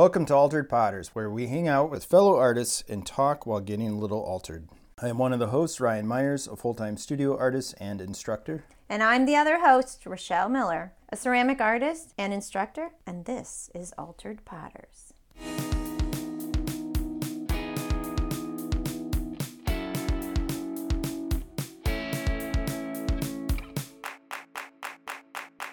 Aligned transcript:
Welcome 0.00 0.24
to 0.24 0.34
Altered 0.34 0.70
Potters, 0.70 1.08
where 1.08 1.28
we 1.28 1.48
hang 1.48 1.68
out 1.68 1.90
with 1.90 2.06
fellow 2.06 2.34
artists 2.34 2.82
and 2.88 3.04
talk 3.04 3.44
while 3.44 3.60
getting 3.60 3.90
a 3.90 3.98
little 3.98 4.22
altered. 4.22 4.66
I 4.98 5.10
am 5.10 5.18
one 5.18 5.34
of 5.34 5.40
the 5.40 5.48
hosts, 5.48 5.78
Ryan 5.78 6.06
Myers, 6.06 6.48
a 6.48 6.56
full 6.56 6.72
time 6.72 6.96
studio 6.96 7.36
artist 7.36 7.74
and 7.78 8.00
instructor. 8.00 8.64
And 8.88 9.02
I'm 9.02 9.26
the 9.26 9.36
other 9.36 9.60
host, 9.60 10.06
Rochelle 10.06 10.48
Miller, 10.48 10.94
a 11.10 11.18
ceramic 11.18 11.60
artist 11.60 12.14
and 12.16 12.32
instructor, 12.32 12.92
and 13.06 13.26
this 13.26 13.68
is 13.74 13.92
Altered 13.98 14.42
Potters. 14.46 15.12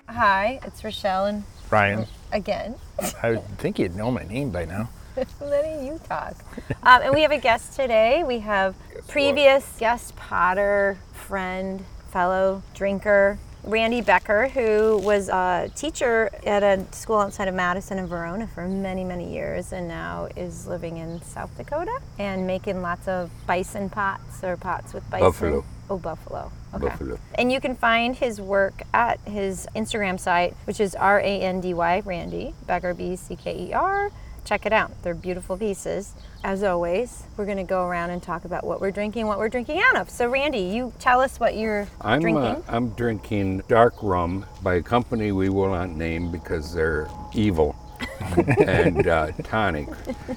Hi, 0.10 0.60
it's 0.66 0.84
Rochelle 0.84 1.28
and 1.28 1.46
Ryan, 1.70 2.08
again, 2.32 2.76
I 3.24 3.36
think 3.58 3.80
you'd 3.80 3.96
know 3.96 4.12
my 4.12 4.24
name 4.24 4.52
by 4.52 4.66
now. 4.66 4.90
letting 5.42 5.86
you 5.86 6.00
talk. 6.08 6.36
Um, 6.84 7.02
and 7.02 7.14
we 7.14 7.22
have 7.22 7.32
a 7.32 7.40
guest 7.40 7.76
today. 7.76 8.24
We 8.24 8.40
have 8.40 8.76
previous 9.08 9.78
guest 9.80 10.16
potter, 10.16 10.98
friend, 11.14 11.84
fellow 12.12 12.62
drinker, 12.74 13.40
Randy 13.64 14.02
Becker, 14.02 14.48
who 14.48 14.98
was 14.98 15.28
a 15.28 15.70
teacher 15.76 16.30
at 16.46 16.64
a 16.64 16.86
school 16.92 17.18
outside 17.18 17.48
of 17.48 17.56
Madison 17.56 17.98
and 17.98 18.08
Verona 18.08 18.48
for 18.48 18.68
many, 18.68 19.04
many 19.04 19.34
years 19.34 19.74
and 19.74 19.88
now 19.88 20.30
is 20.38 20.68
living 20.68 20.98
in 20.98 21.22
South 21.22 21.56
Dakota 21.58 22.00
and 22.18 22.48
making 22.48 22.82
lots 22.82 23.08
of 23.08 23.30
bison 23.46 23.90
pots 23.90 24.44
or 24.44 24.56
pots 24.56 24.94
with 24.94 25.10
bison. 25.10 25.28
Buffalo. 25.28 25.66
Oh, 25.90 25.98
buffalo. 25.98 26.52
Okay. 26.74 26.88
Buffalo. 26.88 27.20
And 27.36 27.52
you 27.52 27.62
can 27.62 27.76
find 27.76 28.16
his 28.16 28.42
work 28.42 28.82
at 28.94 29.20
his 29.22 29.68
Instagram 29.76 30.20
site, 30.20 30.54
which 30.66 30.80
is 30.80 30.96
R 30.96 31.20
A 31.20 31.42
N 31.42 31.62
D 31.62 31.74
Y, 31.74 32.02
Randy, 32.06 32.54
Becker, 32.66 32.94
B 32.94 33.16
C 33.16 33.36
K 33.36 33.68
E 33.70 33.74
R. 33.74 34.12
Check 34.44 34.66
it 34.66 34.72
out. 34.74 34.92
They're 35.04 35.14
beautiful 35.14 35.58
pieces. 35.58 36.14
As 36.44 36.64
always, 36.64 37.24
we're 37.36 37.46
going 37.46 37.58
to 37.58 37.64
go 37.64 37.86
around 37.86 38.12
and 38.12 38.24
talk 38.24 38.46
about 38.46 38.66
what 38.66 38.80
we're 38.80 38.92
drinking, 38.92 39.28
what 39.28 39.40
we're 39.40 39.50
drinking 39.50 39.82
out 39.82 39.98
of. 39.98 40.10
So, 40.10 40.30
Randy, 40.30 40.60
you 40.60 40.94
tell 41.00 41.20
us 41.20 41.38
what 41.40 41.58
you're 41.58 41.88
I'm 42.00 42.22
drinking. 42.22 42.44
uh, 42.44 42.62
I'm 42.70 42.90
drinking 42.92 43.64
dark 43.68 43.96
rum 44.02 44.46
by 44.64 44.76
a 44.76 44.82
company 44.82 45.34
we 45.34 45.50
will 45.50 45.70
not 45.70 45.90
name 45.90 46.32
because 46.32 46.74
they're 46.74 47.10
evil 47.34 47.76
and 48.60 49.08
uh, 49.08 49.32
tonic. 49.44 49.90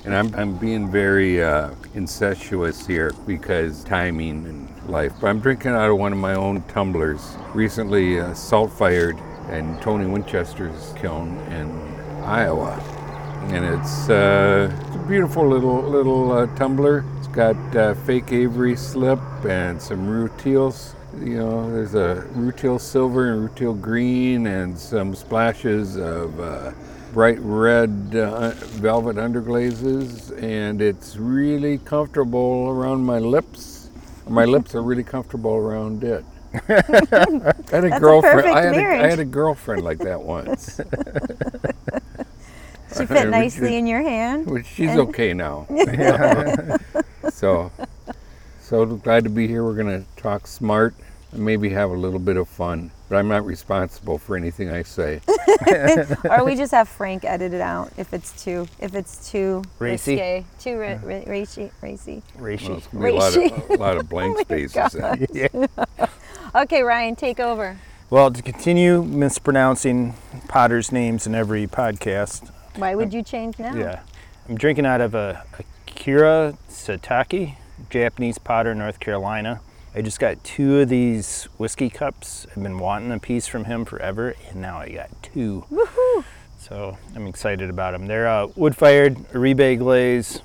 And 0.05 0.15
I'm, 0.17 0.35
I'm 0.35 0.57
being 0.57 0.91
very 0.91 1.43
uh, 1.43 1.71
incestuous 1.95 2.85
here 2.87 3.13
because 3.27 3.85
timing 3.85 4.45
and 4.47 4.70
life. 4.89 5.13
But 5.21 5.29
I'm 5.29 5.41
drinking 5.41 5.73
out 5.73 5.91
of 5.91 5.99
one 5.99 6.13
of 6.13 6.19
my 6.19 6.35
own 6.35 6.63
tumblers, 6.63 7.37
recently 7.55 8.21
uh, 8.21 8.35
salt 8.35 8.73
fired 8.73 9.19
in 9.51 9.79
Tony 9.81 10.07
Winchester's 10.07 10.95
kiln 10.97 11.39
in 11.53 11.71
Iowa. 12.23 12.79
And 13.49 13.65
it's, 13.65 14.09
uh, 14.09 14.71
it's 14.87 14.97
a 14.97 15.09
beautiful 15.09 15.49
little 15.49 15.83
little 15.83 16.31
uh, 16.31 16.47
tumbler. 16.57 17.05
It's 17.19 17.29
got 17.29 17.57
uh, 17.75 17.95
fake 17.95 18.33
Avery 18.33 18.77
slip 18.77 19.19
and 19.45 19.81
some 19.81 20.07
rutiles. 20.07 20.95
You 21.19 21.39
know, 21.39 21.73
there's 21.73 21.95
a 21.95 22.29
rutile 22.35 22.81
silver 22.81 23.33
and 23.33 23.49
rutile 23.49 23.81
green 23.81 24.47
and 24.47 24.79
some 24.79 25.15
splashes 25.15 25.97
of 25.97 26.39
uh, 26.39 26.73
bright 27.13 27.39
red 27.41 28.15
uh, 28.15 28.51
velvet 28.51 29.17
underglazes. 29.17 30.31
And 30.41 30.81
it's 30.81 31.17
really 31.17 31.79
comfortable 31.79 32.69
around 32.69 33.05
my 33.05 33.19
lips. 33.19 33.70
My 34.29 34.45
lips 34.45 34.75
are 34.75 34.83
really 34.83 35.05
comfortable 35.05 35.55
around 35.55 36.05
it. 36.05 36.25
I 36.69 37.55
had 37.71 37.85
a 37.85 37.95
a 37.95 38.01
girlfriend. 38.01 38.43
perfect 38.43 38.55
I, 38.55 38.65
had 38.65 38.75
a, 38.75 39.05
I 39.05 39.09
had 39.09 39.21
a 39.21 39.25
girlfriend 39.25 39.85
like 39.85 39.99
that 39.99 40.21
once. 40.21 40.77
she 42.97 43.07
fit 43.15 43.29
nicely 43.29 43.77
in 43.77 43.87
your 43.87 44.03
hand. 44.03 44.67
She's 44.67 44.97
okay 44.97 45.33
now. 45.33 45.67
so, 47.31 47.71
so 48.61 48.87
glad 48.87 49.25
to 49.25 49.31
be 49.31 49.47
here. 49.47 49.65
We're 49.65 49.77
gonna 49.77 50.05
talk 50.17 50.47
smart 50.47 50.95
and 51.33 51.45
maybe 51.45 51.71
have 51.71 51.91
a 51.91 51.97
little 51.97 52.19
bit 52.19 52.37
of 52.37 52.49
fun. 52.49 52.91
But 53.11 53.17
I'm 53.17 53.29
not 53.29 53.45
responsible 53.45 54.19
for 54.19 54.37
anything 54.37 54.71
I 54.71 54.83
say. 54.85 55.21
or 56.31 56.45
we 56.45 56.55
just 56.55 56.71
have 56.71 56.89
Frank 56.89 57.25
edit 57.25 57.53
it 57.53 57.61
out 57.61 57.93
if 57.99 58.15
it's 58.15 58.43
too 58.43 58.69
if 58.79 58.95
it's 58.95 59.29
too 59.31 59.65
Racy? 59.81 60.13
risque, 60.13 60.45
too 60.61 60.79
ra- 60.79 60.99
ra- 61.03 61.25
racy, 61.27 61.73
racy. 61.83 62.23
Well, 62.37 62.45
Rishi. 62.45 62.73
it's 62.73 62.87
gonna 62.87 63.05
be 63.05 63.11
a 63.11 63.15
lot 63.15 63.37
of, 63.37 63.71
a 63.71 63.75
lot 63.75 63.97
of 63.97 64.09
blank 64.09 64.37
oh 64.39 64.45
my 64.49 64.67
spaces. 64.67 65.29
yeah. 65.35 66.07
Okay, 66.55 66.83
Ryan, 66.83 67.15
take 67.17 67.39
over. 67.41 67.77
Well, 68.11 68.31
to 68.33 68.43
continue 68.43 69.03
mispronouncing 69.03 70.15
Potter's 70.49 70.91
names 70.91 71.27
in 71.29 71.35
every 71.35 71.67
podcast, 71.69 72.51
Why 72.77 72.95
would 72.97 73.13
you 73.13 73.23
change 73.23 73.59
now? 73.61 73.75
yeah, 73.75 74.01
I'm 74.49 74.57
drinking 74.57 74.87
out 74.87 75.01
of 75.01 75.15
a 75.15 75.45
Akira 75.87 76.57
Satake, 76.69 77.55
Japanese 77.89 78.39
potter, 78.39 78.75
North 78.75 78.99
Carolina. 79.01 79.61
I 79.95 80.03
just 80.03 80.21
got 80.21 80.43
two 80.45 80.79
of 80.81 80.89
these 80.89 81.45
whiskey 81.59 81.91
cups. 81.91 82.47
I've 82.51 82.63
been 82.63 82.79
wanting 82.79 83.11
a 83.11 83.19
piece 83.19 83.47
from 83.49 83.65
him 83.65 83.85
forever, 83.85 84.35
and 84.49 84.61
now 84.61 84.79
I 84.79 84.89
got 84.91 85.11
two. 85.23 85.65
Woohoo! 85.71 86.25
So 86.59 86.97
I'm 87.17 87.27
excited 87.27 87.71
about 87.71 87.93
them. 87.93 88.07
They're 88.07 88.29
uh, 88.29 88.47
wood-fired 88.55 89.17
Oribe 89.35 89.79
glaze. 89.79 90.41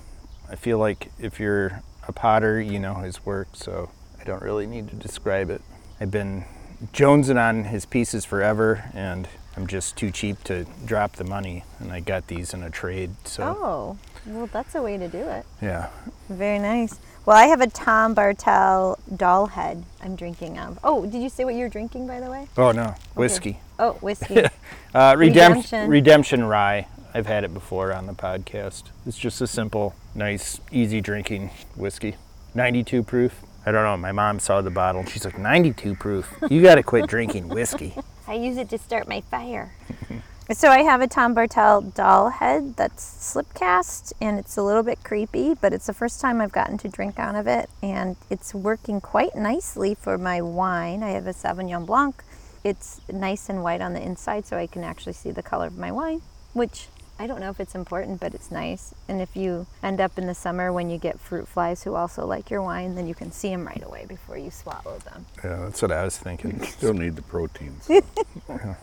I 0.49 0.55
feel 0.55 0.79
like 0.79 1.11
if 1.19 1.39
you're 1.39 1.83
a 2.07 2.11
potter, 2.11 2.59
you 2.59 2.79
know 2.79 2.95
his 2.95 3.23
work, 3.25 3.49
so 3.53 3.91
I 4.19 4.23
don't 4.23 4.41
really 4.41 4.65
need 4.65 4.89
to 4.89 4.95
describe 4.95 5.49
it. 5.51 5.61
I've 6.01 6.11
been 6.11 6.45
jonesing 6.93 7.39
on 7.39 7.65
his 7.65 7.85
pieces 7.85 8.25
forever, 8.25 8.85
and 8.95 9.27
I'm 9.55 9.67
just 9.67 9.95
too 9.95 10.09
cheap 10.09 10.43
to 10.45 10.65
drop 10.85 11.13
the 11.13 11.23
money, 11.23 11.63
and 11.79 11.91
I 11.91 11.99
got 11.99 12.27
these 12.27 12.53
in 12.53 12.63
a 12.63 12.69
trade. 12.71 13.11
So 13.25 13.43
Oh, 13.43 13.97
well, 14.25 14.47
that's 14.47 14.73
a 14.73 14.81
way 14.81 14.97
to 14.97 15.07
do 15.07 15.19
it. 15.19 15.45
yeah, 15.61 15.89
Very 16.29 16.57
nice. 16.59 16.99
Well, 17.25 17.35
I 17.35 17.47
have 17.47 17.59
a 17.59 17.67
Tom 17.67 18.13
Bartel 18.13 18.99
doll 19.15 19.47
head 19.47 19.83
I'm 19.99 20.15
drinking 20.15 20.59
of. 20.59 20.77
Oh, 20.83 21.07
did 21.07 21.23
you 21.23 21.29
say 21.29 21.43
what 21.43 21.55
you're 21.55 21.69
drinking, 21.69 22.05
by 22.05 22.19
the 22.19 22.29
way? 22.29 22.47
Oh 22.55 22.71
no, 22.71 22.93
whiskey. 23.15 23.59
Oh, 23.79 23.93
whiskey. 23.93 24.43
Uh, 24.93 25.13
Redemption. 25.17 25.89
Redemption. 25.89 25.89
Redemption 25.89 26.43
Rye. 26.45 26.87
I've 27.13 27.25
had 27.25 27.43
it 27.43 27.53
before 27.53 27.91
on 27.91 28.07
the 28.07 28.13
podcast. 28.13 28.83
It's 29.05 29.17
just 29.17 29.41
a 29.41 29.47
simple, 29.47 29.93
nice, 30.13 30.61
easy 30.71 31.01
drinking 31.01 31.49
whiskey. 31.75 32.15
92 32.53 33.03
proof. 33.03 33.41
I 33.65 33.71
don't 33.71 33.83
know. 33.83 33.97
My 33.97 34.13
mom 34.13 34.39
saw 34.39 34.61
the 34.61 34.69
bottle 34.69 35.01
and 35.01 35.09
she's 35.09 35.25
like, 35.25 35.37
92 35.37 35.95
proof. 35.95 36.33
You 36.49 36.61
got 36.61 36.75
to 36.75 36.83
quit 36.83 37.07
drinking 37.07 37.49
whiskey. 37.49 37.93
I 38.27 38.35
use 38.35 38.55
it 38.55 38.69
to 38.69 38.77
start 38.77 39.09
my 39.09 39.19
fire. 39.19 39.73
so 40.53 40.69
I 40.69 40.83
have 40.83 41.01
a 41.01 41.07
Tom 41.07 41.33
Bartel 41.33 41.81
doll 41.81 42.29
head 42.29 42.75
that's 42.75 43.03
slip 43.03 43.53
cast 43.55 44.13
and 44.21 44.37
it's 44.37 44.57
a 44.57 44.61
little 44.61 44.83
bit 44.83 45.03
creepy, 45.03 45.55
but 45.55 45.73
it's 45.73 45.87
the 45.87 45.93
first 45.93 46.21
time 46.21 46.39
I've 46.39 46.51
gotten 46.51 46.77
to 46.79 46.87
drink 46.87 47.17
out 47.17 47.35
of 47.35 47.47
it 47.47 47.67
and 47.81 48.15
it's 48.29 48.53
working 48.53 49.01
quite 49.01 49.35
nicely 49.35 49.95
for 49.95 50.19
my 50.19 50.41
wine. 50.41 51.01
I 51.01 51.11
have 51.11 51.25
a 51.25 51.33
Sauvignon 51.33 51.87
Blanc. 51.87 52.23
It's 52.63 53.01
nice 53.11 53.49
and 53.49 53.63
white 53.63 53.81
on 53.81 53.93
the 53.93 54.01
inside 54.01 54.45
so 54.45 54.57
I 54.57 54.67
can 54.67 54.83
actually 54.83 55.13
see 55.13 55.31
the 55.31 55.41
color 55.41 55.65
of 55.65 55.77
my 55.77 55.91
wine, 55.91 56.21
which 56.53 56.89
I 57.17 57.27
don't 57.27 57.39
know 57.39 57.49
if 57.49 57.59
it's 57.61 57.75
important, 57.75 58.19
but 58.19 58.33
it's 58.33 58.51
nice. 58.51 58.93
And 59.07 59.21
if 59.21 59.35
you 59.37 59.67
end 59.81 60.01
up 60.01 60.17
in 60.17 60.27
the 60.27 60.35
summer 60.35 60.73
when 60.73 60.89
you 60.89 60.97
get 60.97 61.19
fruit 61.19 61.47
flies 61.47 61.83
who 61.83 61.95
also 61.95 62.25
like 62.25 62.49
your 62.49 62.61
wine, 62.61 62.95
then 62.95 63.07
you 63.07 63.15
can 63.15 63.31
see 63.31 63.49
them 63.49 63.65
right 63.65 63.81
away 63.83 64.05
before 64.05 64.37
you 64.37 64.51
swallow 64.51 64.97
them. 64.99 65.25
Yeah, 65.43 65.57
that's 65.63 65.81
what 65.81 65.93
I 65.93 66.03
was 66.03 66.17
thinking. 66.17 66.59
You 66.59 66.65
still 66.65 66.93
need 66.93 67.15
the 67.15 67.21
proteins. 67.21 67.89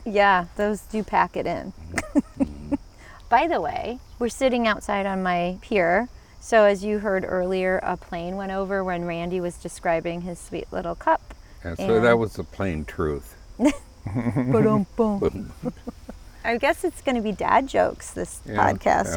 Yeah, 0.04 0.46
those 0.56 0.80
do 0.80 1.02
pack 1.04 1.36
it 1.36 1.46
in. 1.46 1.72
By 3.28 3.46
the 3.46 3.60
way, 3.60 3.98
we're 4.18 4.28
sitting 4.28 4.66
outside 4.66 5.06
on 5.06 5.22
my 5.22 5.58
pier. 5.62 6.08
So, 6.40 6.64
as 6.64 6.84
you 6.84 6.98
heard 6.98 7.24
earlier, 7.26 7.78
a 7.82 7.96
plane 7.96 8.36
went 8.36 8.50
over 8.50 8.82
when 8.82 9.04
Randy 9.04 9.40
was 9.40 9.56
describing 9.56 10.22
his 10.22 10.40
sweet 10.40 10.66
little 10.72 10.96
cup. 10.96 11.34
And 11.62 11.76
so 11.76 12.00
that 12.00 12.18
was 12.18 12.34
the 12.34 12.42
plain 12.44 12.84
truth. 12.84 13.36
Ba-dum-bum. 16.42 16.54
I 16.54 16.58
guess 16.58 16.84
it's 16.84 17.00
going 17.02 17.16
to 17.16 17.22
be 17.22 17.32
dad 17.32 17.66
jokes 17.68 18.10
this 18.12 18.40
Yeah, 18.46 18.72
podcast, 18.72 19.16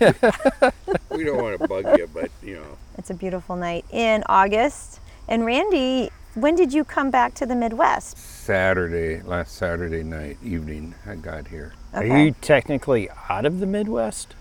yeah, 0.00 0.20
huh? 0.60 0.70
We, 1.10 1.16
we 1.18 1.24
don't 1.24 1.42
want 1.42 1.60
to 1.60 1.68
bug 1.68 1.98
you, 1.98 2.08
but 2.12 2.30
you 2.42 2.56
know. 2.56 2.78
It's 2.98 3.10
a 3.10 3.14
beautiful 3.14 3.56
night 3.56 3.84
in 3.90 4.22
August. 4.28 5.00
And 5.28 5.44
Randy, 5.44 6.10
when 6.34 6.54
did 6.54 6.72
you 6.72 6.84
come 6.84 7.10
back 7.10 7.34
to 7.34 7.46
the 7.46 7.54
Midwest? 7.56 8.16
Saturday, 8.18 9.22
last 9.22 9.56
Saturday 9.56 10.02
night 10.02 10.36
evening, 10.42 10.94
I 11.06 11.14
got 11.16 11.48
here. 11.48 11.72
Are 11.92 12.04
you 12.04 12.34
technically 12.40 13.08
out 13.28 13.44
of 13.46 13.60
the 13.60 13.66
Midwest? 13.66 14.34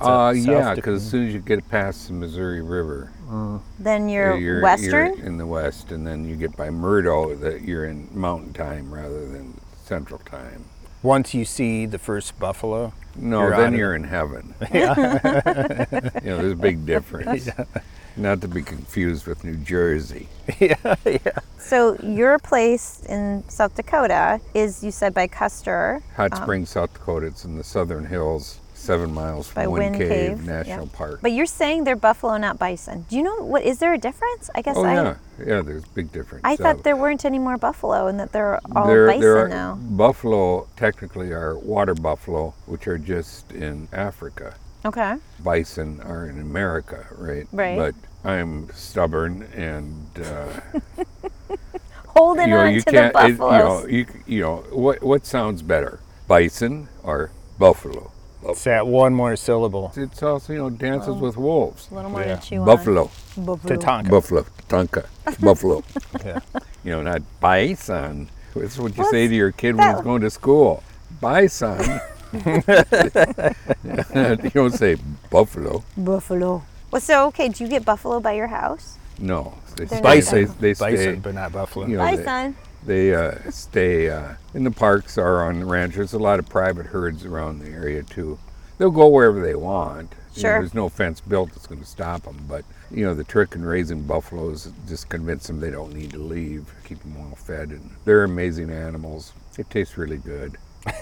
Uh, 0.00 0.34
South 0.34 0.36
yeah, 0.46 0.74
because 0.74 1.02
as 1.04 1.10
soon 1.10 1.28
as 1.28 1.34
you 1.34 1.40
get 1.40 1.66
past 1.70 2.08
the 2.08 2.12
Missouri 2.14 2.60
River, 2.62 3.12
Then 3.78 4.08
you're, 4.08 4.36
you're 4.36 4.60
Western? 4.60 5.16
you're 5.16 5.26
in 5.26 5.36
the 5.36 5.46
west, 5.46 5.92
and 5.92 6.06
then 6.06 6.24
you 6.28 6.34
get 6.36 6.56
by 6.56 6.68
Murdo, 6.70 7.34
that 7.36 7.62
you're 7.62 7.86
in 7.86 8.08
Mountain 8.12 8.52
Time 8.54 8.92
rather 8.92 9.26
than 9.28 9.58
Central 9.84 10.18
Time. 10.20 10.64
Once 11.04 11.34
you 11.34 11.44
see 11.44 11.84
the 11.84 11.98
first 11.98 12.38
buffalo, 12.38 12.90
No, 13.14 13.42
You're 13.42 13.56
then 13.58 13.74
you're 13.74 13.94
in 13.94 14.04
heaven. 14.04 14.54
Yeah. 14.72 14.94
you 16.24 16.30
know, 16.30 16.38
there's 16.38 16.52
a 16.52 16.56
big 16.56 16.86
difference. 16.86 17.50
Not 18.16 18.40
to 18.40 18.48
be 18.48 18.62
confused 18.62 19.26
with 19.26 19.44
New 19.44 19.56
Jersey. 19.56 20.28
yeah, 20.58 20.94
yeah. 21.04 21.18
So 21.58 21.96
your 22.02 22.38
place 22.38 23.02
in 23.06 23.44
South 23.48 23.74
Dakota 23.74 24.40
is, 24.54 24.82
you 24.82 24.90
said, 24.90 25.12
by 25.12 25.26
Custer. 25.26 26.02
Hot 26.16 26.32
um, 26.32 26.42
Springs, 26.42 26.70
South 26.70 26.94
Dakota. 26.94 27.26
It's 27.26 27.44
in 27.44 27.58
the 27.58 27.64
southern 27.64 28.06
hills, 28.06 28.60
seven 28.84 29.12
miles 29.12 29.48
from 29.48 29.62
By 29.62 29.66
Wind, 29.66 29.96
Cave, 29.96 30.08
Cave, 30.08 30.44
National 30.44 30.86
yeah. 30.86 30.96
Park. 30.98 31.18
But 31.22 31.32
you're 31.32 31.46
saying 31.46 31.84
they're 31.84 31.96
buffalo, 31.96 32.36
not 32.36 32.58
bison. 32.58 33.06
Do 33.08 33.16
you 33.16 33.22
know 33.22 33.36
what? 33.42 33.62
Is 33.64 33.78
there 33.78 33.94
a 33.94 33.98
difference? 33.98 34.50
I 34.54 34.62
guess 34.62 34.76
oh 34.76 34.84
I. 34.84 34.94
yeah, 34.94 35.16
yeah. 35.38 35.60
There's 35.62 35.84
a 35.84 35.88
big 35.94 36.12
difference. 36.12 36.42
I 36.44 36.54
Uh, 36.54 36.56
thought 36.56 36.82
there 36.84 36.96
weren't 36.96 37.24
any 37.24 37.38
more 37.38 37.56
buffalo 37.56 38.06
and 38.06 38.20
that 38.20 38.32
they're 38.32 38.60
all 38.76 38.86
there, 38.86 39.06
bison 39.06 39.20
there 39.20 39.38
are, 39.38 39.48
now. 39.48 39.74
Buffalo 39.76 40.68
technically 40.76 41.32
are 41.32 41.56
water 41.58 41.94
buffalo, 41.94 42.54
which 42.66 42.86
are 42.86 42.98
just 42.98 43.50
in 43.52 43.88
Africa. 43.92 44.54
Okay. 44.84 45.16
Bison 45.42 46.00
are 46.02 46.26
in 46.26 46.40
America, 46.40 47.06
right? 47.16 47.46
Right. 47.52 47.76
But 47.78 47.94
I'm 48.28 48.70
stubborn 48.74 49.42
and 49.54 50.06
uh, 50.22 50.60
Holding 52.08 52.48
you 52.50 52.54
know 52.54 52.60
on 52.60 52.74
you 52.74 52.80
to 52.82 52.90
the 52.92 53.06
it- 53.06 53.30
you 53.32 53.38
know 53.38 53.86
you 53.86 54.06
you 54.26 54.40
know 54.40 54.56
what 54.70 55.02
what 55.02 55.26
sounds 55.26 55.62
better, 55.62 55.98
bison 56.28 56.88
or 57.02 57.30
buffalo? 57.58 58.12
It's 58.46 58.66
oh. 58.66 58.70
that 58.70 58.86
one 58.86 59.14
more 59.14 59.36
syllable. 59.36 59.92
It's 59.96 60.22
also 60.22 60.52
you 60.52 60.58
know 60.58 60.70
dances 60.70 61.14
with 61.16 61.36
wolves. 61.36 61.88
a 61.90 61.94
little 61.94 62.10
more 62.10 62.22
Yeah. 62.22 62.36
to 62.36 62.46
chew 62.46 62.64
Buffalo, 62.64 63.10
on. 63.38 63.44
Buffalo. 63.44 63.76
Tatanka. 63.76 64.10
buffalo, 64.10 64.46
tonka, 64.68 65.06
buffalo. 65.40 65.82
Yeah. 66.24 66.40
You 66.84 66.90
know, 66.92 67.02
not 67.02 67.22
bison. 67.40 68.28
That's 68.54 68.78
what 68.78 68.96
you 68.96 69.02
What's 69.02 69.10
say 69.10 69.28
to 69.28 69.34
your 69.34 69.52
kid 69.52 69.76
when 69.76 69.86
he's 69.88 69.96
that? 69.96 70.04
going 70.04 70.22
to 70.22 70.30
school. 70.30 70.82
Bison. 71.20 71.80
you 72.34 72.62
don't 74.50 74.72
say 74.72 74.96
buffalo. 75.30 75.84
Buffalo. 75.96 76.62
Well, 76.90 77.00
so 77.00 77.26
okay. 77.28 77.48
Do 77.48 77.64
you 77.64 77.70
get 77.70 77.84
buffalo 77.84 78.20
by 78.20 78.32
your 78.32 78.48
house? 78.48 78.98
No, 79.18 79.54
they, 79.76 79.84
They're 79.84 79.86
stay- 79.86 79.96
not 79.96 80.02
they, 80.02 80.14
bison. 80.44 80.56
they 80.60 80.74
stay. 80.74 80.90
Bison, 80.90 81.20
but 81.20 81.34
not 81.34 81.52
buffalo. 81.52 81.86
you 81.86 81.96
know, 81.96 82.04
they- 82.04 82.16
Bison. 82.16 82.56
They 82.86 83.14
uh, 83.14 83.50
stay 83.50 84.10
uh, 84.10 84.34
in 84.52 84.64
the 84.64 84.70
parks 84.70 85.16
or 85.16 85.42
on 85.42 85.60
the 85.60 85.66
ranch. 85.66 85.94
There's 85.94 86.12
a 86.12 86.18
lot 86.18 86.38
of 86.38 86.48
private 86.48 86.86
herds 86.86 87.24
around 87.24 87.60
the 87.60 87.70
area 87.70 88.02
too. 88.02 88.38
They'll 88.78 88.90
go 88.90 89.08
wherever 89.08 89.40
they 89.40 89.54
want. 89.54 90.10
You 90.34 90.42
know, 90.42 90.48
Sure. 90.48 90.58
there's 90.58 90.74
no 90.74 90.88
fence 90.88 91.20
built 91.20 91.50
that's 91.52 91.66
going 91.68 91.80
to 91.80 91.86
stop 91.86 92.22
them. 92.24 92.44
But 92.48 92.64
you 92.90 93.04
know, 93.04 93.14
the 93.14 93.24
trick 93.24 93.54
in 93.54 93.64
raising 93.64 94.02
buffaloes 94.02 94.66
is 94.66 94.72
just 94.88 95.08
convince 95.08 95.46
them 95.46 95.60
they 95.60 95.70
don't 95.70 95.94
need 95.94 96.10
to 96.10 96.18
leave. 96.18 96.66
Keep 96.84 97.00
them 97.02 97.14
well 97.18 97.36
fed, 97.36 97.70
and 97.70 97.90
they're 98.04 98.24
amazing 98.24 98.70
animals. 98.70 99.32
It 99.58 99.70
tastes 99.70 99.96
really 99.96 100.18
good. 100.18 100.56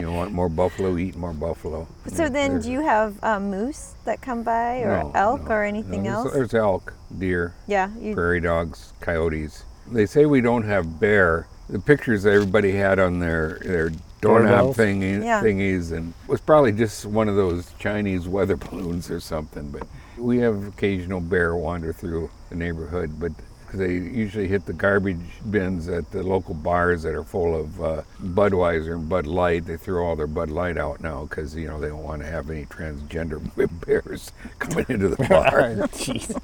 you 0.00 0.10
want 0.10 0.32
more 0.32 0.48
buffalo? 0.48 0.96
Eat 0.96 1.16
more 1.16 1.32
buffalo. 1.34 1.86
So 2.06 2.28
then, 2.28 2.60
do 2.60 2.70
you 2.70 2.80
have 2.80 3.22
um, 3.22 3.50
moose 3.50 3.94
that 4.04 4.20
come 4.22 4.42
by, 4.42 4.78
or 4.80 5.02
no, 5.02 5.12
elk, 5.14 5.42
no, 5.44 5.50
or 5.50 5.62
no, 5.62 5.68
anything 5.68 6.04
there's- 6.04 6.16
else? 6.24 6.32
There's 6.32 6.54
elk, 6.54 6.94
deer, 7.18 7.54
yeah. 7.66 7.90
You, 8.00 8.14
prairie 8.14 8.40
dogs, 8.40 8.92
coyotes. 9.00 9.64
They 9.92 10.06
say 10.06 10.26
we 10.26 10.40
don't 10.40 10.64
have 10.64 10.98
bear. 11.00 11.46
The 11.68 11.78
pictures 11.78 12.24
everybody 12.24 12.72
had 12.72 12.98
on 12.98 13.18
their 13.18 13.58
their 13.62 13.90
doorknob 14.20 14.74
Doorbells? 14.74 14.76
thingy, 14.76 15.22
Yeah. 15.24 15.42
thingies, 15.42 15.92
and 15.92 16.14
it 16.24 16.30
was 16.30 16.40
probably 16.40 16.72
just 16.72 17.04
one 17.06 17.28
of 17.28 17.36
those 17.36 17.72
Chinese 17.78 18.26
weather 18.26 18.56
balloons 18.70 19.10
or 19.10 19.20
something. 19.20 19.70
But 19.70 19.86
we 20.16 20.38
have 20.38 20.66
occasional 20.66 21.20
bear 21.20 21.54
wander 21.54 21.92
through 21.92 22.30
the 22.48 22.56
neighborhood, 22.56 23.12
but 23.20 23.32
'cause 23.68 23.80
they 23.80 23.92
usually 23.92 24.48
hit 24.48 24.64
the 24.64 24.72
garbage 24.72 25.20
bins 25.50 25.88
at 25.88 26.10
the 26.10 26.22
local 26.22 26.54
bars 26.54 27.02
that 27.02 27.14
are 27.14 27.22
full 27.22 27.54
of 27.54 27.82
uh, 27.82 28.00
Budweiser 28.22 28.94
and 28.94 29.06
Bud 29.10 29.26
Light. 29.26 29.66
They 29.66 29.76
throw 29.76 30.06
all 30.06 30.16
their 30.16 30.26
Bud 30.26 30.48
Light 30.48 30.78
out 30.78 31.02
now 31.02 31.26
because 31.28 31.54
you 31.54 31.68
know 31.68 31.78
they 31.78 31.88
don't 31.88 32.02
want 32.02 32.22
to 32.22 32.28
have 32.28 32.48
any 32.48 32.64
transgender 32.64 33.38
bears 33.86 34.32
coming 34.58 34.86
into 34.88 35.08
the 35.08 35.16
bar. 35.28 35.60
Jeez. 35.92 36.34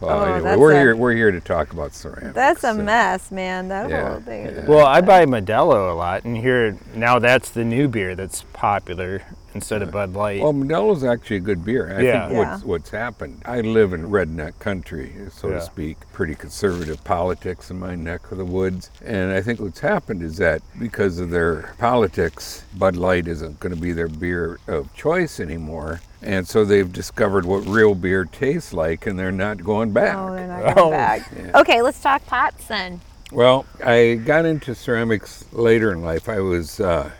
Well, 0.00 0.18
Oh, 0.18 0.22
anyway, 0.24 0.40
that's 0.40 0.58
we're 0.58 0.72
a- 0.72 0.78
here. 0.78 0.96
We're 0.96 1.12
here 1.14 1.30
to 1.30 1.40
talk 1.40 1.72
about 1.72 1.92
ceramics. 1.94 2.34
that's 2.34 2.64
a 2.64 2.72
so- 2.74 2.82
mess, 2.82 3.30
man. 3.30 3.68
That 3.68 3.90
Yeah, 3.90 4.10
whole 4.12 4.20
thing. 4.20 4.46
yeah. 4.46 4.64
Well, 4.66 4.86
I 4.86 5.00
buy 5.02 5.26
Modelo 5.26 5.90
a 5.90 5.94
lot, 5.94 6.24
and 6.24 6.36
here 6.38 6.76
now 6.94 7.18
that's 7.18 7.50
the 7.50 7.64
new 7.64 7.86
beer 7.86 8.14
that's 8.14 8.44
popular 8.54 9.20
instead 9.52 9.82
of 9.82 9.90
Bud 9.90 10.14
Light. 10.14 10.40
Well, 10.42 10.54
Modelo's 10.54 11.02
actually 11.04 11.36
a 11.38 11.40
good 11.40 11.64
beer. 11.64 11.92
I 11.98 12.00
Yeah. 12.02 12.28
think 12.28 12.38
what's, 12.38 12.64
what's 12.64 12.90
happened, 12.90 13.42
I 13.44 13.60
live 13.60 13.92
in 13.92 14.08
redneck 14.08 14.58
country, 14.60 15.12
so 15.32 15.48
Yeah. 15.48 15.54
to 15.56 15.60
speak, 15.60 15.96
pretty 16.12 16.34
conservative 16.36 17.02
politics 17.04 17.68
in 17.70 17.78
my 17.80 17.94
neck 17.96 18.30
of 18.30 18.38
the 18.38 18.44
woods. 18.44 18.90
And 19.04 19.32
I 19.32 19.42
think 19.42 19.58
what's 19.60 19.80
happened 19.80 20.22
is 20.22 20.36
that 20.38 20.62
because 20.78 21.18
of 21.18 21.30
their 21.30 21.70
politics, 21.78 22.62
Bud 22.78 22.94
Light 22.96 23.26
isn't 23.26 23.58
going 23.60 23.74
to 23.74 23.80
be 23.80 23.92
their 23.92 24.08
beer 24.08 24.58
of 24.68 24.94
choice 24.94 25.40
anymore. 25.40 26.00
And 26.22 26.46
so 26.46 26.64
they've 26.64 26.92
discovered 26.92 27.46
what 27.46 27.66
real 27.66 27.94
beer 27.94 28.24
tastes 28.26 28.72
like, 28.74 29.06
and 29.06 29.18
they're 29.18 29.32
not 29.32 29.64
going 29.64 29.92
back. 29.92 30.16
Oh, 30.16 30.34
they're 30.34 30.46
not 30.46 30.74
going 30.74 30.88
Oh. 30.88 30.90
back. 30.90 31.30
Yeah. 31.36 31.58
Okay, 31.60 31.80
let's 31.82 32.00
talk 32.00 32.24
pots 32.26 32.66
then. 32.66 33.00
Well, 33.32 33.64
I 33.84 34.14
got 34.24 34.44
into 34.44 34.74
ceramics 34.74 35.44
later 35.52 35.92
in 35.92 36.02
life. 36.02 36.28
I 36.28 36.40
was 36.40 36.80
uh, 36.80 37.10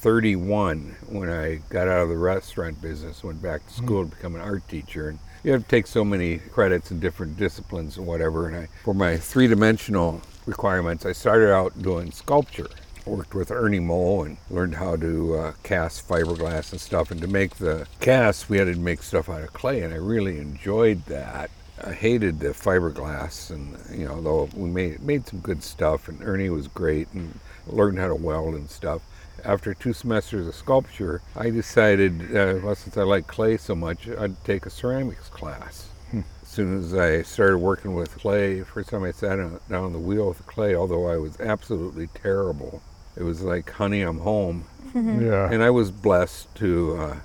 31 0.00 0.94
when 1.08 1.30
I 1.30 1.56
got 1.70 1.88
out 1.88 2.02
of 2.02 2.08
the 2.10 2.16
restaurant 2.18 2.80
business, 2.82 3.24
went 3.24 3.40
back 3.42 3.66
to 3.66 3.72
school 3.74 4.04
to 4.04 4.10
become 4.14 4.34
an 4.34 4.40
art 4.42 4.68
teacher. 4.68 5.08
And 5.08 5.18
you 5.42 5.52
have 5.52 5.62
to 5.62 5.68
take 5.68 5.86
so 5.86 6.04
many 6.04 6.38
credits 6.38 6.90
in 6.90 7.00
different 7.00 7.36
disciplines 7.36 7.96
and 7.96 8.06
whatever. 8.06 8.46
And 8.46 8.56
I, 8.56 8.68
for 8.84 8.94
my 8.94 9.16
three 9.16 9.46
dimensional 9.48 10.20
requirements, 10.46 11.06
I 11.06 11.12
started 11.12 11.52
out 11.52 11.80
doing 11.82 12.12
sculpture. 12.12 12.68
Worked 13.06 13.34
with 13.34 13.50
Ernie 13.50 13.80
Moe 13.80 14.22
and 14.22 14.38
learned 14.48 14.76
how 14.76 14.96
to 14.96 15.34
uh, 15.34 15.52
cast 15.62 16.08
fiberglass 16.08 16.72
and 16.72 16.80
stuff. 16.80 17.10
And 17.10 17.20
to 17.20 17.26
make 17.28 17.56
the 17.56 17.86
casts, 18.00 18.48
we 18.48 18.56
had 18.56 18.66
to 18.68 18.76
make 18.76 19.02
stuff 19.02 19.28
out 19.28 19.42
of 19.42 19.52
clay, 19.52 19.82
and 19.82 19.92
I 19.92 19.98
really 19.98 20.38
enjoyed 20.38 21.04
that. 21.06 21.50
I 21.84 21.92
hated 21.92 22.40
the 22.40 22.48
fiberglass, 22.48 23.50
and 23.50 23.76
you 23.98 24.06
know, 24.06 24.22
though 24.22 24.48
we 24.54 24.70
made 24.70 25.02
made 25.02 25.26
some 25.26 25.40
good 25.40 25.62
stuff, 25.62 26.08
and 26.08 26.22
Ernie 26.22 26.48
was 26.48 26.66
great, 26.68 27.08
and 27.12 27.38
learned 27.66 27.98
how 27.98 28.08
to 28.08 28.14
weld 28.14 28.54
and 28.54 28.70
stuff. 28.70 29.02
After 29.44 29.74
two 29.74 29.92
semesters 29.92 30.46
of 30.46 30.54
sculpture, 30.54 31.20
I 31.36 31.50
decided, 31.50 32.34
uh, 32.34 32.60
well, 32.62 32.74
since 32.74 32.96
I 32.96 33.02
like 33.02 33.26
clay 33.26 33.58
so 33.58 33.74
much, 33.74 34.08
I'd 34.08 34.42
take 34.44 34.64
a 34.64 34.70
ceramics 34.70 35.28
class. 35.28 35.88
As 36.14 36.48
soon 36.48 36.78
as 36.78 36.94
I 36.94 37.22
started 37.22 37.58
working 37.58 37.94
with 37.94 38.16
clay, 38.16 38.62
first 38.62 38.88
time 38.88 39.02
I 39.02 39.10
sat 39.10 39.36
down 39.36 39.60
on 39.70 39.92
the 39.92 39.98
wheel 39.98 40.28
with 40.28 40.46
clay, 40.46 40.74
although 40.74 41.08
I 41.08 41.16
was 41.16 41.38
absolutely 41.40 42.06
terrible, 42.06 42.80
it 43.16 43.22
was 43.22 43.42
like, 43.42 43.70
honey, 43.70 44.02
I'm 44.02 44.18
home. 44.18 44.64
yeah. 44.94 45.50
And 45.50 45.62
I 45.62 45.70
was 45.70 45.90
blessed 45.90 46.54
to 46.56 46.96
uh, 46.96 47.16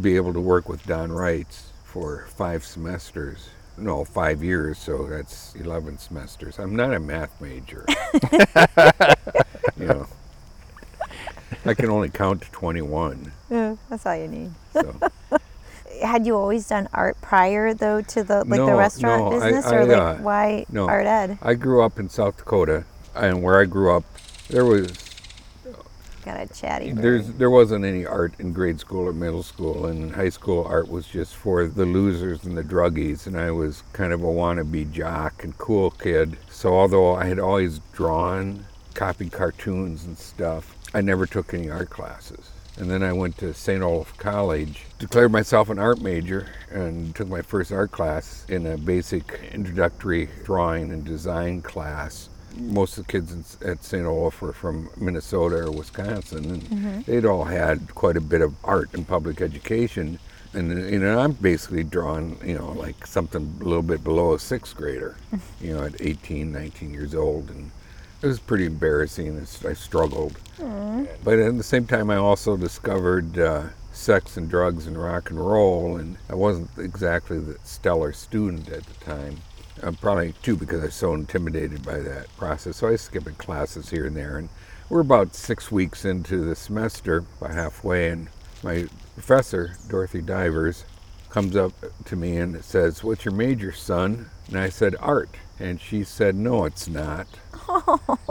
be 0.00 0.16
able 0.16 0.32
to 0.32 0.40
work 0.40 0.68
with 0.68 0.84
Don 0.86 1.10
Reitz 1.10 1.64
for 1.84 2.26
five 2.36 2.64
semesters. 2.64 3.48
No, 3.76 4.04
five 4.04 4.42
years, 4.42 4.76
so 4.78 5.06
that's 5.06 5.54
11 5.54 5.98
semesters. 5.98 6.58
I'm 6.58 6.74
not 6.74 6.92
a 6.92 6.98
math 6.98 7.40
major. 7.40 7.84
you 9.78 9.86
know, 9.86 10.06
I 11.64 11.74
can 11.74 11.88
only 11.88 12.08
count 12.08 12.42
to 12.42 12.50
21. 12.50 13.30
Yeah, 13.50 13.76
that's 13.88 14.04
all 14.04 14.16
you 14.16 14.26
need. 14.28 14.50
So. 14.72 14.94
Had 16.02 16.26
you 16.26 16.36
always 16.36 16.68
done 16.68 16.88
art 16.92 17.20
prior 17.20 17.74
though 17.74 18.00
to 18.02 18.22
the 18.22 18.38
like 18.38 18.50
the 18.50 18.56
No, 18.66 18.76
restaurant 18.78 19.32
no, 19.32 19.40
I- 19.40 19.50
business, 19.50 19.66
I, 19.66 19.74
or 19.76 19.84
like 19.86 19.98
uh, 19.98 20.14
why 20.22 20.66
no. 20.70 20.88
art 20.88 21.06
ed? 21.06 21.38
I 21.42 21.54
grew 21.54 21.82
up 21.82 21.98
in 21.98 22.08
South 22.08 22.36
Dakota, 22.36 22.84
and 23.16 23.42
where 23.42 23.60
I 23.60 23.64
grew 23.64 23.96
up, 23.96 24.04
there 24.48 24.64
was 24.64 24.90
Got 26.28 26.42
a 26.42 26.46
chatty. 26.52 26.92
bird. 26.92 27.02
There's 27.02 27.32
there 27.32 27.48
wasn't 27.48 27.86
any 27.86 28.04
art 28.04 28.34
in 28.38 28.52
grade 28.52 28.78
school 28.78 29.08
or 29.08 29.14
middle 29.14 29.42
school, 29.42 29.86
and 29.86 30.02
in 30.02 30.10
high 30.10 30.28
school 30.28 30.62
art 30.62 30.86
was 30.86 31.06
just 31.06 31.34
for 31.34 31.66
the 31.66 31.86
losers 31.86 32.44
and 32.44 32.54
the 32.54 32.62
druggies. 32.62 33.26
And 33.26 33.34
I 33.34 33.50
was 33.50 33.82
kind 33.94 34.12
of 34.12 34.22
a 34.22 34.26
wannabe 34.26 34.92
jock 34.92 35.42
and 35.42 35.56
cool 35.56 35.90
kid. 35.90 36.36
So 36.50 36.74
although 36.74 37.14
I 37.14 37.24
had 37.24 37.38
always 37.38 37.78
drawn, 37.94 38.66
copied 38.92 39.32
cartoons 39.32 40.04
and 40.04 40.18
stuff, 40.18 40.76
I 40.92 41.00
never 41.00 41.24
took 41.24 41.54
any 41.54 41.70
art 41.70 41.88
classes. 41.88 42.50
And 42.76 42.90
then 42.90 43.02
I 43.02 43.14
went 43.14 43.38
to 43.38 43.54
St. 43.54 43.82
Olaf 43.82 44.14
College, 44.18 44.84
declared 44.98 45.32
myself 45.32 45.70
an 45.70 45.78
art 45.78 46.02
major, 46.02 46.48
and 46.70 47.14
took 47.14 47.28
my 47.28 47.40
first 47.40 47.72
art 47.72 47.90
class 47.90 48.44
in 48.50 48.66
a 48.66 48.76
basic 48.76 49.32
introductory 49.50 50.28
drawing 50.44 50.92
and 50.92 51.06
design 51.06 51.62
class 51.62 52.28
most 52.56 52.98
of 52.98 53.06
the 53.06 53.12
kids 53.12 53.32
in, 53.32 53.68
at 53.68 53.84
St. 53.84 54.04
Olaf 54.06 54.40
were 54.40 54.52
from 54.52 54.90
Minnesota 54.96 55.56
or 55.66 55.70
Wisconsin, 55.70 56.50
and 56.70 57.04
they'd 57.04 57.24
all 57.26 57.44
had 57.44 57.94
quite 57.94 58.16
a 58.16 58.20
bit 58.20 58.40
of 58.40 58.54
art 58.64 58.90
and 58.92 59.06
public 59.06 59.40
education. 59.40 60.18
And 60.54 60.90
you 60.90 60.98
know, 60.98 61.18
I'm 61.18 61.32
basically 61.32 61.84
drawing, 61.84 62.38
you 62.44 62.56
know, 62.56 62.72
like 62.72 63.06
something 63.06 63.58
a 63.60 63.64
little 63.64 63.82
bit 63.82 64.02
below 64.02 64.34
a 64.34 64.38
sixth 64.38 64.74
grader, 64.76 65.16
you 65.60 65.74
know, 65.74 65.84
at 65.84 66.00
18, 66.00 66.50
19 66.50 66.92
years 66.92 67.14
old, 67.14 67.50
and 67.50 67.70
it 68.22 68.26
was 68.26 68.40
pretty 68.40 68.64
embarrassing. 68.66 69.38
I 69.66 69.74
struggled, 69.74 70.38
but 71.22 71.38
at 71.38 71.56
the 71.56 71.62
same 71.62 71.86
time, 71.86 72.10
I 72.10 72.16
also 72.16 72.56
discovered 72.56 73.38
uh, 73.38 73.64
sex 73.92 74.36
and 74.36 74.48
drugs 74.48 74.86
and 74.86 74.96
rock 74.96 75.30
and 75.30 75.38
roll, 75.38 75.96
and 75.96 76.16
I 76.30 76.34
wasn't 76.34 76.70
exactly 76.78 77.38
the 77.38 77.58
stellar 77.64 78.12
student 78.12 78.68
at 78.70 78.84
the 78.84 79.04
time. 79.04 79.36
Uh, 79.82 79.92
probably 79.92 80.34
too 80.42 80.56
because 80.56 80.80
I 80.80 80.86
was 80.86 80.94
so 80.94 81.14
intimidated 81.14 81.84
by 81.84 81.98
that 82.00 82.34
process. 82.36 82.76
So 82.76 82.88
I 82.88 82.96
skipping 82.96 83.34
classes 83.34 83.90
here 83.90 84.06
and 84.06 84.16
there, 84.16 84.38
and 84.38 84.48
we're 84.88 85.00
about 85.00 85.34
six 85.34 85.70
weeks 85.70 86.04
into 86.04 86.44
the 86.44 86.56
semester, 86.56 87.24
about 87.40 87.54
halfway, 87.54 88.08
and 88.08 88.28
my 88.62 88.86
professor, 89.14 89.76
Dorothy 89.88 90.22
Divers, 90.22 90.84
comes 91.30 91.56
up 91.56 91.72
to 92.06 92.16
me 92.16 92.36
and 92.38 92.64
says, 92.64 93.04
"What's 93.04 93.24
your 93.24 93.34
major, 93.34 93.72
son?" 93.72 94.30
And 94.48 94.58
I 94.58 94.68
said, 94.68 94.96
"Art." 95.00 95.30
And 95.60 95.80
she 95.80 96.04
said, 96.04 96.34
"No, 96.34 96.64
it's 96.64 96.88
not. 96.88 97.26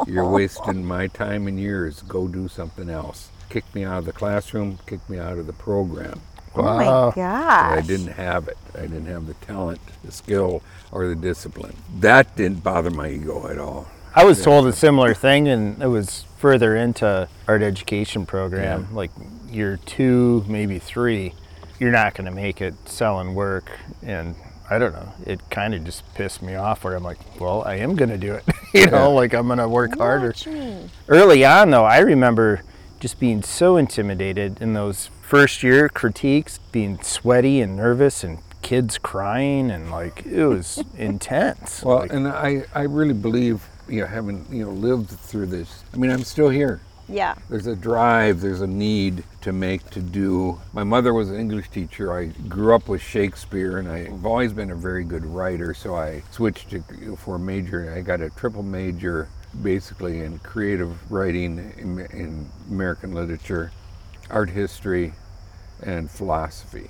You're 0.07 0.29
wasting 0.29 0.85
my 0.85 1.07
time 1.07 1.47
and 1.47 1.59
yours. 1.59 2.03
Go 2.07 2.27
do 2.27 2.47
something 2.47 2.89
else." 2.89 3.29
kicked 3.49 3.73
me 3.73 3.83
out 3.83 3.99
of 3.99 4.05
the 4.05 4.13
classroom, 4.13 4.79
kicked 4.85 5.09
me 5.09 5.19
out 5.19 5.37
of 5.37 5.47
the 5.47 5.53
program. 5.53 6.21
Oh 6.59 6.63
my 6.63 6.85
Wow. 6.85 7.11
gosh. 7.11 7.77
I 7.77 7.81
didn't 7.81 8.13
have 8.13 8.47
it. 8.47 8.57
I 8.75 8.81
didn't 8.81 9.05
have 9.07 9.27
the 9.27 9.33
talent, 9.35 9.79
the 10.03 10.11
skill, 10.11 10.61
or 10.91 11.07
the 11.07 11.15
discipline. 11.15 11.75
That 11.99 12.35
didn't 12.35 12.63
bother 12.63 12.89
my 12.91 13.09
ego 13.09 13.47
at 13.47 13.57
all. 13.57 13.87
I 14.15 14.23
was 14.25 14.41
told 14.43 14.65
a 14.67 14.73
similar 14.73 15.13
thing, 15.13 15.47
and 15.47 15.81
it 15.81 15.87
was 15.87 16.25
further 16.37 16.75
into 16.75 17.27
art 17.47 17.61
education 17.61 18.25
program, 18.25 18.93
like 18.95 19.11
year 19.49 19.77
two, 19.85 20.43
maybe 20.47 20.79
three. 20.79 21.33
You're 21.79 21.91
not 21.91 22.15
going 22.15 22.25
to 22.25 22.31
make 22.31 22.59
it 22.61 22.73
selling 22.89 23.35
work, 23.35 23.69
and 24.01 24.35
I 24.69 24.79
don't 24.79 24.93
know. 24.93 25.13
It 25.25 25.47
kind 25.51 25.75
of 25.75 25.83
just 25.83 26.03
pissed 26.15 26.41
me 26.41 26.55
off. 26.55 26.83
Where 26.83 26.95
I'm 26.95 27.03
like, 27.03 27.19
well, 27.39 27.61
I 27.63 27.75
am 27.75 27.95
going 27.95 28.09
to 28.09 28.17
do 28.17 28.33
it. 28.33 28.43
you 28.73 28.87
know, 28.87 29.13
like 29.13 29.33
I'm 29.33 29.45
going 29.47 29.59
to 29.59 29.69
work 29.69 29.95
harder. 29.97 30.33
Me. 30.47 30.89
Early 31.07 31.45
on, 31.45 31.69
though, 31.69 31.85
I 31.85 31.99
remember 31.99 32.61
just 32.99 33.19
being 33.19 33.41
so 33.43 33.77
intimidated 33.77 34.61
in 34.61 34.73
those 34.73 35.09
first 35.21 35.63
year 35.63 35.89
critiques, 35.89 36.59
being 36.71 36.99
sweaty 37.01 37.61
and 37.61 37.75
nervous, 37.75 38.23
and 38.23 38.39
kids 38.61 38.97
crying, 38.97 39.71
and 39.71 39.91
like 39.91 40.25
it 40.25 40.45
was 40.45 40.83
intense. 40.97 41.83
Well, 41.83 41.99
Like, 41.99 42.13
and 42.13 42.27
I, 42.27 42.65
I 42.73 42.83
really 42.83 43.13
believe, 43.13 43.65
you 43.87 44.01
know, 44.01 44.07
having, 44.07 44.45
you 44.49 44.65
know, 44.65 44.71
lived 44.71 45.09
through 45.09 45.47
this, 45.47 45.83
I 45.93 45.97
mean, 45.97 46.11
I'm 46.11 46.23
still 46.23 46.49
here. 46.49 46.81
Yeah. 47.09 47.35
There's 47.49 47.67
a 47.67 47.75
drive, 47.75 48.41
there's 48.41 48.59
a 48.59 48.67
need 48.67 49.23
to 49.41 49.53
make, 49.53 49.89
to 49.91 50.01
do. 50.01 50.59
My 50.73 50.83
mother 50.83 51.13
was 51.13 51.29
an 51.29 51.37
English 51.37 51.69
teacher. 51.69 52.13
I 52.13 52.25
grew 52.49 52.75
up 52.75 52.89
with 52.89 53.01
Shakespeare, 53.01 53.77
and 53.77 53.87
I've 53.87 54.25
always 54.25 54.51
been 54.51 54.71
a 54.71 54.75
very 54.75 55.05
good 55.05 55.25
writer, 55.25 55.73
so 55.73 55.95
I 55.95 56.23
switched 56.31 56.71
to, 56.71 56.81
for 57.15 57.35
a 57.35 57.39
major. 57.39 57.93
I 57.95 58.01
got 58.01 58.19
a 58.19 58.29
triple 58.31 58.63
major 58.63 59.29
basically 59.61 60.19
in 60.19 60.39
creative 60.39 61.11
writing, 61.11 61.73
in, 61.77 61.99
in 62.11 62.49
American 62.69 63.13
literature, 63.13 63.71
art 64.29 64.49
history, 64.49 65.13
and 65.83 66.09
philosophy, 66.09 66.89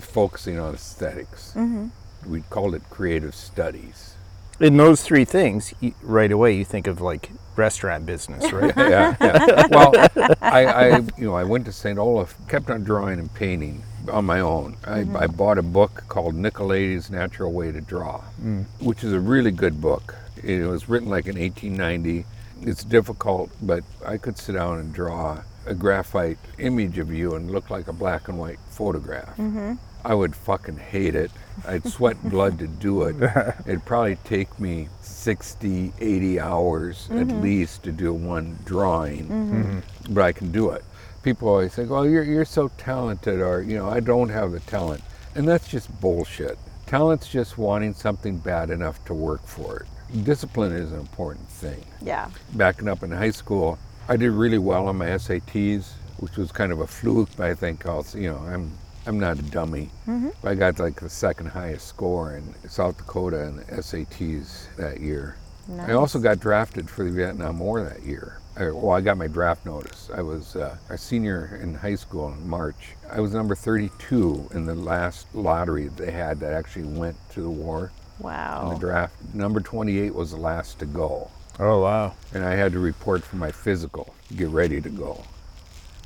focusing 0.00 0.58
on 0.58 0.74
esthetics 0.74 1.52
mm-hmm. 1.54 1.88
We 2.26 2.40
called 2.42 2.74
it 2.74 2.82
creative 2.88 3.34
studies. 3.34 4.14
in 4.58 4.78
those 4.78 5.02
three 5.02 5.26
things, 5.26 5.74
you, 5.80 5.94
right 6.02 6.32
away 6.32 6.56
you 6.56 6.64
think 6.64 6.86
of 6.86 7.02
like 7.02 7.30
restaurant 7.56 8.06
business, 8.06 8.50
right? 8.50 8.72
yeah, 8.78 9.14
yeah. 9.20 9.66
Well, 9.70 9.92
I, 10.40 10.64
I, 10.66 10.96
you 11.18 11.26
know, 11.26 11.34
I 11.34 11.44
went 11.44 11.66
to 11.66 11.72
St. 11.72 11.98
Olaf, 11.98 12.34
kept 12.48 12.70
on 12.70 12.82
drawing 12.82 13.18
and 13.18 13.32
painting 13.34 13.82
on 14.10 14.24
my 14.24 14.40
own. 14.40 14.76
I, 14.84 15.00
mm-hmm. 15.00 15.16
I 15.16 15.26
bought 15.26 15.58
a 15.58 15.62
book 15.62 16.04
called 16.08 16.34
Nicolaides' 16.34 17.10
Natural 17.10 17.52
Way 17.52 17.72
to 17.72 17.80
Draw, 17.80 18.22
mm. 18.42 18.64
which 18.80 19.04
is 19.04 19.12
a 19.12 19.20
really 19.20 19.50
good 19.50 19.80
book. 19.80 20.16
It 20.44 20.66
was 20.66 20.88
written 20.88 21.08
like 21.08 21.26
in 21.26 21.38
1890. 21.38 22.26
It's 22.62 22.84
difficult, 22.84 23.50
but 23.62 23.82
I 24.06 24.16
could 24.18 24.38
sit 24.38 24.52
down 24.52 24.78
and 24.78 24.92
draw 24.92 25.42
a 25.66 25.74
graphite 25.74 26.38
image 26.58 26.98
of 26.98 27.12
you 27.12 27.34
and 27.34 27.50
look 27.50 27.70
like 27.70 27.88
a 27.88 27.92
black 27.92 28.28
and 28.28 28.38
white 28.38 28.58
photograph. 28.70 29.36
Mm-hmm. 29.36 29.74
I 30.04 30.14
would 30.14 30.36
fucking 30.36 30.76
hate 30.76 31.14
it. 31.14 31.30
I'd 31.66 31.86
sweat 31.86 32.22
blood 32.28 32.58
to 32.58 32.66
do 32.66 33.04
it. 33.04 33.16
It'd 33.66 33.84
probably 33.86 34.16
take 34.16 34.58
me 34.60 34.88
60, 35.00 35.92
80 35.98 36.40
hours 36.40 37.08
at 37.10 37.16
mm-hmm. 37.16 37.40
least 37.40 37.84
to 37.84 37.92
do 37.92 38.12
one 38.12 38.58
drawing, 38.66 39.26
mm-hmm. 39.26 40.12
but 40.12 40.22
I 40.22 40.32
can 40.32 40.52
do 40.52 40.70
it. 40.70 40.84
People 41.22 41.48
always 41.48 41.74
think, 41.74 41.90
"Oh, 41.90 42.02
you're 42.02 42.22
you're 42.22 42.44
so 42.44 42.68
talented," 42.76 43.40
or 43.40 43.62
you 43.62 43.78
know, 43.78 43.88
"I 43.88 44.00
don't 44.00 44.28
have 44.28 44.52
the 44.52 44.60
talent," 44.60 45.02
and 45.34 45.48
that's 45.48 45.66
just 45.66 45.88
bullshit. 46.02 46.58
Talent's 46.84 47.28
just 47.28 47.56
wanting 47.56 47.94
something 47.94 48.36
bad 48.36 48.68
enough 48.68 49.02
to 49.06 49.14
work 49.14 49.42
for 49.46 49.78
it. 49.78 49.86
Discipline 50.22 50.72
is 50.72 50.92
an 50.92 51.00
important 51.00 51.48
thing 51.48 51.84
Yeah. 52.00 52.28
backing 52.54 52.88
up 52.88 53.02
in 53.02 53.10
high 53.10 53.32
school, 53.32 53.78
I 54.08 54.16
did 54.16 54.30
really 54.30 54.58
well 54.58 54.86
on 54.86 54.96
my 54.96 55.06
SATs, 55.06 55.92
which 56.18 56.36
was 56.36 56.52
kind 56.52 56.70
of 56.70 56.80
a 56.80 56.86
fluke. 56.86 57.30
But 57.36 57.46
I 57.50 57.54
think 57.54 57.84
also, 57.86 58.18
you 58.18 58.30
know, 58.30 58.38
I'm 58.38 58.70
I'm 59.06 59.18
not 59.18 59.38
a 59.38 59.42
dummy. 59.42 59.90
Mm-hmm. 60.08 60.46
I 60.46 60.54
got 60.54 60.78
like 60.78 61.00
the 61.00 61.10
second 61.10 61.46
highest 61.46 61.88
score 61.88 62.36
in 62.36 62.54
South 62.68 62.96
Dakota 62.96 63.42
in 63.42 63.56
the 63.56 63.64
SATs 63.64 64.74
that 64.76 65.00
year. 65.00 65.36
I 65.80 65.92
also 65.92 66.18
got 66.18 66.40
drafted 66.40 66.88
for 66.90 67.04
the 67.04 67.10
Vietnam 67.10 67.58
War 67.58 67.82
that 67.82 68.02
year. 68.02 68.38
I, 68.56 68.70
well, 68.70 68.92
I 68.92 69.00
got 69.00 69.16
my 69.16 69.26
draft 69.26 69.64
notice. 69.66 70.10
I 70.14 70.20
was 70.22 70.54
uh, 70.56 70.76
a 70.90 70.96
senior 70.98 71.58
in 71.60 71.74
high 71.74 71.94
school 71.96 72.28
in 72.32 72.48
March. 72.48 72.94
I 73.10 73.20
was 73.20 73.32
number 73.32 73.54
32 73.54 74.50
in 74.54 74.66
the 74.66 74.74
last 74.74 75.26
lottery 75.34 75.88
they 75.88 76.10
had 76.12 76.38
that 76.40 76.52
actually 76.52 76.84
went 76.84 77.16
to 77.32 77.40
the 77.40 77.50
war 77.50 77.90
in 78.18 78.22
the 78.22 78.28
Wow. 78.28 78.76
draft. 78.78 79.14
Number 79.34 79.60
28 79.60 80.14
was 80.14 80.30
the 80.30 80.36
last 80.36 80.78
to 80.80 80.86
go 80.86 81.30
oh 81.60 81.80
wow. 81.80 82.12
and 82.32 82.44
I 82.44 82.54
had 82.54 82.72
to 82.72 82.78
report 82.80 83.22
for 83.22 83.36
my 83.36 83.50
physical, 83.52 84.12
get 84.36 84.48
ready 84.48 84.80
to 84.80 84.88
go, 84.90 85.22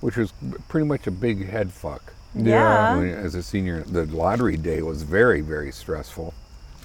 which 0.00 0.17
was 0.17 0.33
pretty 0.69 0.87
much 0.87 1.07
a 1.07 1.11
big 1.11 1.49
head 1.49 1.73
fuck. 1.73 2.12
Yeah. 2.35 2.97
When- 2.97 3.09
As 3.15 3.35
a 3.35 3.43
senior, 3.43 3.83
the 3.83 4.05
lottery 4.07 4.57
day 4.57 4.83
was 4.83 5.03
very, 5.03 5.41
very 5.41 5.73
stressful. 5.73 6.35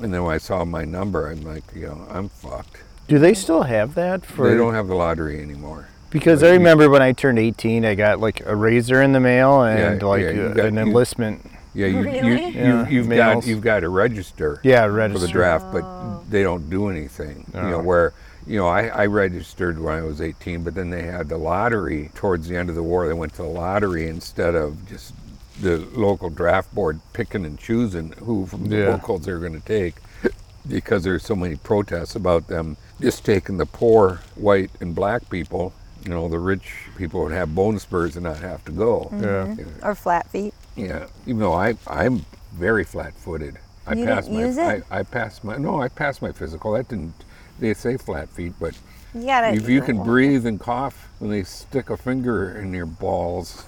And 0.01 0.13
then 0.13 0.23
when 0.23 0.33
I 0.33 0.37
saw 0.39 0.63
my 0.65 0.85
number, 0.85 1.27
I'm 1.29 1.41
like, 1.41 1.63
you 1.75 1.87
know, 1.87 2.07
I'm 2.09 2.29
fucked. 2.29 2.77
Do 3.07 3.19
they 3.19 3.33
still 3.33 3.63
have 3.63 3.95
that 3.95 4.25
for? 4.25 4.49
they 4.49 4.55
don't 4.55 4.73
have 4.73 4.87
the 4.87 4.95
lottery 4.95 5.41
anymore. 5.41 5.87
Because 6.09 6.41
I 6.43 6.51
remember 6.51 6.89
when 6.89 7.01
I 7.01 7.11
turned 7.11 7.37
18, 7.39 7.85
I 7.85 7.95
got 7.95 8.19
like 8.19 8.41
a 8.45 8.55
razor 8.55 9.01
in 9.01 9.11
the 9.13 9.19
mail 9.19 9.63
and 9.63 9.99
Yeah, 10.01 10.07
like 10.07 10.21
yeah, 10.21 10.29
you 10.31 10.41
uh, 10.43 10.53
got- 10.53 10.65
an 10.67 10.75
you- 10.75 10.81
enlistment. 10.81 11.45
Yeah, 11.73 11.87
you, 11.87 12.01
Really? 12.01 12.27
you, 12.27 12.33
Yeah, 12.51 12.87
you, 12.87 12.95
you've 12.97 13.07
mails. 13.07 13.43
got 13.43 13.47
you've 13.47 13.61
got 13.61 13.79
to 13.81 13.89
register. 13.89 14.59
Yeah, 14.63 14.81
for 14.85 14.91
the 14.91 14.93
register. 14.97 15.27
draft, 15.27 15.65
but 15.71 15.83
oh. 15.83 16.23
they 16.29 16.43
don't 16.43 16.69
do 16.69 16.89
anything. 16.89 17.45
You 17.53 17.61
know, 17.61 17.79
Oh. 17.79 17.83
where 17.83 18.13
you 18.45 18.57
know 18.57 18.67
I, 18.67 18.87
I 18.87 19.05
registered 19.07 19.79
when 19.79 19.93
I 19.95 20.01
was 20.01 20.21
18, 20.21 20.63
but 20.63 20.75
then 20.75 20.89
they 20.89 21.03
had 21.03 21.29
the 21.29 21.37
lottery 21.37 22.11
towards 22.13 22.47
the 22.47 22.55
end 22.57 22.69
of 22.69 22.75
the 22.75 22.83
war. 22.83 23.07
They 23.07 23.13
went 23.13 23.33
to 23.35 23.41
the 23.43 23.47
lottery 23.47 24.07
instead 24.07 24.53
of 24.55 24.87
just 24.87 25.13
the 25.61 25.77
local 25.93 26.29
draft 26.29 26.73
board 26.75 26.99
picking 27.13 27.45
and 27.45 27.57
choosing 27.59 28.11
who 28.13 28.45
from 28.45 28.69
the 28.69 28.77
Yeah. 28.77 28.89
locals 28.89 29.25
they're 29.25 29.39
going 29.39 29.59
to 29.59 29.65
take, 29.65 29.95
because 30.67 31.03
there's 31.03 31.23
so 31.23 31.35
many 31.35 31.55
protests 31.55 32.15
about 32.15 32.47
them 32.47 32.75
just 33.01 33.23
taking 33.25 33.57
the 33.57 33.65
poor 33.65 34.19
white 34.35 34.71
and 34.79 34.93
black 34.95 35.29
people. 35.29 35.73
You 36.03 36.09
know, 36.11 36.27
the 36.27 36.39
rich 36.39 36.73
people 36.97 37.21
would 37.23 37.31
have 37.31 37.55
bone 37.55 37.79
spurs 37.79 38.15
and 38.17 38.25
not 38.25 38.37
have 38.37 38.63
to 38.65 38.71
go. 38.71 39.07
Yeah. 39.13 39.17
Mm-hmm. 39.47 39.85
Or 39.87 39.95
flat 39.95 40.29
feet. 40.29 40.53
Yeah, 40.75 41.07
even 41.25 41.39
though 41.39 41.53
I 41.53 41.75
I'm 41.87 42.25
very 42.53 42.83
flat-footed. 42.83 43.57
I 43.85 43.93
You 43.93 44.05
passed 44.05 44.27
didn't 44.27 44.39
my 44.41 44.45
use 44.47 44.57
it? 44.57 44.83
I, 44.91 44.99
I 44.99 45.03
passed 45.03 45.43
my 45.43 45.57
no 45.57 45.81
I 45.81 45.87
passed 45.87 46.21
my 46.21 46.31
physical. 46.31 46.71
That 46.73 46.87
didn't 46.87 47.13
they 47.59 47.73
say 47.73 47.97
flat 47.97 48.29
feet, 48.29 48.53
but 48.59 48.77
You 49.13 49.25
gotta. 49.25 49.53
if 49.53 49.69
you 49.69 49.81
can 49.81 50.01
breathe 50.03 50.45
and 50.47 50.59
cough 50.59 51.09
when 51.19 51.29
they 51.29 51.43
stick 51.43 51.89
a 51.89 51.97
finger 51.97 52.57
in 52.57 52.73
your 52.73 52.85
balls, 52.87 53.65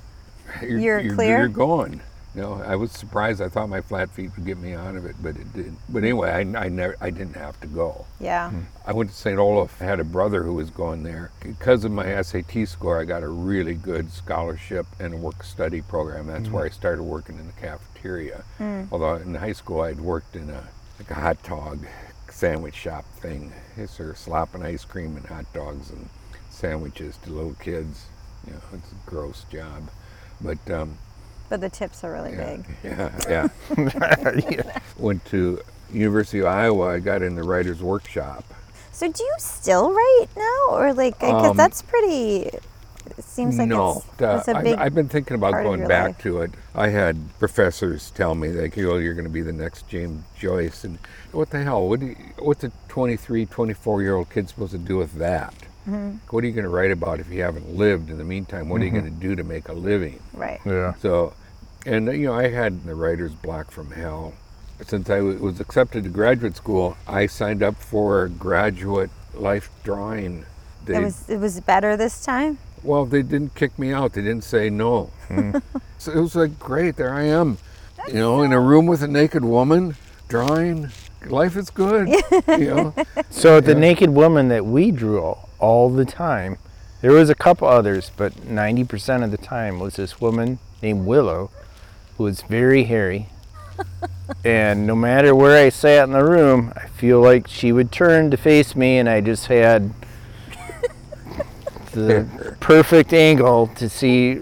you're, 0.62 1.00
You're 1.00 1.14
clear? 1.14 1.38
You're 1.40 1.48
going. 1.48 2.00
You 2.34 2.42
know, 2.42 2.62
I 2.64 2.76
was 2.76 2.92
surprised. 2.92 3.42
I 3.42 3.48
thought 3.48 3.68
my 3.68 3.80
flat 3.80 4.08
feet 4.10 4.30
would 4.36 4.46
get 4.46 4.58
me 4.58 4.74
out 4.74 4.94
of 4.94 5.04
it, 5.04 5.16
but 5.20 5.36
it 5.36 5.52
didn't. 5.52 5.78
But 5.88 6.04
anyway, 6.04 6.30
I, 6.30 6.64
I 6.64 6.68
never 6.68 6.96
I 7.00 7.10
didn't 7.10 7.34
have 7.34 7.60
to 7.60 7.66
go. 7.66 8.06
Yeah. 8.20 8.50
Hmm. 8.50 8.60
I 8.86 8.92
went 8.92 9.10
to 9.10 9.16
St. 9.16 9.38
Olaf. 9.38 9.80
I 9.82 9.84
had 9.84 9.98
a 9.98 10.04
brother 10.04 10.44
who 10.44 10.54
was 10.54 10.70
going 10.70 11.02
there. 11.02 11.32
Because 11.42 11.84
of 11.84 11.90
my 11.90 12.22
SAT 12.22 12.68
score, 12.68 13.00
I 13.00 13.04
got 13.04 13.24
a 13.24 13.28
really 13.28 13.74
good 13.74 14.12
scholarship 14.12 14.86
and 15.00 15.14
a 15.14 15.16
work 15.16 15.42
study 15.42 15.82
program. 15.82 16.28
That's 16.28 16.46
hmm. 16.46 16.54
where 16.54 16.64
I 16.64 16.70
started 16.70 17.02
working 17.02 17.38
in 17.38 17.46
the 17.46 17.52
cafeteria. 17.54 18.44
Hmm. 18.58 18.84
Although 18.92 19.16
in 19.16 19.34
high 19.34 19.52
school, 19.52 19.80
I'd 19.80 20.00
worked 20.00 20.36
in 20.36 20.50
a 20.50 20.68
like 21.00 21.10
a 21.10 21.14
hot 21.14 21.42
dog 21.42 21.84
sandwich 22.30 22.74
shop 22.74 23.04
thing. 23.16 23.52
They 23.76 23.86
serve 23.86 24.16
slopping 24.16 24.62
ice 24.62 24.84
cream 24.84 25.16
and 25.16 25.26
hot 25.26 25.52
dogs 25.52 25.90
and 25.90 26.08
sandwiches 26.48 27.16
to 27.24 27.30
little 27.30 27.54
kids. 27.54 28.06
You 28.46 28.52
know, 28.52 28.60
it's 28.74 28.92
a 28.92 29.10
gross 29.10 29.44
job. 29.50 29.90
But 30.40 30.70
um, 30.70 30.96
But 31.50 31.60
the 31.60 31.68
tips 31.68 32.02
are 32.04 32.12
really 32.12 32.32
yeah, 32.32 32.56
big. 32.56 32.64
yeah, 33.28 33.48
yeah. 34.48 34.78
Went 34.96 35.22
to 35.26 35.60
University 35.92 36.38
of 36.38 36.46
Iowa. 36.46 36.94
I 36.94 37.00
got 37.00 37.20
in 37.22 37.34
the 37.34 37.42
writer's 37.42 37.82
workshop. 37.82 38.44
So 38.92 39.10
do 39.10 39.22
you 39.22 39.34
still 39.38 39.92
write 39.92 40.26
now, 40.36 40.76
or 40.76 40.92
like 40.94 41.18
because 41.18 41.50
Um, 41.50 41.56
that's 41.56 41.82
pretty? 41.82 42.50
It 43.18 43.24
seems 43.24 43.58
like 43.58 43.68
no, 43.68 44.04
it's, 44.12 44.22
uh, 44.22 44.36
it's 44.38 44.48
a 44.48 44.56
I've- 44.56 44.70
big. 44.70 44.78
I've, 44.78 44.94
been 44.94 45.08
thinking 45.08 45.34
about 45.34 45.52
going 45.64 45.86
back 45.88 46.06
life. 46.06 46.18
to 46.22 46.42
it. 46.42 46.50
I 46.74 46.88
had 46.88 47.16
professors 47.38 48.10
tell 48.12 48.34
me 48.34 48.48
like, 48.48 48.78
"Oh, 48.78 48.98
you're 48.98 49.14
going 49.14 49.24
to 49.26 49.30
be 49.30 49.42
the 49.42 49.52
next 49.52 49.88
James 49.88 50.22
Joyce," 50.38 50.84
and 50.84 50.98
what 51.32 51.50
the 51.50 51.62
hell? 51.64 51.88
What 51.88 52.00
do 52.00 52.06
you, 52.06 52.16
what's 52.38 52.62
a 52.62 52.70
23, 52.88 53.46
24 53.46 54.02
year 54.02 54.14
old 54.14 54.30
kid 54.30 54.48
supposed 54.48 54.72
to 54.72 54.78
do 54.78 54.98
with 54.98 55.14
that? 55.14 55.54
Mm-hmm. 55.88 56.18
What 56.30 56.44
are 56.44 56.46
you 56.46 56.52
going 56.52 56.64
to 56.64 56.70
write 56.70 56.90
about 56.92 57.20
if 57.20 57.30
you 57.30 57.42
haven't 57.42 57.74
lived? 57.74 58.10
In 58.10 58.18
the 58.18 58.24
meantime, 58.24 58.68
what 58.68 58.80
are 58.82 58.84
you 58.84 58.90
going 58.90 59.04
to 59.04 59.10
do 59.10 59.34
to 59.34 59.42
make 59.42 59.68
a 59.68 59.72
living? 59.72 60.20
right. 60.34 60.60
Yeah. 60.64 60.92
So, 61.00 61.32
and 61.86 62.06
you 62.08 62.26
know, 62.26 62.34
I 62.34 62.48
had 62.48 62.84
the 62.84 62.94
writer's 62.94 63.32
block 63.32 63.70
from 63.70 63.90
hell. 63.92 64.34
Since 64.86 65.10
I 65.10 65.20
was 65.20 65.60
accepted 65.60 66.04
to 66.04 66.10
graduate 66.10 66.56
school, 66.56 66.96
I 67.06 67.26
signed 67.26 67.62
up 67.62 67.76
for 67.76 68.28
graduate 68.28 69.10
life 69.34 69.70
drawing. 69.84 70.46
They, 70.86 70.96
It 70.96 71.02
was 71.04 71.28
it 71.28 71.38
was 71.38 71.60
better 71.60 71.96
this 71.96 72.24
time. 72.24 72.58
well, 72.82 73.04
they 73.04 73.22
didn't 73.22 73.54
kick 73.54 73.78
me 73.78 73.92
out. 73.92 74.14
They 74.14 74.22
didn't 74.22 74.44
say 74.44 74.70
no. 74.70 75.10
Hmm. 75.28 75.56
so 75.98 76.12
it 76.12 76.20
was 76.20 76.34
like, 76.34 76.58
great, 76.58 76.96
there 76.96 77.12
I 77.12 77.24
am. 77.24 77.58
you 78.08 78.14
know, 78.14 78.42
in 78.42 78.52
a 78.52 78.60
room 78.60 78.86
with 78.86 79.02
a 79.02 79.08
naked 79.08 79.44
woman, 79.44 79.96
drawing. 80.28 80.88
Life 81.26 81.54
is 81.56 81.68
good. 81.68 82.08
you 82.48 82.68
know, 82.74 82.94
So 83.28 83.60
the 83.60 83.74
naked 83.74 84.08
woman 84.08 84.48
that 84.48 84.64
we 84.64 84.90
drew 84.90 85.20
all, 85.20 85.50
all 85.58 85.90
the 85.90 86.06
time, 86.06 86.56
There 87.02 87.12
was 87.12 87.28
a 87.28 87.34
couple 87.34 87.68
others, 87.68 88.10
but 88.16 88.32
90% 88.34 89.22
of 89.24 89.30
the 89.30 89.36
time 89.36 89.78
was 89.78 89.96
this 89.96 90.18
woman 90.20 90.58
named 90.82 91.04
Willow 91.04 91.50
who 91.50 91.59
was 92.20 92.42
very 92.42 92.84
hairy. 92.84 93.28
and 94.44 94.86
no 94.86 94.94
matter 94.94 95.34
where 95.34 95.64
I 95.64 95.70
sat 95.70 96.04
in 96.04 96.12
the 96.12 96.24
room, 96.24 96.72
I 96.76 96.86
feel 96.88 97.20
like 97.20 97.48
she 97.48 97.72
would 97.72 97.90
turn 97.90 98.30
to 98.30 98.36
face 98.36 98.76
me 98.76 98.98
and 98.98 99.08
I 99.08 99.20
just 99.20 99.46
had 99.46 99.92
the 101.92 102.56
perfect 102.60 103.12
angle 103.12 103.66
to 103.68 103.88
see 103.88 104.40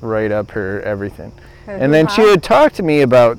right 0.00 0.30
up 0.30 0.50
her 0.52 0.80
everything. 0.82 1.32
And 1.66 1.92
then 1.94 2.08
she 2.08 2.20
would 2.20 2.42
talk 2.42 2.72
to 2.74 2.82
me 2.82 3.00
about 3.00 3.38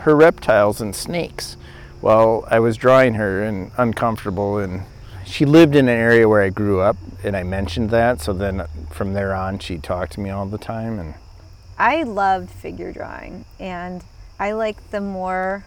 her 0.00 0.14
reptiles 0.14 0.80
and 0.80 0.94
snakes 0.94 1.56
while 2.00 2.46
I 2.50 2.60
was 2.60 2.76
drawing 2.76 3.14
her 3.14 3.42
and 3.42 3.70
uncomfortable 3.78 4.58
and 4.58 4.82
she 5.24 5.46
lived 5.46 5.74
in 5.74 5.88
an 5.88 5.96
area 5.96 6.28
where 6.28 6.42
I 6.42 6.50
grew 6.50 6.80
up 6.80 6.96
and 7.24 7.36
I 7.36 7.42
mentioned 7.42 7.90
that 7.90 8.20
so 8.20 8.32
then 8.32 8.66
from 8.90 9.14
there 9.14 9.34
on 9.34 9.58
she 9.58 9.78
talked 9.78 10.12
to 10.14 10.20
me 10.20 10.28
all 10.28 10.44
the 10.44 10.58
time 10.58 10.98
and 10.98 11.14
I 11.82 12.04
loved 12.04 12.48
figure 12.50 12.92
drawing 12.92 13.44
and 13.58 14.04
I 14.38 14.52
like 14.52 14.90
the 14.90 15.00
more 15.00 15.64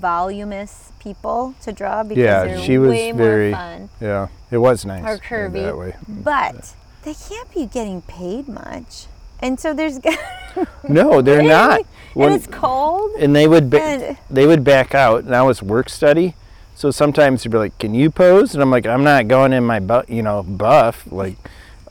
voluminous 0.00 0.92
people 0.98 1.54
to 1.62 1.72
draw 1.72 2.02
because 2.02 2.22
Yeah, 2.22 2.44
they're 2.44 2.58
she 2.62 2.78
was 2.78 2.90
way 2.90 3.12
very- 3.12 3.50
more 3.50 3.58
fun 3.58 3.88
yeah 4.00 4.28
it 4.50 4.58
was 4.58 4.84
nice 4.84 5.04
or 5.04 5.18
curvy. 5.18 5.62
that 5.64 5.76
way 5.78 5.94
But 6.08 6.74
they 7.04 7.14
can't 7.14 7.52
be 7.54 7.66
getting 7.66 8.02
paid 8.02 8.46
much. 8.48 9.06
And 9.42 9.58
so 9.58 9.72
there's 9.72 9.98
no 10.88 11.22
they're 11.22 11.42
not 11.42 11.78
and 11.80 11.86
When- 12.14 12.32
it's 12.32 12.46
cold. 12.46 13.12
and 13.18 13.34
they 13.34 13.46
would 13.46 13.70
ba- 13.70 13.82
And- 13.82 14.16
they 14.28 14.46
would 14.46 14.64
back 14.64 14.94
out 14.94 15.24
now 15.24 15.48
it's 15.48 15.62
work 15.62 15.88
study 15.88 16.34
so 16.74 16.90
sometimes 16.90 17.44
you'd 17.44 17.52
be 17.52 17.58
like 17.58 17.78
can 17.78 17.94
you 17.94 18.10
pose 18.10 18.54
and 18.54 18.62
i'm 18.62 18.70
like 18.70 18.86
i'm 18.86 19.04
not 19.04 19.28
going 19.28 19.52
in 19.52 19.64
my 19.64 19.80
bu- 19.80 20.08
you 20.08 20.22
know 20.22 20.42
buff 20.42 21.06
like 21.12 21.36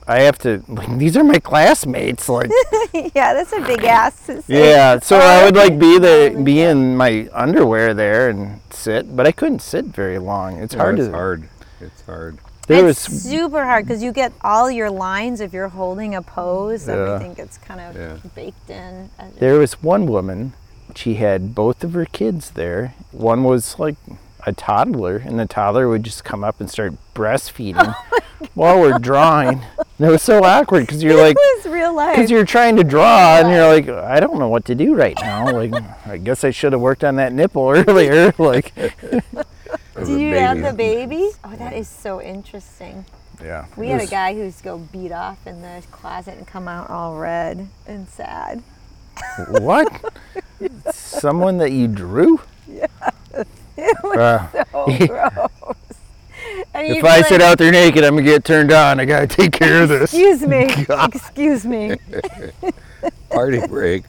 i 0.09 0.19
have 0.21 0.37
to 0.39 0.61
like 0.67 0.91
these 0.97 1.15
are 1.15 1.23
my 1.23 1.39
classmates 1.39 2.27
like 2.27 2.49
yeah, 2.93 3.33
that's 3.33 3.53
a 3.53 3.61
big 3.61 3.83
ass. 3.83 4.25
to 4.25 4.41
say. 4.41 4.71
yeah 4.71 4.99
so 4.99 5.17
i 5.19 5.43
would 5.45 5.55
like 5.55 5.77
be 5.79 5.97
the 5.99 6.39
be 6.43 6.61
in 6.61 6.97
my 6.97 7.29
underwear 7.33 7.93
there 7.93 8.29
and 8.29 8.59
sit 8.71 9.15
but 9.15 9.25
i 9.27 9.31
couldn't 9.31 9.61
sit 9.61 9.85
very 9.85 10.17
long 10.17 10.57
it's 10.57 10.73
Yeah, 10.73 10.81
hard 10.81 10.99
it's 10.99 11.07
to 11.07 11.13
hard. 11.13 11.49
It's 11.81 12.01
hard. 12.01 12.37
there 12.67 12.85
it's 12.87 13.07
was 13.09 13.23
super 13.23 13.63
hard 13.65 13.85
because 13.85 14.01
you 14.03 14.11
get 14.11 14.33
all 14.41 14.69
your 14.69 14.89
lines 14.91 15.39
if 15.41 15.53
you're 15.53 15.69
holding 15.69 16.13
a 16.15 16.21
pose. 16.21 16.87
Yeah. 16.87 16.95
Everything 16.95 17.33
gets 17.33 17.57
kind 17.57 17.79
of 17.79 17.95
Yeah. 17.95 18.17
baked 18.35 18.69
in. 18.69 19.09
There 19.39 19.57
was 19.59 19.81
one 19.81 20.05
woman 20.07 20.53
she 20.95 21.15
had 21.15 21.55
both 21.55 21.83
of 21.85 21.93
her 21.93 22.05
kids 22.05 22.51
there 22.51 22.95
one 23.11 23.43
was 23.43 23.79
like 23.79 23.95
a 24.45 24.53
toddler 24.53 25.17
and 25.17 25.39
the 25.39 25.45
toddler 25.45 25.87
would 25.89 26.03
just 26.03 26.23
come 26.23 26.43
up 26.43 26.59
and 26.59 26.69
start 26.69 26.93
breastfeeding 27.13 27.93
oh 28.11 28.19
while 28.53 28.79
we're 28.79 28.97
drawing 28.99 29.61
and 29.99 30.07
it 30.07 30.09
was 30.09 30.21
so 30.21 30.43
awkward 30.43 30.81
because 30.81 31.03
you're 31.03 31.17
like 31.21 31.35
was 31.35 31.65
real 31.65 31.93
life. 31.93 32.15
because 32.15 32.31
you're 32.31 32.45
trying 32.45 32.75
to 32.77 32.83
draw 32.83 33.37
and 33.37 33.49
you're 33.49 33.67
like 33.67 33.89
i 34.05 34.19
don't 34.19 34.39
know 34.39 34.47
what 34.47 34.63
to 34.65 34.73
do 34.75 34.95
right 34.95 35.17
now 35.21 35.51
like 35.51 35.73
i 36.05 36.15
guess 36.17 36.43
i 36.45 36.49
should 36.51 36.71
have 36.71 36.81
worked 36.81 37.03
on 37.03 37.17
that 37.17 37.33
nipple 37.33 37.69
earlier 37.87 38.33
like 38.37 38.71
Of 38.77 40.07
Do 40.07 40.15
a 40.15 40.19
you 40.19 40.33
have 40.35 40.61
the 40.61 40.71
baby. 40.71 41.17
baby? 41.17 41.29
Oh, 41.43 41.53
that 41.57 41.73
is 41.73 41.89
so 41.89 42.21
interesting. 42.21 43.03
yeah 43.43 43.65
We 43.75 43.89
had 43.89 43.99
a 44.01 44.07
guy 44.07 44.33
who's 44.33 44.61
go 44.61 44.77
beat 44.77 45.11
off 45.11 45.45
in 45.45 45.61
the 45.61 45.83
closet 45.91 46.37
and 46.37 46.47
come 46.47 46.69
out 46.69 46.89
all 46.89 47.17
red 47.17 47.67
and 47.85 48.07
sad. 48.07 48.63
what 49.49 50.13
someone 50.93 51.57
that 51.57 51.73
you 51.73 51.87
drew 51.89 52.39
It 53.91 53.97
was 54.03 54.17
Uh, 54.17 54.63
so 54.71 54.85
gross. 55.07 55.49
And 56.73 56.87
if 56.97 57.03
i 57.03 57.21
be 57.21 57.27
sit 57.27 57.41
out 57.41 57.57
there 57.57 57.71
naked 57.71 58.03
i'm 58.03 58.15
gonna 58.15 58.23
get 58.23 58.43
turned 58.45 58.71
on 58.71 58.99
i 58.99 59.05
gotta 59.05 59.27
take 59.27 59.51
care 59.51 59.83
of 59.83 59.89
this 59.89 60.13
Excuse 60.13 60.41
me. 60.41 60.67
Excuse 60.89 61.65
me. 61.65 61.95
party 63.29 63.65
break. 63.67 64.03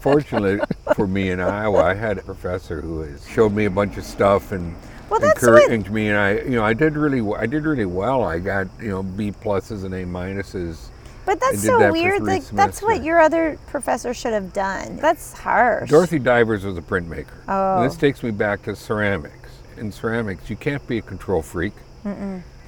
Fortunately 0.00 0.60
for 0.94 1.06
me 1.06 1.30
in 1.30 1.40
Iowa, 1.40 1.82
I 1.84 1.94
had 1.94 2.18
a 2.18 2.22
professor 2.22 2.80
who 2.80 3.00
has 3.00 3.26
showed 3.28 3.52
me 3.52 3.64
a 3.66 3.70
bunch 3.70 3.96
of 3.96 4.04
stuff 4.04 4.52
and 4.52 4.74
Well, 5.08 5.20
what- 5.20 5.22
encouraged 5.36 5.90
me, 5.90 6.08
and 6.08 6.18
I, 6.18 6.32
you 6.40 6.50
know, 6.56 6.64
I 6.64 6.72
did 6.74 6.96
really, 6.96 7.20
I 7.36 7.46
did 7.46 7.64
really 7.64 7.84
well. 7.86 8.22
I 8.22 8.38
got, 8.38 8.68
you 8.80 8.88
know, 8.88 9.02
B 9.02 9.32
pluses 9.32 9.84
and 9.84 9.92
A 9.94 10.04
minuses. 10.04 10.89
But 11.30 11.38
that's 11.38 11.62
so 11.62 11.78
that 11.78 11.92
weird. 11.92 12.24
Like 12.24 12.44
that's 12.48 12.82
what 12.82 13.04
your 13.04 13.20
other 13.20 13.56
professor 13.68 14.12
should 14.12 14.32
have 14.32 14.52
done. 14.52 14.96
That's 14.96 15.32
harsh. 15.32 15.88
Dorothy 15.88 16.18
Divers 16.18 16.64
was 16.64 16.76
a 16.76 16.82
printmaker. 16.82 17.28
Oh. 17.46 17.76
And 17.76 17.88
this 17.88 17.96
takes 17.96 18.24
me 18.24 18.32
back 18.32 18.64
to 18.64 18.74
ceramics. 18.74 19.50
In 19.76 19.92
ceramics, 19.92 20.50
you 20.50 20.56
can't 20.56 20.84
be 20.88 20.98
a 20.98 21.02
control 21.02 21.40
freak. 21.40 21.72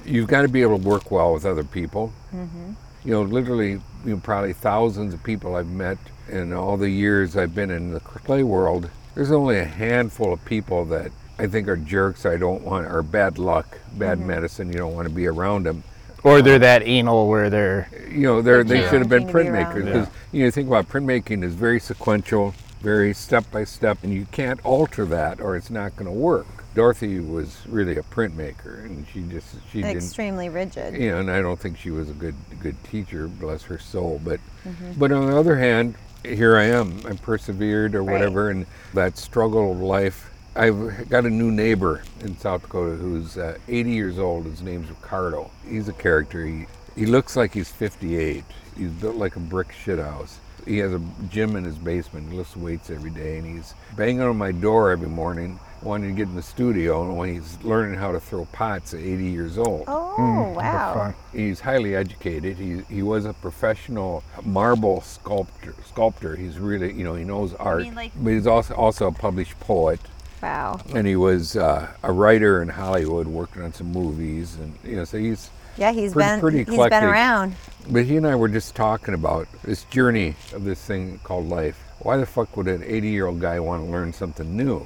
You've 0.05 0.29
got 0.29 0.43
to 0.43 0.47
be 0.47 0.61
able 0.61 0.79
to 0.79 0.87
work 0.87 1.11
well 1.11 1.33
with 1.33 1.45
other 1.45 1.65
people. 1.65 2.13
Mm-hmm. 2.33 2.71
You 3.03 3.11
know, 3.11 3.23
literally, 3.23 3.71
you 3.71 3.81
know, 4.05 4.17
probably 4.23 4.53
thousands 4.53 5.13
of 5.13 5.21
people 5.23 5.57
I've 5.57 5.67
met 5.67 5.97
in 6.29 6.53
all 6.53 6.77
the 6.77 6.89
years 6.89 7.35
I've 7.35 7.53
been 7.53 7.69
in 7.69 7.91
the 7.91 7.99
clay 7.99 8.43
world. 8.43 8.89
There's 9.13 9.33
only 9.33 9.59
a 9.59 9.65
handful 9.65 10.31
of 10.31 10.45
people 10.45 10.85
that 10.85 11.11
I 11.37 11.47
think 11.47 11.67
are 11.67 11.75
jerks. 11.75 12.25
I 12.25 12.37
don't 12.37 12.63
want, 12.63 12.87
or 12.87 13.03
bad 13.03 13.37
luck, 13.37 13.77
bad 13.95 14.19
Mm-hmm. 14.19 14.27
medicine. 14.27 14.67
You 14.69 14.77
don't 14.77 14.93
want 14.95 15.09
to 15.09 15.13
be 15.13 15.27
around 15.27 15.65
them. 15.65 15.83
Or 16.23 16.41
they're 16.41 16.59
that 16.59 16.83
anal 16.83 17.27
where 17.27 17.49
they're 17.49 17.89
you 18.09 18.21
know, 18.21 18.41
they're, 18.41 18.63
they 18.63 18.81
Yeah. 18.81 18.89
should 18.89 18.99
have 18.99 19.09
been 19.09 19.27
Something 19.27 19.45
to 19.45 19.51
be 19.51 19.57
printmakers 19.57 19.75
around. 19.75 19.85
because 19.85 20.07
you 20.31 20.43
know, 20.45 20.51
think 20.51 20.67
about 20.67 20.87
printmaking 20.89 21.43
is 21.43 21.53
very 21.55 21.79
sequential, 21.79 22.53
very 22.81 23.13
step 23.13 23.49
by 23.51 23.63
step, 23.63 23.97
and 24.03 24.13
you 24.13 24.27
can't 24.31 24.59
alter 24.63 25.05
that 25.05 25.41
or 25.41 25.55
it's 25.55 25.69
not 25.69 25.95
going 25.95 26.05
to 26.05 26.11
work. 26.11 26.45
Dorothy 26.75 27.19
was 27.19 27.57
really 27.67 27.97
a 27.97 28.01
printmaker, 28.03 28.83
and 28.83 29.05
she 29.13 29.21
just 29.23 29.47
she 29.71 29.81
didn't. 29.83 29.97
Extremely 29.97 30.49
rigid. 30.49 30.95
You 30.95 31.11
know, 31.11 31.19
and 31.19 31.29
I 31.29 31.39
don't 31.41 31.59
think 31.59 31.77
she 31.77 31.91
was 31.91 32.09
a 32.09 32.13
good 32.13 32.33
good 32.59 32.75
teacher, 32.83 33.27
bless 33.27 33.63
her 33.63 33.77
soul. 33.77 34.19
But 34.23 34.39
Mm-hmm. 34.67 34.93
but 34.97 35.11
on 35.11 35.29
the 35.29 35.37
other 35.37 35.57
hand, 35.57 35.95
here 36.23 36.55
I 36.57 36.63
am. 36.65 37.01
I 37.05 37.13
persevered 37.13 37.93
or 37.95 38.01
Right. 38.03 38.13
whatever, 38.13 38.49
and 38.49 38.65
that 38.93 39.17
struggle 39.17 39.71
of 39.71 39.81
life. 39.81 40.31
I've 40.55 41.09
got 41.09 41.25
a 41.25 41.29
new 41.29 41.51
neighbor 41.51 42.03
in 42.21 42.37
South 42.37 42.61
Dakota 42.61 42.95
who's 42.95 43.37
uh, 43.37 43.57
80 43.67 43.91
years 43.91 44.19
old. 44.19 44.45
His 44.45 44.61
name's 44.61 44.89
Ricardo. 44.89 45.49
He's 45.67 45.87
a 45.87 45.93
character. 45.93 46.45
He 46.45 46.67
he 46.95 47.07
looks 47.07 47.35
like 47.35 47.53
he's 47.55 47.69
58. 47.71 48.43
He's 48.77 48.89
built 48.91 49.15
like 49.15 49.35
a 49.35 49.39
brick 49.39 49.69
shithouse. 49.69 50.35
He 50.65 50.77
has 50.77 50.93
a 50.93 51.01
gym 51.29 51.55
in 51.55 51.63
his 51.63 51.75
basement. 51.75 52.29
He 52.31 52.37
lifts 52.37 52.55
weights 52.55 52.89
every 52.91 53.09
day, 53.09 53.37
and 53.39 53.47
he's 53.47 53.73
banging 53.97 54.21
on 54.21 54.37
my 54.37 54.51
door 54.51 54.91
every 54.91 55.09
morning, 55.09 55.59
wanting 55.81 56.11
to 56.11 56.15
get 56.15 56.29
in 56.29 56.35
the 56.35 56.41
studio. 56.43 57.03
And 57.03 57.17
when 57.17 57.33
he's 57.33 57.57
learning 57.63 57.99
how 57.99 58.11
to 58.11 58.19
throw 58.19 58.45
pots 58.45 58.93
at 58.93 58.99
80 59.01 59.25
years 59.25 59.57
old, 59.57 59.85
Oh 59.87 60.53
wow. 60.55 61.15
He's 61.33 61.59
highly 61.61 61.95
educated. 61.95 62.57
He 62.57 62.81
he 62.93 63.01
was 63.01 63.25
a 63.25 63.33
professional 63.33 64.23
marble 64.43 65.01
sculptor. 65.01 65.73
Sculptor. 65.87 66.35
He's 66.35 66.59
really 66.59 66.93
you 66.93 67.03
know 67.03 67.15
he 67.15 67.23
knows 67.23 67.55
art. 67.55 67.81
mean, 67.81 67.95
like- 67.95 68.11
but 68.15 68.29
he's 68.33 68.45
also 68.47 68.75
also 68.75 69.07
a 69.07 69.11
published 69.11 69.59
poet, 69.59 69.99
Wow. 70.43 70.79
and 70.93 71.07
he 71.07 71.15
was 71.15 71.55
uh, 71.55 71.87
a 72.03 72.11
writer 72.11 72.61
in 72.61 72.69
Hollywood, 72.69 73.27
working 73.27 73.61
on 73.63 73.73
some 73.73 73.91
movies, 73.91 74.55
and 74.55 74.73
you 74.83 74.97
know 74.97 75.05
so 75.05 75.17
he's. 75.17 75.49
Yeah, 75.77 75.91
he's 75.91 76.13
Pretty- 76.13 76.29
been 76.29 76.39
pretty 76.39 76.57
he's 76.65 76.89
been 76.89 77.03
around. 77.03 77.55
But 77.89 78.05
he 78.05 78.17
and 78.17 78.27
I 78.27 78.35
were 78.35 78.47
just 78.49 78.75
talking 78.75 79.13
about 79.15 79.47
this 79.63 79.85
journey 79.85 80.35
of 80.53 80.63
this 80.65 80.79
thing 80.85 81.19
called 81.23 81.49
life. 81.49 81.79
Why 81.99 82.17
the 82.17 82.25
fuck 82.27 82.55
would 82.57 82.67
an 82.67 82.83
80 82.85 83.07
year 83.09 83.25
old 83.25 83.39
guy 83.41 83.59
want 83.59 83.83
to 83.85 83.89
learn 83.91 84.13
something 84.13 84.55
new? 84.55 84.85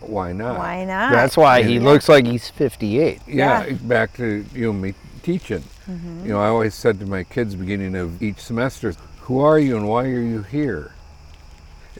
Why 0.00 0.32
not? 0.32 0.58
Why 0.58 0.84
not? 0.84 1.10
that's 1.12 1.36
why 1.36 1.62
he 1.62 1.74
Yeah. 1.74 1.82
looks 1.82 2.08
like 2.08 2.24
he's 2.26 2.48
58 2.48 3.20
yeah, 3.26 3.66
Yeah. 3.66 3.72
back 3.82 4.14
to 4.16 4.44
you 4.54 4.66
know 4.66 4.72
me 4.72 4.94
teaching. 5.22 5.64
You 5.88 6.28
know, 6.32 6.40
I 6.40 6.46
always 6.48 6.74
said 6.74 6.98
to 7.00 7.06
my 7.06 7.22
kids 7.24 7.54
beginning 7.54 7.94
of 7.96 8.22
each 8.22 8.38
semester, 8.40 8.94
"Who 9.22 9.40
are 9.40 9.58
you 9.58 9.76
and 9.76 9.86
why 9.88 10.04
are 10.04 10.20
you 10.22 10.42
here?" 10.42 10.92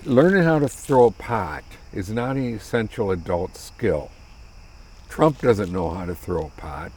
Learning 0.05 0.43
how 0.45 0.59
to 0.61 0.69
throw 0.69 1.07
a 1.07 1.11
pot 1.11 1.63
is 1.97 2.11
not 2.11 2.37
an 2.37 2.55
essential 2.55 3.11
adult 3.11 3.57
skill. 3.57 4.11
Trump 5.09 5.41
doesn't 5.41 5.73
know 5.73 5.89
how 5.89 6.05
to 6.05 6.15
throw 6.15 6.47
a 6.47 6.61
pot. 6.61 6.93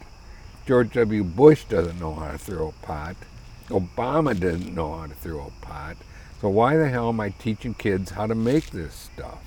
George 0.65 0.91
W. 0.93 1.23
Bush 1.23 1.63
doesn't 1.63 1.99
know 1.99 2.13
how 2.13 2.31
to 2.31 2.37
throw 2.37 2.67
a 2.67 2.85
pot. 2.85 3.15
Obama 3.69 4.37
didn't 4.37 4.75
know 4.75 4.93
how 4.97 5.07
to 5.07 5.13
throw 5.15 5.47
a 5.47 5.65
pot. 5.65 5.95
So 6.41 6.49
why 6.49 6.75
the 6.75 6.89
hell 6.89 7.09
am 7.09 7.19
I 7.21 7.29
teaching 7.29 7.73
kids 7.73 8.11
how 8.11 8.27
to 8.27 8.35
make 8.35 8.71
this 8.71 8.93
stuff? 8.93 9.39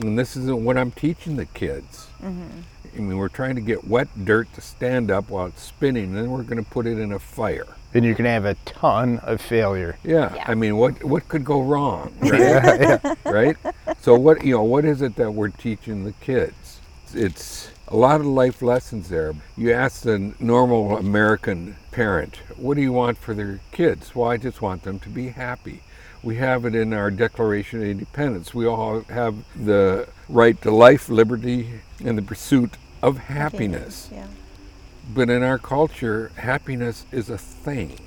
And 0.00 0.18
this 0.18 0.36
isn't 0.36 0.64
what 0.64 0.76
I'm 0.76 0.90
teaching 0.90 1.36
the 1.36 1.46
kids. 1.46 2.08
I 2.22 2.75
mean, 3.00 3.16
we're 3.16 3.28
trying 3.28 3.54
to 3.56 3.60
get 3.60 3.86
wet 3.86 4.08
dirt 4.24 4.52
to 4.54 4.60
stand 4.60 5.10
up 5.10 5.28
while 5.30 5.46
it's 5.46 5.62
spinning, 5.62 6.04
and 6.06 6.16
then 6.16 6.30
we're 6.30 6.42
going 6.42 6.62
to 6.62 6.70
put 6.70 6.86
it 6.86 6.98
in 6.98 7.12
a 7.12 7.18
fire. 7.18 7.66
then 7.92 8.02
you're 8.04 8.14
gonna 8.14 8.28
have 8.30 8.44
a 8.44 8.56
ton 8.66 9.18
of 9.22 9.40
failure 9.40 9.96
Yeah, 10.04 10.34
Yeah. 10.34 10.44
I 10.46 10.54
mean, 10.54 10.76
what 10.76 11.02
what 11.04 11.28
could 11.28 11.44
go 11.44 11.62
wrong, 11.62 12.12
right? 12.20 13.00
right? 13.24 13.56
So 14.00 14.14
what 14.16 14.44
you 14.44 14.54
know, 14.56 14.64
what 14.64 14.84
is 14.84 15.00
it 15.02 15.16
that 15.16 15.30
we're 15.32 15.48
teaching 15.48 16.04
the 16.04 16.12
kids? 16.12 16.80
It's 17.14 17.70
a 17.88 17.96
lot 17.96 18.20
of 18.20 18.26
life 18.26 18.60
lessons 18.62 19.08
there. 19.08 19.32
You 19.56 19.72
ask 19.72 20.02
the 20.02 20.34
normal 20.40 20.96
American 20.98 21.76
parent, 21.92 22.36
what 22.56 22.74
do 22.74 22.82
you 22.82 22.92
want 22.92 23.16
for 23.18 23.32
their 23.32 23.60
kids? 23.72 24.14
Well, 24.14 24.28
I 24.30 24.36
just 24.36 24.60
want 24.60 24.82
them 24.82 24.98
to 25.00 25.08
be 25.08 25.28
happy. 25.28 25.82
We 26.22 26.36
have 26.36 26.64
it 26.64 26.74
in 26.74 26.92
our 26.92 27.10
Declaration 27.12 27.82
of 27.82 27.88
Independence. 27.88 28.52
We 28.52 28.66
all 28.66 29.02
have 29.02 29.36
the 29.54 30.08
right 30.28 30.60
to 30.62 30.70
life, 30.72 31.08
liberty, 31.08 31.80
and 32.04 32.18
the 32.18 32.22
pursuit 32.22 32.72
of 33.06 33.18
happiness. 33.18 34.08
Yeah. 34.12 34.26
but 35.14 35.30
in 35.30 35.42
our 35.42 35.58
culture, 35.58 36.32
happiness 36.36 37.06
is 37.12 37.30
a 37.30 37.38
thing. 37.38 37.98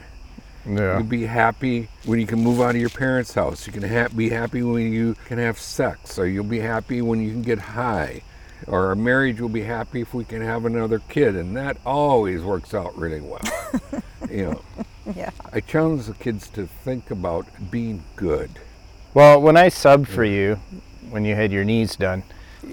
Yeah. 0.67 0.97
You 0.97 1.03
be 1.05 1.25
happy 1.25 1.87
when 2.05 2.19
you 2.19 2.27
can 2.27 2.39
move 2.43 2.59
out 2.59 2.71
of 2.75 2.81
your 2.81 2.89
parents' 2.89 3.33
house. 3.33 3.65
You 3.65 3.71
can 3.73 3.83
ha- 3.83 4.09
be 4.13 4.29
happy 4.29 4.61
when 4.61 4.91
you 4.91 5.15
can 5.25 5.37
have 5.39 5.57
sex, 5.57 6.19
or 6.19 6.27
you'll 6.27 6.43
be 6.43 6.59
happy 6.59 7.01
when 7.01 7.21
you 7.21 7.31
can 7.31 7.41
get 7.41 7.59
high, 7.59 8.21
or 8.67 8.87
our 8.87 8.95
marriage 8.95 9.39
will 9.39 9.47
be 9.49 9.63
happy 9.63 10.01
if 10.01 10.13
we 10.13 10.25
can 10.25 10.41
have 10.41 10.65
another 10.65 10.99
kid, 11.07 11.35
and 11.37 11.55
that 11.55 11.77
always 11.85 12.41
works 12.41 12.73
out 12.73 12.95
really 12.97 13.21
well. 13.21 13.41
you 14.29 14.45
know, 14.51 14.61
Yeah. 15.15 15.31
I 15.53 15.61
challenge 15.61 16.05
the 16.07 16.13
kids 16.13 16.49
to 16.49 16.67
think 16.67 17.09
about 17.09 17.45
being 17.71 18.03
good. 18.17 18.51
Well, 19.13 19.41
when 19.41 19.55
I 19.57 19.69
subbed 19.69 20.07
for 20.07 20.25
you, 20.25 20.59
when 21.09 21.23
you 21.25 21.35
had 21.35 21.51
your 21.53 21.63
knees 21.63 21.95
done, 21.95 22.21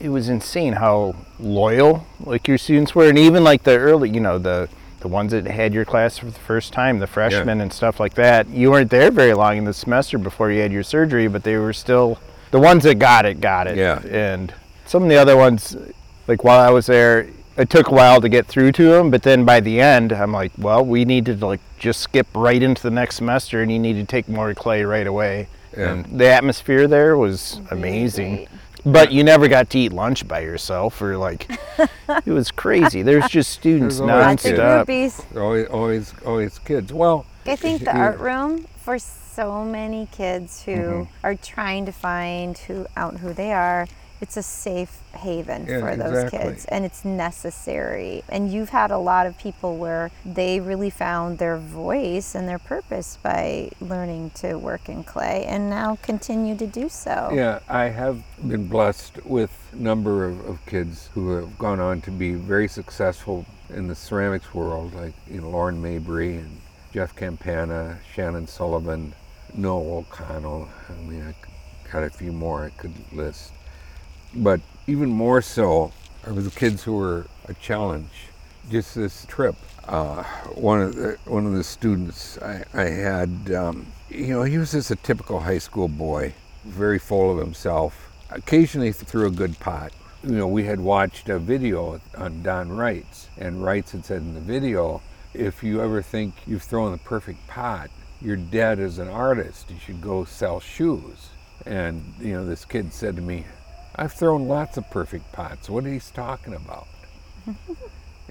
it 0.01 0.09
was 0.09 0.29
insane 0.29 0.75
how 0.75 1.15
loyal 1.39 2.07
like 2.21 2.49
your 2.49 2.59
students 2.59 2.95
were, 2.95 3.09
and 3.09 3.19
even 3.19 3.45
like 3.45 3.63
the 3.63 3.79
early, 3.79 4.11
you 4.11 4.21
know, 4.21 4.39
the 4.39 4.69
the 5.01 5.09
ones 5.09 5.33
that 5.33 5.47
had 5.47 5.73
your 5.73 5.85
class 5.85 6.19
for 6.19 6.27
the 6.27 6.33
first 6.33 6.73
time, 6.73 6.99
the 6.99 7.07
freshmen 7.07 7.61
and 7.61 7.73
stuff 7.73 8.01
like 8.01 8.15
that. 8.15 8.49
You 8.49 8.71
weren't 8.71 8.91
there 8.91 9.11
very 9.11 9.35
long 9.35 9.59
in 9.59 9.65
the 9.65 9.75
semester 9.75 10.19
before 10.19 10.51
you 10.51 10.61
had 10.61 10.73
your 10.73 10.83
surgery, 10.83 11.29
but 11.29 11.45
they 11.45 11.57
were 11.57 11.73
still 11.73 12.19
the 12.51 12.59
ones 12.59 12.85
that 12.85 12.99
got 12.99 13.27
it, 13.27 13.41
got 13.41 13.67
it. 13.67 13.77
Yeah. 13.77 14.01
And 14.07 14.53
some 14.87 15.03
of 15.03 15.09
the 15.09 15.17
other 15.17 15.37
ones, 15.37 15.77
like 16.27 16.43
while 16.43 16.61
I 16.61 16.71
was 16.71 16.87
there, 16.87 17.29
it 17.57 17.71
took 17.71 17.89
a 17.89 17.95
while 17.95 18.21
to 18.21 18.29
get 18.29 18.47
through 18.47 18.73
to 18.73 18.91
them, 18.91 19.11
but 19.11 19.23
then 19.23 19.45
by 19.45 19.61
the 19.61 19.81
end, 19.81 20.13
I'm 20.13 20.33
like, 20.33 20.53
well, 20.59 20.85
we 20.85 21.05
need 21.05 21.25
to 21.27 21.35
like 21.37 21.61
just 21.79 22.01
skip 22.01 22.27
right 22.35 22.63
into 22.63 22.83
the 22.83 22.91
next 22.91 23.17
semester, 23.17 23.63
and 23.63 23.71
you 23.71 23.79
need 23.79 23.95
to 23.95 24.05
take 24.05 24.29
more 24.29 24.55
clay 24.55 24.83
right 24.85 25.07
away. 25.07 25.49
Yeah. 25.77 25.93
And 25.93 26.19
the 26.19 26.27
atmosphere 26.29 26.89
there 26.89 27.17
was 27.17 27.61
amazing. 27.71 28.37
great. 28.37 28.49
But 28.87 29.11
you 29.13 29.25
never 29.25 29.49
got 29.49 29.69
to 29.71 29.79
eat 29.79 29.93
lunch 29.93 30.27
by 30.29 30.41
yourself, 30.41 31.03
or 31.03 31.17
like, 31.19 31.51
it 32.25 32.31
was 32.31 32.51
crazy. 32.53 33.03
There's 33.03 33.27
just 33.29 33.51
students 33.51 33.99
There's 33.99 34.09
always 34.11 34.27
Lots 34.27 34.45
of 34.45 34.51
kids. 34.53 34.61
nonstop. 34.61 34.87
groupies. 34.87 35.37
Always, 35.43 35.67
always, 35.69 36.15
always 36.25 36.59
kids. 36.61 36.93
Well, 36.93 37.27
I 37.45 37.57
think 37.57 37.83
the 37.85 37.97
art 37.97 38.21
room 38.21 38.67
for 38.77 38.99
so 38.99 39.65
many 39.65 40.07
kids 40.13 40.63
who 40.63 40.73
Mm-hmm. 40.73 41.27
are 41.27 41.35
trying 41.35 41.85
to 41.87 41.93
find 41.93 42.57
who 42.59 42.87
out 42.97 43.17
who 43.17 43.33
they 43.33 43.53
are, 43.53 43.87
it's 44.21 44.37
a 44.37 44.43
safe 44.43 45.01
haven 45.13 45.67
Yeah, 45.67 45.81
for 45.81 45.97
those 45.97 46.25
exactly. 46.25 46.39
kids 46.39 46.65
and 46.67 46.85
it's 46.85 47.05
necessary. 47.05 48.23
And 48.29 48.51
you've 48.53 48.71
had 48.71 48.91
a 48.91 48.99
lot 48.99 49.27
of 49.27 49.39
people 49.39 49.77
where 49.77 50.11
they 50.25 50.61
really 50.61 50.91
found 50.91 51.39
their 51.39 51.57
voice 51.57 52.35
and 52.35 52.49
their 52.49 52.59
purpose 52.59 53.19
by 53.23 53.71
learning 53.81 54.31
to 54.37 54.55
work 54.57 54.89
in 54.89 55.05
clay 55.05 55.45
and 55.47 55.69
now 55.71 55.99
continue 56.03 56.57
to 56.57 56.67
do 56.67 56.89
so. 56.89 57.31
Yeah, 57.33 57.61
I 57.69 57.85
have 57.85 58.23
been 58.47 58.69
blessed 58.69 59.25
with 59.25 59.51
a 59.73 59.77
number 59.77 60.25
of, 60.25 60.45
of 60.47 60.65
kids 60.67 61.09
who 61.15 61.31
have 61.37 61.59
gone 61.59 61.81
on 61.81 62.01
to 62.03 62.11
be 62.11 62.35
very 62.35 62.69
successful 62.69 63.47
in 63.71 63.89
the 63.89 63.95
ceramics 63.95 64.55
world, 64.55 64.95
like 64.95 65.15
you 65.29 65.41
know 65.41 65.51
Lauren 65.51 65.81
Mabry 65.83 66.37
and 66.37 66.61
Jeff 66.93 67.15
Campana, 67.17 67.99
Shannon 68.15 68.47
Sullivan, 68.47 69.15
Noel 69.55 69.99
O'Connell. 69.99 70.69
I 70.89 71.03
mean, 71.03 71.23
I 71.23 71.35
got 71.91 72.05
a 72.05 72.11
few 72.11 72.33
more 72.33 72.65
I 72.65 72.71
could 72.71 72.95
list, 73.13 73.53
but 74.43 74.61
even 74.87 75.11
more 75.11 75.43
so 75.43 75.93
are 76.27 76.33
the 76.33 76.51
kids 76.51 76.83
who 76.85 76.97
were 76.97 77.27
a 77.49 77.55
challenge. 77.55 78.11
Just 78.71 78.95
this 78.95 79.25
trip, 79.27 79.55
uh, 79.87 80.25
one 80.55 80.83
of 80.83 80.97
the 80.97 81.19
one 81.25 81.47
of 81.47 81.53
the 81.53 81.63
students 81.63 82.37
I, 82.39 82.65
I 82.75 82.85
had, 82.85 83.53
um, 83.55 83.87
you 84.11 84.29
know, 84.29 84.43
he 84.43 84.59
was 84.59 84.73
just 84.73 84.91
a 84.91 84.97
typical 84.97 85.41
high 85.41 85.59
school 85.59 85.89
boy, 85.89 86.35
very 86.65 86.99
full 86.99 87.31
of 87.31 87.39
himself. 87.39 88.11
Occasionally 88.31 88.91
threw 88.91 89.27
a 89.27 89.31
good 89.31 89.59
pot. 89.61 89.93
You 90.25 90.33
know, 90.33 90.49
we 90.49 90.65
had 90.65 90.81
watched 90.81 91.29
a 91.29 91.39
video 91.39 92.01
on 92.17 92.43
Don 92.43 92.71
Reitz, 92.71 93.27
and 93.39 93.63
Reitz 93.63 93.93
had 93.93 94.05
said 94.05 94.23
in 94.23 94.35
the 94.35 94.41
video, 94.41 95.01
if 95.33 95.63
you 95.63 95.81
ever 95.81 96.03
think 96.03 96.35
you've 96.47 96.65
thrown 96.65 96.91
the 96.91 96.99
perfect 96.99 97.47
pot, 97.47 97.91
you're 98.21 98.37
dead 98.37 98.81
as 98.81 98.99
an 98.99 99.09
artist. 99.09 99.71
You 99.71 99.79
should 99.79 100.01
go 100.01 100.25
sell 100.25 100.59
shoes. 100.59 101.29
And 101.65 102.15
you 102.21 102.33
know, 102.33 102.45
this 102.45 102.65
kid 102.65 102.93
said 102.93 103.15
to 103.17 103.23
me, 103.23 103.45
I've 103.99 104.13
thrown 104.13 104.47
lots 104.47 104.77
of 104.77 104.91
perfect 104.91 105.33
pots. 105.33 105.71
What 105.71 105.87
are 105.87 105.89
he's 105.89 106.11
talking 106.11 106.53
about? 106.53 106.87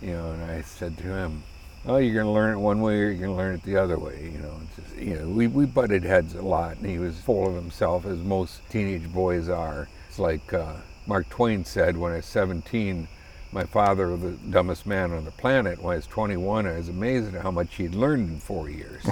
you 0.02 0.12
know, 0.12 0.32
and 0.32 0.44
I 0.44 0.62
said 0.62 0.96
to 1.00 1.04
him, 1.04 1.42
"Oh, 1.88 1.98
you're 1.98 2.14
going 2.14 2.28
to 2.28 2.32
learn 2.32 2.56
it 2.56 2.60
one 2.60 2.82
way, 2.82 3.00
or 3.00 3.10
you're 3.10 3.16
going 3.16 3.32
to 3.32 3.36
learn 3.36 3.56
it 3.56 3.64
the 3.64 3.78
other 3.78 3.98
way." 3.98 4.30
You 4.32 4.40
know, 4.40 4.54
it's 4.64 4.76
just, 4.76 5.02
you 5.02 5.18
know, 5.18 5.28
we 5.28 5.48
we 5.48 5.66
butted 5.66 6.04
heads 6.04 6.36
a 6.36 6.42
lot, 6.44 6.78
and 6.78 6.86
he 6.86 7.00
was 7.00 7.20
full 7.20 7.48
of 7.48 7.56
himself, 7.56 8.06
as 8.06 8.20
most 8.20 8.62
teenage 8.70 9.12
boys 9.12 9.50
are. 9.50 9.88
It's 10.08 10.20
like 10.20 10.54
uh, 10.54 10.76
Mark 11.08 11.30
Twain 11.30 11.66
said 11.66 11.98
when 11.98 12.12
I 12.14 12.18
was 12.18 12.26
17. 12.26 13.08
My 13.52 13.64
father 13.64 14.10
was 14.10 14.22
the 14.22 14.32
dumbest 14.32 14.86
man 14.86 15.14
on 15.14 15.24
the 15.24 15.32
planet. 15.32 15.82
When 15.82 15.94
I 15.94 15.96
was 15.96 16.08
21, 16.08 16.68
I 16.68 16.76
was 16.78 16.90
amazed 16.90 17.34
at 17.34 17.42
how 17.42 17.52
much 17.52 17.76
he'd 17.76 17.96
learned 17.96 18.30
in 18.30 18.40
four 18.40 18.70
years. 18.70 19.02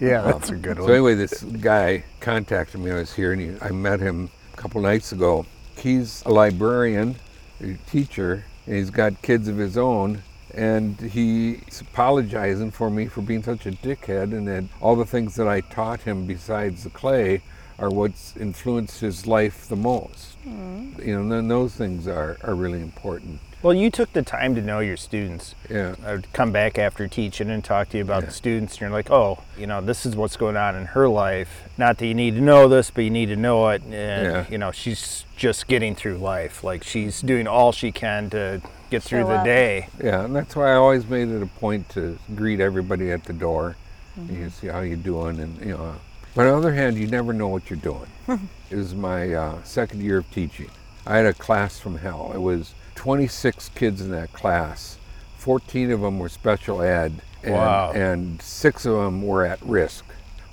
Yeah, 0.00 0.22
that's 0.22 0.50
a 0.50 0.56
good 0.56 0.76
So 0.76 0.86
anyway, 0.86 1.14
this 1.14 1.42
guy 1.42 2.04
contacted 2.20 2.80
me. 2.80 2.92
I 2.92 2.94
was 2.94 3.12
here, 3.12 3.32
and 3.32 3.40
he, 3.40 3.56
I 3.60 3.70
met 3.70 3.98
him 3.98 4.30
couple 4.62 4.80
nights 4.80 5.10
ago. 5.10 5.44
He's 5.76 6.22
a 6.24 6.30
librarian, 6.30 7.16
a 7.60 7.74
teacher, 7.90 8.44
and 8.64 8.76
he's 8.76 8.90
got 8.90 9.20
kids 9.20 9.48
of 9.48 9.56
his 9.56 9.76
own. 9.76 10.22
And 10.54 11.00
he's 11.00 11.80
apologizing 11.80 12.70
for 12.70 12.88
me 12.88 13.06
for 13.06 13.22
being 13.22 13.42
such 13.42 13.66
a 13.66 13.72
dickhead, 13.72 14.32
and 14.32 14.46
that 14.46 14.64
all 14.80 14.94
the 14.94 15.06
things 15.06 15.34
that 15.36 15.48
I 15.48 15.62
taught 15.62 16.02
him 16.02 16.26
besides 16.26 16.84
the 16.84 16.90
clay 16.90 17.42
are 17.78 17.90
what's 17.90 18.36
influenced 18.36 19.00
his 19.00 19.26
life 19.26 19.66
the 19.66 19.76
most. 19.76 20.38
Mm-hmm. 20.46 21.08
You 21.08 21.20
know, 21.20 21.38
and 21.38 21.50
those 21.50 21.74
things 21.74 22.06
are, 22.06 22.36
are 22.42 22.54
really 22.54 22.82
important. 22.82 23.40
Well, 23.62 23.74
you 23.74 23.90
took 23.90 24.12
the 24.12 24.22
time 24.22 24.56
to 24.56 24.60
know 24.60 24.80
your 24.80 24.96
students. 24.96 25.54
Yeah. 25.70 25.94
I 26.04 26.12
would 26.12 26.32
come 26.32 26.50
back 26.50 26.78
after 26.78 27.06
teaching 27.06 27.48
and 27.48 27.62
talk 27.62 27.90
to 27.90 27.96
you 27.98 28.02
about 28.02 28.22
Yeah. 28.22 28.26
the 28.26 28.32
students, 28.32 28.74
and 28.74 28.80
you're 28.80 28.90
like, 28.90 29.10
oh, 29.10 29.38
you 29.56 29.68
know, 29.68 29.80
this 29.80 30.04
is 30.04 30.16
what's 30.16 30.36
going 30.36 30.56
on 30.56 30.74
in 30.74 30.86
her 30.86 31.08
life. 31.08 31.68
Not 31.78 31.98
that 31.98 32.06
you 32.06 32.14
need 32.14 32.34
to 32.34 32.40
know 32.40 32.66
this, 32.68 32.90
but 32.90 33.04
you 33.04 33.10
need 33.10 33.26
to 33.26 33.36
know 33.36 33.68
it. 33.68 33.82
And, 33.84 33.92
Yeah. 33.94 34.44
you 34.50 34.58
know, 34.58 34.72
she's 34.72 35.24
just 35.36 35.68
getting 35.68 35.94
through 35.94 36.16
life. 36.18 36.64
Like, 36.64 36.82
she's 36.82 37.20
doing 37.20 37.46
all 37.46 37.70
she 37.70 37.92
can 37.92 38.30
to 38.30 38.60
get 38.90 39.04
through 39.04 39.20
Show 39.22 39.28
the 39.28 39.34
up. 39.36 39.44
day. 39.44 39.88
Yeah, 40.02 40.24
and 40.24 40.34
that's 40.34 40.56
why 40.56 40.72
I 40.72 40.74
always 40.74 41.08
made 41.08 41.28
it 41.28 41.40
a 41.40 41.46
point 41.46 41.88
to 41.90 42.18
greet 42.34 42.58
everybody 42.58 43.12
at 43.12 43.24
the 43.24 43.32
door. 43.32 43.76
Mm-hmm. 44.18 44.42
You 44.42 44.50
see 44.50 44.66
how 44.66 44.80
you're 44.80 44.96
doing, 44.96 45.38
and 45.38 45.58
you 45.60 45.72
know. 45.76 45.94
But 46.34 46.46
on 46.48 46.52
the 46.52 46.56
other 46.68 46.74
hand, 46.74 46.96
you 46.98 47.06
never 47.06 47.32
know 47.32 47.46
what 47.48 47.70
you're 47.70 47.78
doing. 47.78 48.06
it 48.70 48.76
was 48.76 48.92
my 48.94 49.32
uh, 49.32 49.62
second 49.62 50.02
year 50.02 50.18
of 50.18 50.30
teaching. 50.32 50.68
I 51.06 51.16
had 51.18 51.26
a 51.26 51.32
class 51.32 51.78
from 51.78 51.98
hell. 51.98 52.32
It 52.34 52.38
was 52.40 52.74
26 52.94 53.70
kids 53.74 54.00
in 54.00 54.10
that 54.10 54.32
class. 54.32 54.98
14 55.38 55.90
of 55.90 56.00
them 56.02 56.18
were 56.18 56.28
special 56.28 56.82
ed, 56.82 57.20
and, 57.42 57.54
Wow. 57.54 57.92
and 57.92 58.40
six 58.40 58.86
of 58.86 58.94
them 58.94 59.22
were 59.26 59.44
at 59.44 59.60
risk. 59.62 60.04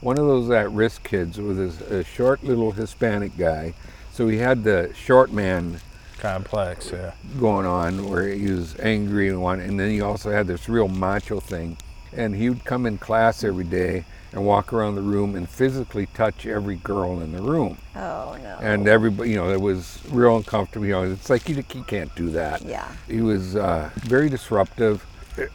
One 0.01 0.17
of 0.17 0.25
those 0.25 0.49
at-risk 0.49 1.03
kids 1.03 1.37
was 1.39 1.81
a, 1.81 1.97
a 1.97 2.03
short 2.03 2.43
little 2.43 2.71
Hispanic 2.71 3.37
guy, 3.37 3.73
so 4.11 4.27
he 4.29 4.37
had 4.37 4.63
the 4.63 4.91
short 4.95 5.31
man 5.31 5.81
Complex, 6.19 6.91
yeah. 6.91 7.11
going 7.39 7.65
on 7.65 8.09
where 8.09 8.27
he 8.27 8.49
was 8.51 8.77
angry 8.79 9.29
and 9.29 9.41
one, 9.41 9.59
and 9.59 9.79
then 9.79 9.89
he 9.89 10.01
also 10.01 10.31
had 10.31 10.47
this 10.47 10.67
real 10.69 10.87
macho 10.87 11.39
thing. 11.39 11.77
And 12.13 12.35
he 12.35 12.49
would 12.49 12.65
come 12.65 12.85
in 12.85 12.97
class 12.97 13.43
every 13.43 13.63
day 13.65 14.05
and 14.31 14.45
walk 14.45 14.71
around 14.73 14.95
the 14.95 15.01
room 15.01 15.35
and 15.35 15.49
physically 15.49 16.05
touch 16.07 16.45
every 16.45 16.75
girl 16.75 17.21
in 17.21 17.31
the 17.31 17.41
room. 17.41 17.77
Oh 17.95 18.37
no. 18.41 18.57
And 18.61 18.87
everybody, 18.87 19.31
you 19.31 19.35
know, 19.37 19.49
it 19.49 19.59
was 19.61 19.99
real 20.09 20.37
uncomfortable. 20.37 20.85
You 20.85 20.93
know, 20.93 21.03
it's 21.03 21.29
like 21.29 21.49
you, 21.49 21.55
you 21.55 21.83
can't 21.83 22.13
do 22.15 22.29
that. 22.31 22.61
yeah. 22.61 22.87
He 23.07 23.21
was 23.21 23.55
uh, 23.55 23.89
very 23.95 24.29
disruptive. 24.29 25.05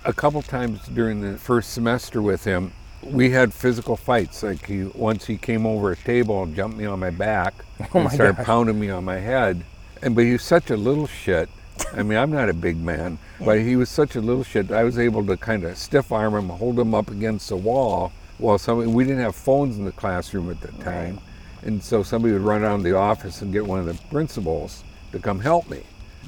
A 0.05 0.13
couple 0.13 0.41
times 0.43 0.81
during 0.89 1.21
the 1.21 1.39
first 1.39 1.73
semester 1.73 2.23
with 2.23 2.45
him, 2.45 2.73
we 3.03 3.31
had 3.31 3.53
physical 3.53 3.97
fights. 3.97 4.43
Like 4.43 4.67
he, 4.67 4.85
once 4.85 5.27
he 5.27 5.37
came 5.37 5.67
over 5.67 5.93
a 5.93 5.97
table 5.97 6.43
and 6.43 6.55
jumped 6.57 6.77
me 6.77 6.87
on 6.87 6.99
my 6.99 7.11
back 7.11 7.55
and 7.95 8.05
my 8.05 8.11
started 8.11 8.37
gosh. 8.37 8.47
pounding 8.47 8.81
me 8.81 8.91
on 8.91 9.05
my 9.05 9.19
head. 9.19 9.65
And 10.03 10.15
but 10.15 10.25
he 10.25 10.33
was 10.33 10.43
such 10.43 10.71
a 10.71 10.77
little 10.77 11.07
shit. 11.07 11.49
I 11.93 12.03
mean, 12.03 12.19
I'm 12.19 12.31
not 12.31 12.49
a 12.49 12.55
big 12.55 12.77
man, 12.77 13.19
but 13.45 13.61
he 13.61 13.77
was 13.77 13.89
such 13.91 14.17
a 14.17 14.21
little 14.21 14.45
shit. 14.45 14.71
I 14.71 14.85
was 14.85 14.99
able 14.99 15.25
to 15.27 15.37
kind 15.37 15.65
of 15.65 15.77
stiff 15.77 16.13
arm 16.13 16.35
him, 16.35 16.49
hold 16.49 16.79
him 16.79 16.95
up 16.95 17.11
against 17.11 17.49
the 17.49 17.57
wall. 17.57 18.13
Somebody, 18.59 18.91
we 18.91 19.05
didn't 19.05 19.21
have 19.21 19.37
phones 19.37 19.79
in 19.79 19.85
the 19.85 19.93
classroom 19.93 20.51
at 20.51 20.61
the 20.61 20.73
time, 20.83 21.19
and 21.63 21.83
so 21.83 22.03
somebody 22.03 22.33
would 22.33 22.43
run 22.43 22.65
out 22.65 22.77
of 22.77 22.83
the 22.83 22.97
office 22.97 23.43
and 23.43 23.53
get 23.53 23.67
one 23.67 23.79
of 23.79 23.87
the 23.87 23.95
principals 24.11 24.85
to 25.13 25.19
come 25.19 25.41
help 25.41 25.69
me 25.71 25.83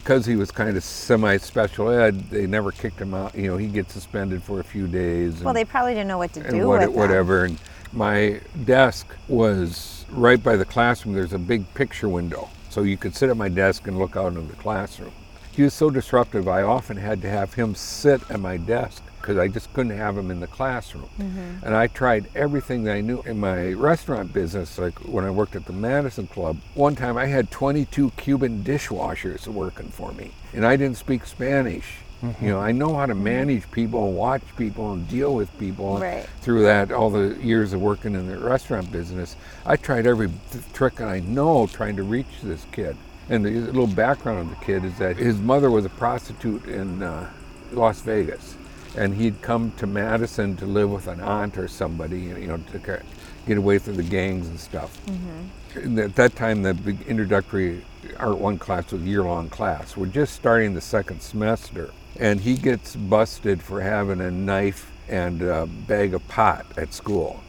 because 0.06 0.24
he 0.24 0.36
was 0.36 0.52
kind 0.52 0.76
of 0.76 0.84
semi-special 0.84 1.90
ed, 1.90 2.30
they 2.30 2.46
never 2.46 2.70
kicked 2.70 3.00
him 3.00 3.12
out. 3.12 3.34
You 3.34 3.48
know, 3.48 3.56
he 3.56 3.66
gets 3.66 3.92
suspended 3.92 4.40
for 4.40 4.60
a 4.60 4.64
few 4.64 4.86
days. 4.86 5.42
Well, 5.42 5.52
they 5.52 5.64
probably 5.64 5.94
didn't 5.94 6.06
know 6.06 6.18
what 6.18 6.32
to 6.34 6.40
and 6.42 6.50
do 6.50 6.68
what- 6.68 6.78
with 6.78 6.90
them. 6.90 6.94
whatever. 6.96 7.44
And 7.46 7.58
my 7.92 8.40
desk 8.64 9.08
was 9.26 10.04
right 10.12 10.40
by 10.40 10.54
the 10.54 10.64
classroom. 10.64 11.16
There's 11.16 11.32
a 11.32 11.38
big 11.38 11.72
picture 11.74 12.08
window, 12.08 12.48
so 12.70 12.82
you 12.82 12.96
could 12.96 13.16
sit 13.16 13.30
at 13.30 13.36
my 13.36 13.48
desk 13.48 13.88
and 13.88 13.98
look 13.98 14.16
out 14.16 14.28
into 14.28 14.42
the 14.42 14.54
classroom. 14.54 15.10
He 15.50 15.64
was 15.64 15.74
so 15.74 15.90
disruptive. 15.90 16.46
I 16.46 16.62
often 16.62 16.98
had 16.98 17.20
to 17.22 17.28
have 17.28 17.54
him 17.54 17.74
sit 17.74 18.20
at 18.30 18.38
my 18.38 18.58
desk 18.58 19.02
because 19.26 19.38
I 19.38 19.48
just 19.48 19.72
couldn't 19.74 19.96
have 19.96 20.16
him 20.16 20.30
in 20.30 20.38
the 20.38 20.46
classroom. 20.46 21.08
Mm-hmm. 21.18 21.66
And 21.66 21.74
I 21.74 21.88
tried 21.88 22.28
everything 22.36 22.84
that 22.84 22.94
I 22.94 23.00
knew 23.00 23.22
in 23.22 23.40
my 23.40 23.72
restaurant 23.72 24.32
business, 24.32 24.78
like 24.78 24.94
when 25.00 25.24
I 25.24 25.30
worked 25.30 25.56
at 25.56 25.64
the 25.64 25.72
Madison 25.72 26.28
Club. 26.28 26.58
One 26.74 26.94
time 26.94 27.16
I 27.18 27.26
had 27.26 27.50
22 27.50 28.12
Cuban 28.12 28.62
dishwashers 28.62 29.48
working 29.48 29.88
for 29.88 30.12
me, 30.12 30.30
and 30.52 30.64
I 30.64 30.76
didn't 30.76 30.96
speak 30.96 31.26
Spanish. 31.26 31.98
You 32.40 32.48
know, 32.48 32.60
I 32.60 32.72
know 32.72 32.96
how 32.96 33.06
to 33.06 33.14
manage 33.14 33.70
people 33.72 34.08
and 34.08 34.16
watch 34.16 34.42
people 34.56 34.92
and 34.92 35.06
deal 35.06 35.34
with 35.34 35.56
people 35.58 35.98
Right. 35.98 36.26
through 36.40 36.62
that 36.62 36.90
all 36.90 37.10
the 37.10 37.36
years 37.42 37.72
of 37.72 37.80
working 37.82 38.14
in 38.14 38.26
the 38.26 38.38
restaurant 38.38 38.90
business. 38.90 39.36
I 39.66 39.76
tried 39.76 40.06
every 40.06 40.30
th- 40.50 40.64
trick 40.72 41.00
I 41.00 41.20
know 41.20 41.66
trying 41.66 41.94
to 41.96 42.02
reach 42.02 42.26
this 42.42 42.64
kid. 42.72 42.96
And 43.28 43.44
the 43.44 43.50
little 43.50 43.86
background 43.86 44.38
of 44.40 44.48
the 44.48 44.64
kid 44.64 44.84
is 44.84 44.96
that 44.98 45.18
his 45.18 45.36
mother 45.38 45.70
was 45.70 45.84
a 45.84 45.88
prostitute 45.90 46.64
in 46.66 47.02
uh, 47.02 47.28
Las 47.72 48.00
Vegas, 48.00 48.56
and 48.96 49.14
he'd 49.14 49.40
come 49.42 49.72
to 49.72 49.86
Madison 49.86 50.56
to 50.56 50.66
live 50.66 50.90
with 50.90 51.06
an 51.06 51.20
aunt 51.20 51.58
or 51.58 51.68
somebody, 51.68 52.20
you 52.20 52.46
know, 52.46 52.58
to 52.72 53.02
get 53.46 53.58
away 53.58 53.78
from 53.78 53.96
the 53.96 54.02
gangs 54.02 54.48
and 54.48 54.58
stuff. 54.58 54.98
Mm-hmm. 55.06 55.78
And 55.78 55.98
at 55.98 56.14
that 56.16 56.34
time, 56.34 56.62
the 56.62 56.74
big 56.74 57.02
introductory 57.02 57.84
Art 58.18 58.38
One 58.38 58.58
class 58.58 58.92
was 58.92 59.02
a 59.02 59.04
year-long 59.04 59.50
class. 59.50 59.96
We're 59.96 60.06
just 60.06 60.34
starting 60.34 60.74
the 60.74 60.80
second 60.80 61.20
semester, 61.20 61.90
and 62.18 62.40
he 62.40 62.54
gets 62.54 62.96
busted 62.96 63.60
for 63.60 63.80
having 63.80 64.20
a 64.20 64.30
knife 64.30 64.90
and 65.08 65.42
a 65.42 65.66
bag 65.66 66.14
of 66.14 66.26
pot 66.28 66.66
at 66.76 66.92
school. 66.92 67.42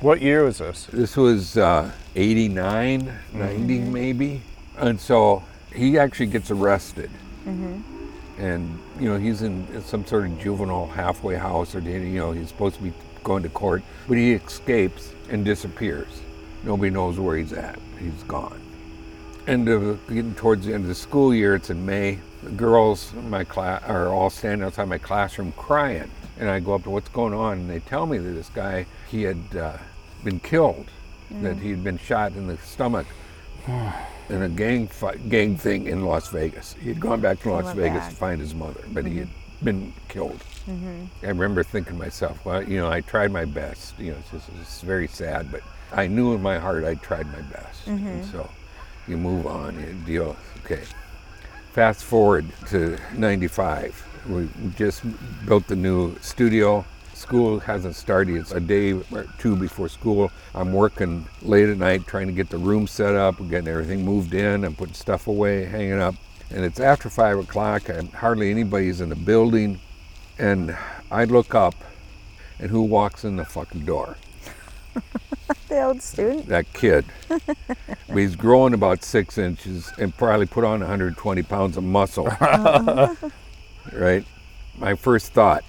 What 0.00 0.20
year 0.20 0.44
was 0.44 0.58
this? 0.58 0.86
This 0.92 1.16
was 1.16 1.56
uh, 1.56 1.90
89, 2.14 3.12
90 3.32 3.78
mm-hmm. 3.78 3.92
maybe. 3.92 4.42
And 4.76 5.00
so 5.00 5.42
he 5.74 5.98
actually 5.98 6.26
gets 6.26 6.50
arrested. 6.50 7.10
Mm-hmm. 7.46 7.93
And, 8.38 8.78
you 8.98 9.08
know, 9.08 9.18
he's 9.18 9.42
in 9.42 9.82
some 9.82 10.04
sort 10.04 10.26
of 10.26 10.38
juvenile 10.40 10.86
halfway 10.86 11.36
house 11.36 11.74
or, 11.74 11.80
you 11.80 12.18
know, 12.18 12.32
he's 12.32 12.48
supposed 12.48 12.76
to 12.76 12.82
be 12.82 12.92
going 13.22 13.42
to 13.42 13.48
court. 13.48 13.82
But 14.08 14.16
he 14.16 14.32
escapes 14.32 15.12
and 15.30 15.44
disappears. 15.44 16.20
Nobody 16.64 16.90
knows 16.90 17.18
where 17.18 17.36
he's 17.36 17.52
at. 17.52 17.78
He's 17.98 18.22
gone. 18.24 18.60
And 19.46 19.68
uh, 19.68 19.92
getting 20.08 20.34
towards 20.34 20.66
the 20.66 20.74
end 20.74 20.84
of 20.84 20.88
the 20.88 20.94
school 20.94 21.34
year, 21.34 21.54
it's 21.54 21.70
in 21.70 21.84
May. 21.84 22.18
The 22.42 22.50
girls 22.50 23.12
in 23.12 23.28
my 23.30 23.44
class 23.44 23.82
are 23.84 24.08
all 24.08 24.30
standing 24.30 24.66
outside 24.66 24.88
my 24.88 24.98
classroom 24.98 25.52
crying. 25.52 26.10
And 26.38 26.48
I 26.48 26.60
go 26.60 26.74
up 26.74 26.82
to 26.84 26.90
what's 26.90 27.08
going 27.10 27.34
on, 27.34 27.58
and 27.58 27.70
they 27.70 27.80
tell 27.80 28.06
me 28.06 28.18
that 28.18 28.30
this 28.30 28.48
guy, 28.48 28.86
he 29.08 29.22
had 29.22 29.56
uh, 29.56 29.76
been 30.24 30.40
killed, 30.40 30.86
that 31.42 31.58
he 31.58 31.70
had 31.70 31.84
been 31.84 31.98
shot 31.98 32.32
in 32.32 32.48
the 32.48 32.56
stomach 32.58 33.06
in 34.28 34.42
a 34.42 34.48
gang 34.48 34.88
fight, 34.88 35.28
gang 35.28 35.56
thing 35.56 35.86
in 35.86 36.04
Las 36.04 36.28
Vegas. 36.28 36.74
He 36.80 36.88
had 36.88 37.00
gone 37.00 37.20
back 37.20 37.40
to 37.40 37.50
Las 37.50 37.74
Vegas 37.74 38.04
that. 38.04 38.10
to 38.10 38.16
find 38.16 38.40
his 38.40 38.54
mother, 38.54 38.82
but 38.92 39.04
he 39.04 39.18
had 39.18 39.28
mm-hmm. 39.28 39.64
been 39.64 39.92
killed. 40.08 40.40
Mm-hmm. 40.66 41.04
I 41.22 41.28
remember 41.28 41.62
thinking 41.62 41.94
to 41.94 41.98
myself, 41.98 42.44
well, 42.44 42.62
you 42.62 42.78
know, 42.78 42.90
I 42.90 43.00
tried 43.02 43.32
my 43.32 43.44
best. 43.44 43.98
You 43.98 44.12
know, 44.12 44.18
it's 44.18 44.30
just 44.30 44.48
it's 44.60 44.80
very 44.80 45.08
sad, 45.08 45.52
but 45.52 45.62
I 45.92 46.06
knew 46.06 46.34
in 46.34 46.42
my 46.42 46.58
heart 46.58 46.84
I 46.84 46.94
tried 46.94 47.26
my 47.26 47.42
best. 47.42 47.86
And 47.86 48.00
mm-hmm. 48.00 48.30
so 48.32 48.48
you 49.06 49.16
move 49.16 49.46
on, 49.46 49.78
you 49.78 49.94
deal. 50.06 50.36
Okay. 50.64 50.82
Fast 51.72 52.04
forward 52.04 52.46
to 52.68 52.98
95. 53.14 54.06
We 54.28 54.48
just 54.76 55.02
built 55.44 55.66
the 55.66 55.76
new 55.76 56.16
studio. 56.20 56.84
School 57.24 57.58
hasn't 57.58 57.96
started. 57.96 58.36
It's 58.36 58.52
a 58.52 58.60
day 58.60 58.92
or 58.92 59.24
two 59.38 59.56
before 59.56 59.88
school. 59.88 60.30
I'm 60.54 60.74
working 60.74 61.26
late 61.40 61.70
at 61.70 61.78
night 61.78 62.06
trying 62.06 62.26
to 62.26 62.34
get 62.34 62.50
the 62.50 62.58
room 62.58 62.86
set 62.86 63.14
up, 63.14 63.36
getting 63.48 63.66
everything 63.68 64.04
moved 64.04 64.34
in. 64.34 64.62
I'm 64.62 64.74
putting 64.74 64.92
stuff 64.92 65.26
away, 65.26 65.64
hanging 65.64 66.00
up. 66.02 66.16
And 66.50 66.62
it's 66.62 66.80
after 66.80 67.08
five 67.08 67.38
o'clock. 67.38 67.88
And 67.88 68.10
hardly 68.10 68.50
anybody's 68.50 69.00
in 69.00 69.08
the 69.08 69.16
building. 69.16 69.80
And 70.38 70.76
I 71.10 71.24
look 71.24 71.54
up, 71.54 71.74
and 72.58 72.70
who 72.70 72.82
walks 72.82 73.24
in 73.24 73.36
the 73.36 73.44
fucking 73.46 73.86
door? 73.86 74.18
The 75.68 75.82
old 75.82 76.02
student. 76.02 76.46
that 76.48 76.72
kid. 76.72 77.04
He's 78.14 78.36
growing 78.36 78.74
about 78.74 79.02
six 79.02 79.38
inches 79.38 79.90
and 79.98 80.16
probably 80.16 80.46
put 80.46 80.62
on 80.62 80.80
120 80.80 81.42
pounds 81.42 81.76
of 81.76 81.84
muscle. 81.84 82.28
Uh-huh. 82.40 83.14
right? 83.92 84.24
My 84.78 84.94
first 84.94 85.32
thought 85.32 85.64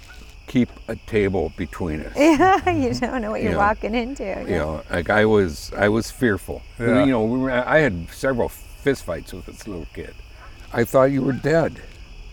keep 0.56 0.70
a 0.88 0.96
table 0.96 1.52
between 1.58 2.00
us. 2.02 2.14
Yeah, 2.18 2.70
you 2.70 2.94
don't 2.94 3.22
know 3.22 3.32
what 3.32 3.42
you're 3.44 3.52
Yeah. 3.52 3.58
walking 3.58 3.94
into. 3.94 4.24
You 4.24 4.56
know, 4.58 4.84
like 4.90 5.10
I 5.10 5.26
was, 5.26 5.74
I 5.76 5.90
was 5.90 6.10
fearful. 6.12 6.62
Yeah. 6.80 7.04
You 7.04 7.12
know, 7.12 7.24
we 7.26 7.38
were, 7.40 7.52
I 7.52 7.80
had 7.80 8.08
several 8.10 8.48
fistfights 8.50 9.34
with 9.34 9.48
this 9.48 9.68
little 9.68 9.88
kid. 9.94 10.14
I 10.72 10.86
thought 10.86 11.06
you 11.12 11.22
were 11.24 11.34
dead. 11.34 11.82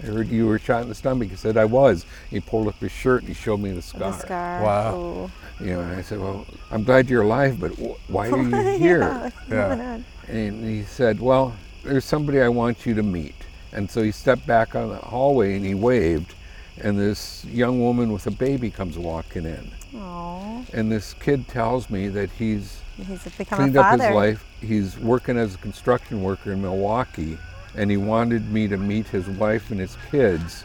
I 0.00 0.06
heard 0.06 0.28
you 0.28 0.46
were 0.46 0.60
shot 0.60 0.82
in 0.84 0.88
the 0.88 0.94
stomach. 0.94 1.30
He 1.30 1.36
said 1.36 1.56
I 1.56 1.64
was. 1.64 2.06
He 2.30 2.38
pulled 2.38 2.68
up 2.68 2.78
his 2.78 2.92
shirt 2.92 3.22
and 3.22 3.28
he 3.28 3.34
showed 3.34 3.58
me 3.58 3.72
the 3.72 3.82
scar. 3.82 4.12
The 4.12 4.18
scar. 4.18 4.62
Wow. 4.62 4.94
Ooh. 5.00 5.30
You 5.64 5.72
know, 5.74 5.80
and 5.80 5.92
I 5.96 6.02
said, 6.02 6.20
well, 6.20 6.46
I'm 6.70 6.84
glad 6.84 7.10
you're 7.10 7.22
alive, 7.22 7.58
but 7.58 7.72
wh- 7.74 7.98
why 8.08 8.28
are 8.30 8.38
you 8.42 8.78
here? 8.78 9.00
Yeah, 9.00 9.30
Yeah. 9.50 9.98
And 10.28 10.64
he 10.64 10.84
said, 10.84 11.18
Well, 11.20 11.52
there's 11.82 12.04
somebody 12.04 12.40
I 12.40 12.48
want 12.48 12.86
you 12.86 12.94
to 12.94 13.02
meet. 13.02 13.34
And 13.72 13.90
so 13.90 14.00
he 14.02 14.12
stepped 14.12 14.46
back 14.46 14.76
on 14.76 14.90
the 14.90 14.96
hallway 14.96 15.56
and 15.56 15.64
he 15.66 15.74
waved. 15.74 16.34
And 16.80 16.98
this 16.98 17.44
young 17.44 17.80
woman 17.80 18.12
with 18.12 18.26
a 18.26 18.30
baby 18.30 18.70
comes 18.70 18.98
walking 18.98 19.44
in. 19.44 19.70
Aw, 19.96 20.62
And 20.72 20.90
this 20.90 21.14
kid 21.14 21.46
tells 21.48 21.90
me 21.90 22.08
that 22.08 22.30
he's 22.30 22.80
he's 22.96 23.24
become 23.36 23.58
cleaned 23.58 23.76
a 23.76 23.82
up 23.82 24.00
his 24.00 24.10
life. 24.10 24.44
He's 24.60 24.98
working 24.98 25.36
as 25.36 25.54
a 25.54 25.58
construction 25.58 26.22
worker 26.22 26.52
in 26.52 26.62
Milwaukee. 26.62 27.38
And 27.76 27.90
he 27.90 27.96
wanted 27.96 28.50
me 28.50 28.68
to 28.68 28.76
meet 28.76 29.06
his 29.08 29.26
wife 29.28 29.70
and 29.70 29.80
his 29.80 29.96
kids 30.10 30.64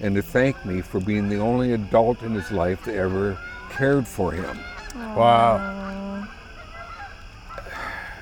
and 0.00 0.14
to 0.14 0.22
thank 0.22 0.64
me 0.64 0.80
for 0.80 1.00
being 1.00 1.28
the 1.28 1.38
only 1.38 1.72
adult 1.72 2.22
in 2.22 2.32
his 2.32 2.50
life 2.52 2.84
that 2.84 2.94
ever 2.94 3.38
cared 3.70 4.06
for 4.06 4.32
him. 4.32 4.58
Wow. 4.96 6.26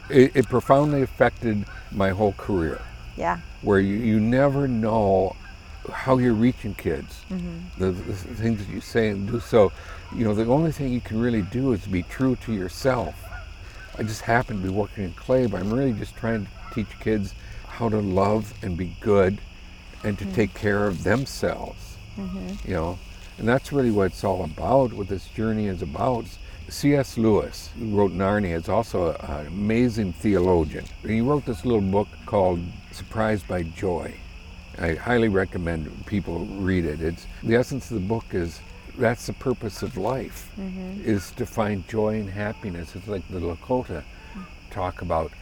It, 0.08 0.36
it 0.36 0.48
profoundly 0.48 1.02
affected 1.02 1.64
my 1.92 2.10
whole 2.10 2.32
career. 2.32 2.80
Yeah. 3.16 3.38
where 3.62 3.80
you, 3.80 3.96
you 3.96 4.20
never 4.20 4.68
know 4.68 5.34
how 5.92 6.18
you're 6.18 6.34
reaching 6.34 6.74
kids, 6.74 7.22
mm-hmm. 7.30 7.80
the, 7.80 7.92
the 7.92 8.14
things 8.14 8.64
that 8.64 8.72
you 8.72 8.80
say 8.80 9.08
and 9.08 9.30
do. 9.30 9.40
So, 9.40 9.72
you 10.14 10.24
know, 10.24 10.34
the 10.34 10.46
only 10.46 10.72
thing 10.72 10.92
you 10.92 11.00
can 11.00 11.20
really 11.20 11.42
do 11.42 11.72
is 11.72 11.86
be 11.86 12.02
true 12.02 12.36
to 12.36 12.52
yourself. 12.52 13.14
I 13.98 14.02
just 14.02 14.22
happen 14.22 14.56
to 14.58 14.62
be 14.62 14.68
working 14.68 15.04
in 15.04 15.12
clay, 15.12 15.46
but 15.46 15.60
I'm 15.60 15.72
really 15.72 15.92
just 15.92 16.16
trying 16.16 16.46
to 16.46 16.50
teach 16.74 17.00
kids 17.00 17.34
how 17.66 17.88
to 17.88 17.98
love 17.98 18.52
and 18.62 18.76
be 18.76 18.94
good 19.00 19.38
and 20.04 20.18
to 20.18 20.24
take 20.32 20.50
mm-hmm. 20.50 20.58
care 20.58 20.86
of 20.86 21.02
themselves. 21.02 21.96
Mm-hmm. 22.16 22.68
You 22.68 22.74
know, 22.74 22.98
and 23.38 23.48
that's 23.48 23.72
really 23.72 23.90
what 23.90 24.06
it's 24.06 24.24
all 24.24 24.44
about, 24.44 24.92
what 24.92 25.08
this 25.08 25.28
journey 25.28 25.66
is 25.66 25.82
about. 25.82 26.24
C.S. 26.68 27.16
Lewis, 27.16 27.70
who 27.78 27.96
wrote 27.96 28.12
Narnia, 28.12 28.56
is 28.56 28.68
also 28.68 29.12
an 29.12 29.46
amazing 29.46 30.12
theologian. 30.12 30.84
He 31.06 31.20
wrote 31.20 31.44
this 31.44 31.64
little 31.64 31.80
book 31.80 32.08
called 32.26 32.60
Surprised 32.90 33.46
by 33.46 33.62
Joy. 33.62 34.14
I 34.78 34.94
highly 34.94 35.28
recommend 35.28 36.06
people 36.06 36.40
read 36.46 36.84
it. 36.84 37.00
It's 37.00 37.26
the 37.42 37.56
essence 37.56 37.90
of 37.90 38.00
the 38.00 38.06
book 38.06 38.26
is 38.32 38.60
that's 38.98 39.26
the 39.26 39.32
purpose 39.34 39.82
of 39.82 39.96
life 39.96 40.50
mm-hmm. 40.58 41.02
is 41.04 41.30
to 41.32 41.46
find 41.46 41.86
joy 41.88 42.20
and 42.20 42.30
happiness. 42.30 42.96
It's 42.96 43.08
like 43.08 43.26
the 43.28 43.40
Lakota 43.40 44.02
talk 44.70 45.02
about 45.02 45.32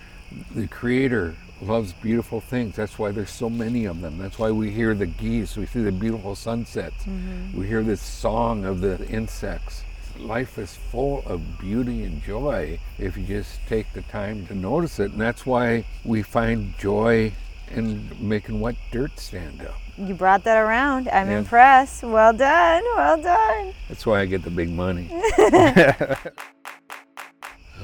the 0.55 0.67
creator 0.67 1.35
loves 1.61 1.93
beautiful 1.93 2.41
things. 2.41 2.77
That's 2.77 2.99
why 2.99 3.13
there's 3.13 3.31
so 3.31 3.49
many 3.49 3.85
of 3.85 4.01
them. 4.01 4.19
That's 4.19 4.39
why 4.39 4.51
we 4.51 4.71
hear 4.71 4.95
the 4.95 5.07
geese, 5.07 5.57
we 5.57 5.67
see 5.67 5.83
the 5.83 5.93
beautiful 5.93 6.35
sunsets. 6.35 7.05
Mm-hmm. 7.05 7.59
We 7.59 7.67
hear 7.67 7.83
this 7.83 8.01
song 8.01 8.65
of 8.65 8.81
the 8.81 9.07
insects. 9.09 9.83
Life 10.19 10.59
is 10.59 10.75
full 10.75 11.25
of 11.27 11.59
beauty 11.59 12.05
and 12.05 12.23
joy 12.23 12.79
if 12.99 13.17
you 13.17 13.25
just 13.25 13.59
take 13.67 13.93
the 13.93 14.03
time 14.03 14.47
to 14.47 14.55
notice 14.55 15.01
it. 15.01 15.13
And 15.13 15.21
that's 15.21 15.45
why 15.45 15.85
we 16.05 16.23
find 16.23 16.77
joy 16.79 17.33
in 17.71 18.11
making 18.21 18.61
wet 18.61 18.77
dirt 18.93 19.19
stand 19.19 19.61
up. 19.63 19.75
You 19.97 20.15
brought 20.15 20.45
that 20.45 20.57
around. 20.59 21.09
I'm 21.09 21.31
Yeah. 21.31 21.39
impressed. 21.39 22.03
Well 22.03 22.33
done. 22.33 22.83
Well 22.97 23.21
done. 23.23 23.73
That's 23.89 24.05
why 24.05 24.21
I 24.21 24.27
get 24.27 24.43
the 24.43 24.51
big 24.51 24.71
money. 24.71 25.09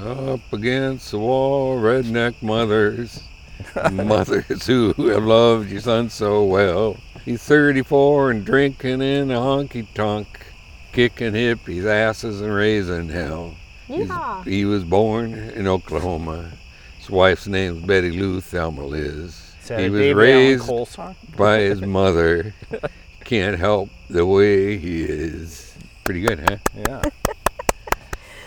Up 0.01 0.41
against 0.53 1.11
the 1.11 1.19
wall, 1.19 1.77
redneck 1.79 2.43
mothers. 2.43 3.23
mothers 3.93 4.67
who 4.67 4.93
have 5.09 5.25
loved 5.25 5.71
your 5.71 5.81
son 5.83 6.09
so 6.09 6.45
well. 6.45 6.97
He's 7.25 7.43
34 7.43 8.31
and 8.31 8.45
drinking 8.47 9.03
in 9.03 9.31
a 9.31 9.37
honky 9.39 9.87
tonk, 9.95 10.27
kicking 10.93 11.33
hippies' 11.35 11.85
asses 11.87 12.41
and 12.41 12.53
raising 12.55 13.11
hell. 13.11 13.55
He's- 13.87 14.11
he 14.47 14.65
was 14.65 14.85
born 14.85 15.35
in 15.35 15.67
Oklahoma. 15.67 16.51
His 16.99 17.11
wife's 17.11 17.47
name's 17.47 17.85
Betty 17.85 18.11
Lou 18.13 18.41
Thelma 18.41 18.85
Liz. 18.87 19.50
Is 19.79 19.85
he 19.85 19.91
was 19.91 20.01
Dave 20.01 20.17
raised 20.17 20.61
Allen 20.63 20.69
Cole 20.69 20.87
song? 20.87 21.17
by 21.37 21.59
his 21.61 21.81
mother. 21.83 22.53
Can't 23.25 23.59
help 23.59 23.91
the 24.09 24.25
way 24.27 24.77
he 24.79 25.03
is. 25.03 25.75
Pretty 26.05 26.21
good, 26.23 26.41
huh? 26.49 26.57
Yeah. 26.77 27.03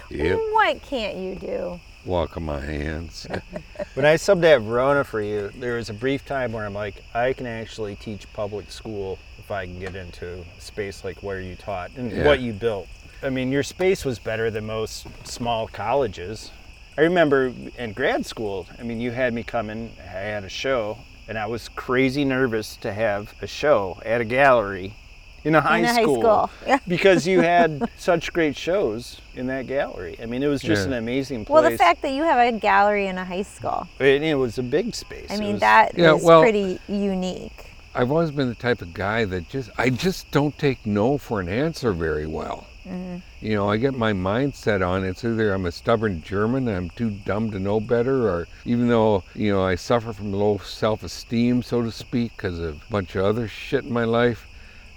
Yep. 0.10 0.38
What 0.52 0.82
can't 0.84 1.18
you 1.18 1.34
do? 1.36 1.80
Walk 2.06 2.38
on 2.38 2.44
my 2.44 2.60
hands. 2.60 3.26
When 3.96 4.06
I 4.06 4.16
subbed 4.16 4.44
at 4.44 4.62
Verona 4.62 5.04
for 5.04 5.22
you, 5.22 5.50
there 5.56 5.76
was 5.76 5.90
a 5.90 5.94
brief 5.94 6.24
time 6.26 6.52
where 6.52 6.66
I'm 6.66 6.74
like, 6.74 7.04
I 7.16 7.34
can 7.34 7.48
actually 7.48 7.96
teach 7.96 8.32
public 8.34 8.70
school 8.72 9.18
if 9.40 9.50
I 9.50 9.66
can 9.66 9.80
get 9.80 9.96
into 9.96 10.44
a 10.58 10.62
space 10.62 11.04
like 11.04 11.24
where 11.24 11.42
you 11.42 11.56
taught 11.56 11.92
and 11.98 12.12
Yeah. 12.12 12.26
what 12.26 12.42
you 12.42 12.54
built. 12.54 12.88
I 13.24 13.30
mean, 13.30 13.52
your 13.52 13.64
space 13.64 14.06
was 14.06 14.20
better 14.20 14.52
than 14.52 14.66
most 14.66 15.08
small 15.26 15.68
colleges. 15.68 16.52
I 16.98 17.02
remember 17.02 17.52
in 17.78 17.94
grad 17.94 18.26
school, 18.26 18.68
I 18.80 18.84
mean, 18.84 19.00
you 19.02 19.10
had 19.12 19.34
me 19.34 19.42
come 19.44 19.70
in, 19.72 19.90
I 20.00 20.04
had 20.10 20.44
a 20.44 20.50
show, 20.50 20.98
and 21.28 21.38
I 21.38 21.46
was 21.46 21.70
crazy 21.70 22.26
nervous 22.26 22.76
to 22.78 22.94
have 22.94 23.34
a 23.42 23.48
show 23.48 24.00
at 24.06 24.22
a 24.22 24.26
gallery 24.26 24.96
in 25.44 25.56
a 25.56 25.62
high 25.62 25.80
In 25.80 25.86
a 25.86 25.94
high 25.94 26.04
school, 26.04 26.22
school, 26.22 26.50
yeah. 26.68 26.80
because 26.88 27.28
you 27.28 27.42
had 27.42 27.90
such 27.98 28.32
great 28.32 28.56
shows 28.56 29.20
in 29.36 29.48
that 29.48 29.68
gallery. 29.68 30.18
I 30.22 30.26
mean, 30.26 30.42
it 30.42 30.48
was 30.48 30.62
just 30.62 30.84
Yeah. 30.88 30.94
an 30.94 31.04
amazing 31.04 31.44
place. 31.46 31.54
Well, 31.62 31.70
the 31.70 31.78
fact 31.78 32.02
that 32.04 32.14
you 32.14 32.24
have 32.24 32.40
a 32.54 32.58
gallery 32.58 33.08
in 33.08 33.18
a 33.18 33.26
high 33.26 33.42
school, 33.42 33.88
and 34.00 34.24
it 34.24 34.36
was 34.36 34.58
a 34.58 34.64
big 34.64 34.96
space. 34.96 35.30
I 35.30 35.36
It 35.36 35.40
mean, 35.40 35.52
was- 35.54 35.60
that 35.62 35.92
is 35.96 35.98
Yeah, 35.98 36.14
well- 36.14 36.42
pretty 36.42 36.80
unique. 36.88 37.66
I've 37.96 38.10
always 38.10 38.32
been 38.32 38.50
the 38.50 38.56
type 38.56 38.82
of 38.82 38.94
guy 38.94 39.26
that 39.26 39.50
just 39.50 39.70
I 39.78 39.90
just 39.92 40.32
don't 40.32 40.58
take 40.58 40.84
no 40.86 41.18
for 41.20 41.40
an 41.42 41.48
answer 41.50 41.92
very 41.92 42.26
well. 42.26 42.66
You 42.86 43.56
know, 43.56 43.70
I 43.70 43.78
get 43.78 43.94
my 43.94 44.14
mindset 44.14 44.86
on 44.86 45.04
it's 45.04 45.24
either 45.24 45.54
I'm 45.54 45.66
a 45.66 45.72
stubborn 45.72 46.22
German 46.22 46.68
I'm 46.68 46.90
too 46.90 47.10
dumb 47.10 47.52
to 47.52 47.60
know 47.60 47.80
better, 47.80 48.28
or 48.28 48.48
even 48.66 48.88
though 48.88 49.24
you 49.36 49.52
know 49.52 49.64
I 49.64 49.76
suffer 49.76 50.12
from 50.12 50.34
low 50.34 50.58
self-esteem, 50.58 51.64
so 51.64 51.82
to 51.82 51.92
speak, 51.92 52.36
because 52.36 52.60
of 52.60 52.76
a 52.76 52.92
bunch 52.92 53.16
of 53.16 53.26
other 53.26 53.48
shit 53.48 53.86
in 53.86 53.94
my 53.94 54.04
life. 54.04 54.48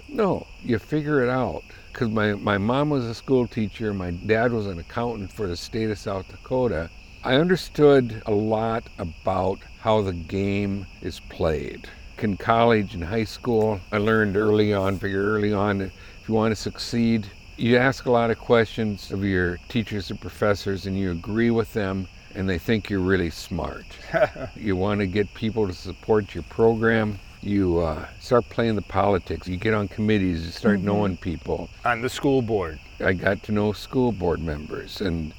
No, 0.09 0.47
you 0.63 0.79
figure 0.79 1.23
it 1.23 1.29
out. 1.29 1.65
Because 1.93 2.11
my, 2.11 2.35
my 2.35 2.59
mom 2.59 2.91
was 2.91 3.07
a 3.07 3.15
school 3.15 3.47
teacher, 3.47 3.95
my 3.95 4.11
dad 4.11 4.53
was 4.53 4.67
an 4.67 4.79
accountant 4.79 5.33
for 5.33 5.47
the 5.47 5.57
state 5.57 5.91
of 5.91 5.99
South 5.99 6.29
Dakota. 6.29 6.91
I 7.25 7.37
understood 7.37 8.23
a 8.27 8.33
lot 8.33 8.85
about 8.99 9.61
how 9.81 10.03
the 10.03 10.13
game 10.13 10.87
is 11.01 11.21
played. 11.21 11.89
In 12.19 12.37
college 12.37 12.95
and 12.95 13.05
high 13.05 13.25
school, 13.25 13.81
I 13.91 13.99
learned 13.99 14.37
early 14.37 14.73
on, 14.75 14.99
figure 14.99 15.25
early 15.25 15.53
on, 15.53 15.81
if 15.81 15.93
you 16.29 16.35
want 16.35 16.53
to 16.53 16.57
succeed, 16.57 17.31
you 17.57 17.77
ask 17.77 18.07
a 18.07 18.11
lot 18.11 18.31
of 18.31 18.39
questions 18.39 19.11
of 19.11 19.25
your 19.25 19.59
teachers 19.69 20.11
and 20.11 20.21
professors 20.21 20.87
and 20.87 20.99
you 20.99 21.11
agree 21.11 21.51
with 21.51 21.73
them 21.73 22.07
and 22.35 22.49
they 22.49 22.59
think 22.59 22.91
you're 22.91 23.01
really 23.01 23.31
smart. 23.31 23.87
you 24.57 24.77
want 24.77 25.01
to 25.01 25.07
get 25.07 25.33
people 25.33 25.67
to 25.67 25.73
support 25.73 26.35
your 26.35 26.45
program. 26.45 27.19
You 27.41 27.79
uh, 27.79 28.07
start 28.21 28.49
playing 28.51 28.77
the 28.77 28.83
politics. 28.83 29.49
You 29.49 29.57
get 29.57 29.73
on 29.73 29.89
committees. 29.89 30.45
You 30.45 30.53
start 30.53 30.81
knowing 30.81 31.17
people. 31.17 31.71
on 31.85 32.03
the 32.03 32.11
school 32.11 32.43
board. 32.43 32.79
I 33.01 33.15
got 33.15 33.43
to 33.45 33.53
know 33.53 33.73
school 33.73 34.13
board 34.13 34.41
members 34.41 35.01
and 35.01 35.33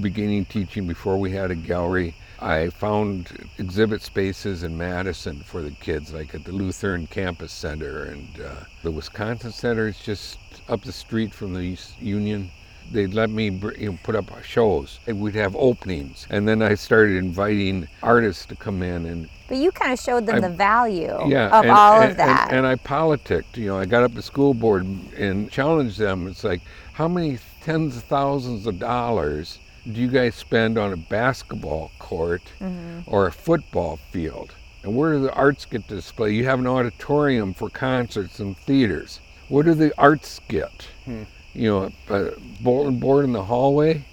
beginning 0.00 0.44
teaching 0.44 0.86
before 0.86 1.16
we 1.16 1.30
had 1.30 1.50
a 1.50 1.54
gallery. 1.54 2.14
I 2.38 2.68
found 2.68 3.48
exhibit 3.56 4.02
spaces 4.02 4.62
in 4.62 4.76
Madison 4.76 5.40
for 5.40 5.62
the 5.62 5.70
kids, 5.70 6.12
like 6.12 6.34
at 6.34 6.44
the 6.44 6.52
Lutheran 6.52 7.06
Campus 7.06 7.52
Center 7.52 8.04
and 8.04 8.28
uh, 8.40 8.54
the 8.82 8.90
Wisconsin 8.90 9.52
Center 9.52 9.88
It's 9.88 10.04
just 10.04 10.38
up 10.68 10.82
the 10.82 10.92
street 10.92 11.32
from 11.32 11.54
the 11.54 11.60
East 11.60 12.00
Union. 12.00 12.50
They'd 12.92 13.14
let 13.14 13.30
me 13.30 13.48
you 13.78 13.90
know, 13.92 13.98
put 14.04 14.14
up 14.14 14.30
shows 14.44 15.00
and 15.08 15.20
we'd 15.20 15.34
have 15.34 15.56
openings. 15.56 16.26
And 16.30 16.46
then 16.46 16.62
I 16.62 16.74
started 16.74 17.16
inviting 17.16 17.88
artists 18.02 18.46
to 18.46 18.54
come 18.56 18.80
in 18.82 19.06
and 19.06 19.28
But 19.48 19.56
you 19.56 19.72
kind 19.72 19.92
of 19.92 19.98
showed 19.98 20.26
them 20.26 20.36
I- 20.36 20.40
the 20.40 20.50
value 20.50 21.18
yeah, 21.26 21.48
of 21.48 21.64
and, 21.64 21.70
all 21.72 22.00
and- 22.00 22.10
of 22.12 22.16
that. 22.18 22.52
And, 22.52 22.64
I 22.66 22.76
politicked. 22.76 23.56
You 23.58 23.66
know, 23.68 23.78
I 23.78 23.86
got 23.86 24.04
up 24.04 24.14
to 24.14 24.22
school 24.22 24.54
board 24.54 24.86
and 25.16 25.50
challenged 25.50 25.98
them. 25.98 26.28
It's 26.28 26.44
like, 26.44 26.60
how 26.92 27.08
many 27.08 27.38
tens 27.62 27.96
of 27.96 28.04
thousands 28.04 28.66
of 28.66 28.78
dollars 28.78 29.58
do 29.84 30.00
you 30.00 30.08
guys 30.08 30.34
spend 30.36 30.78
on 30.78 30.92
a 30.92 30.96
basketball 30.96 31.90
court 31.98 32.42
Mm-hmm. 32.60 33.00
or 33.12 33.26
a 33.26 33.32
football 33.32 33.96
field? 34.12 34.54
And 34.84 34.94
where 34.96 35.14
do 35.14 35.22
the 35.22 35.32
arts 35.34 35.64
get 35.64 35.88
display? 35.88 36.30
You 36.34 36.44
have 36.44 36.60
an 36.60 36.68
auditorium 36.68 37.52
for 37.52 37.68
concerts 37.68 38.38
and 38.38 38.56
theaters. 38.56 39.18
What 39.48 39.64
do 39.66 39.74
the 39.74 39.92
arts 39.98 40.40
get? 40.48 40.88
Hmm. 41.04 41.22
You 41.54 41.70
know, 41.70 41.92
a 42.14 42.32
bulletin 42.62 42.98
board 42.98 43.24
in 43.24 43.32
the 43.32 43.44
hallway. 43.44 44.04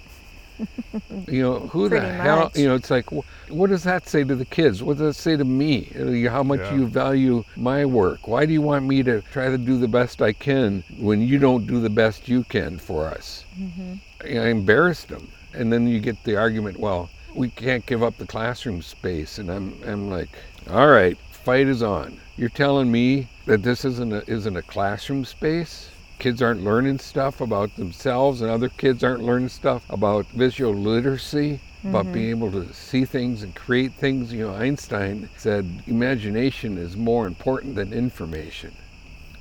you 1.28 1.42
know, 1.42 1.58
who 1.58 1.84
the 1.88 1.98
Pretty 1.98 2.06
hell? 2.06 2.44
much. 2.44 2.56
You 2.56 2.68
know, 2.68 2.74
it's 2.76 2.90
like, 2.90 3.06
wh- 3.10 3.24
what 3.50 3.70
does 3.70 3.82
that 3.84 4.08
say 4.08 4.22
to 4.22 4.36
the 4.36 4.44
kids? 4.44 4.82
What 4.82 4.98
does 4.98 5.16
that 5.16 5.20
say 5.20 5.36
to 5.36 5.44
me? 5.44 5.90
Uh, 5.98 6.30
How 6.30 6.42
much 6.44 6.60
Yeah. 6.60 6.74
you 6.76 6.86
value 6.86 7.44
my 7.56 7.84
work? 7.84 8.28
Why 8.28 8.46
do 8.46 8.52
you 8.52 8.62
want 8.62 8.84
me 8.86 9.02
to 9.02 9.20
try 9.32 9.48
to 9.48 9.58
do 9.58 9.78
the 9.78 9.88
best 9.88 10.22
I 10.22 10.32
can 10.32 10.84
when 10.98 11.20
you 11.20 11.38
don't 11.38 11.66
do 11.66 11.80
the 11.80 11.90
best 11.90 12.28
you 12.28 12.44
can 12.44 12.78
for 12.78 13.08
us? 13.08 13.44
Mm-hmm. 13.60 13.94
I 14.38 14.46
embarrassed 14.48 15.08
them. 15.08 15.28
And 15.54 15.72
then 15.72 15.86
you 15.88 15.98
get 16.00 16.22
the 16.24 16.36
argument, 16.36 16.78
well, 16.78 17.10
we 17.34 17.48
can't 17.48 17.84
give 17.86 18.02
up 18.04 18.16
the 18.16 18.26
classroom 18.26 18.80
space. 18.80 19.38
And 19.38 19.50
I'm, 19.50 19.74
I'm 19.84 20.08
like, 20.08 20.28
all 20.70 20.86
right, 20.88 21.18
fight 21.32 21.66
is 21.66 21.82
on. 21.82 22.16
You're 22.36 22.48
telling 22.48 22.90
me 22.92 23.28
that 23.46 23.62
this 23.62 23.84
isn't 23.84 24.12
a, 24.12 24.28
isn't 24.30 24.56
a 24.56 24.62
classroom 24.62 25.24
space? 25.24 25.90
Kids 26.18 26.40
aren't 26.40 26.62
learning 26.62 26.98
stuff 26.98 27.40
about 27.40 27.74
themselves, 27.76 28.40
and 28.40 28.50
other 28.50 28.68
kids 28.68 29.02
aren't 29.02 29.22
learning 29.22 29.48
stuff 29.48 29.84
about 29.90 30.26
visual 30.28 30.72
literacy, 30.72 31.60
about 31.82 32.04
mm-hmm. 32.04 32.14
being 32.14 32.30
able 32.30 32.50
to 32.52 32.72
see 32.72 33.04
things 33.04 33.42
and 33.42 33.54
create 33.54 33.92
things. 33.92 34.32
You 34.32 34.46
know, 34.46 34.54
Einstein 34.54 35.28
said 35.36 35.82
imagination 35.86 36.78
is 36.78 36.96
more 36.96 37.26
important 37.26 37.74
than 37.74 37.92
information. 37.92 38.72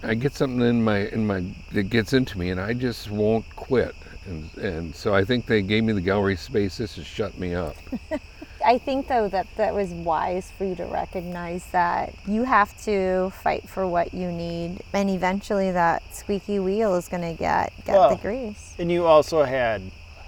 I 0.02 0.16
get 0.16 0.34
something 0.34 0.62
in 0.62 0.84
my 0.84 1.08
in 1.08 1.26
my 1.26 1.44
that 1.72 1.84
gets 1.84 2.12
into 2.12 2.38
me, 2.38 2.50
and 2.50 2.60
I 2.60 2.74
just 2.74 3.10
won't 3.10 3.46
quit. 3.56 3.96
And 4.26 4.50
and 4.58 4.96
so 4.96 5.14
I 5.14 5.24
think 5.24 5.46
they 5.46 5.62
gave 5.62 5.84
me 5.84 5.94
the 5.94 6.02
gallery 6.02 6.36
space. 6.36 6.78
This 6.78 6.98
has 6.98 7.06
shut 7.06 7.38
me 7.38 7.56
up. 7.56 7.76
I 8.66 8.78
think 8.78 9.08
though 9.08 9.28
that 9.30 9.48
that 9.58 9.74
was 9.74 9.90
wise 9.90 10.52
for 10.58 10.66
you 10.66 10.76
to 10.76 10.86
recognize 10.86 11.66
that 11.68 12.14
you 12.28 12.44
have 12.44 12.80
to 12.86 13.32
fight 13.32 13.68
for 13.68 13.88
what 13.88 14.14
you 14.14 14.32
need, 14.32 14.82
and 14.94 15.10
eventually 15.10 15.72
that 15.72 16.02
squeaky 16.14 16.60
wheel 16.60 16.96
is 16.96 17.08
going 17.08 17.24
to 17.24 17.34
get 17.38 17.74
get 17.86 17.96
Well, 17.96 18.10
the 18.10 18.22
grease. 18.22 18.74
And 18.80 18.92
you 18.92 19.06
also 19.06 19.44
had 19.44 19.82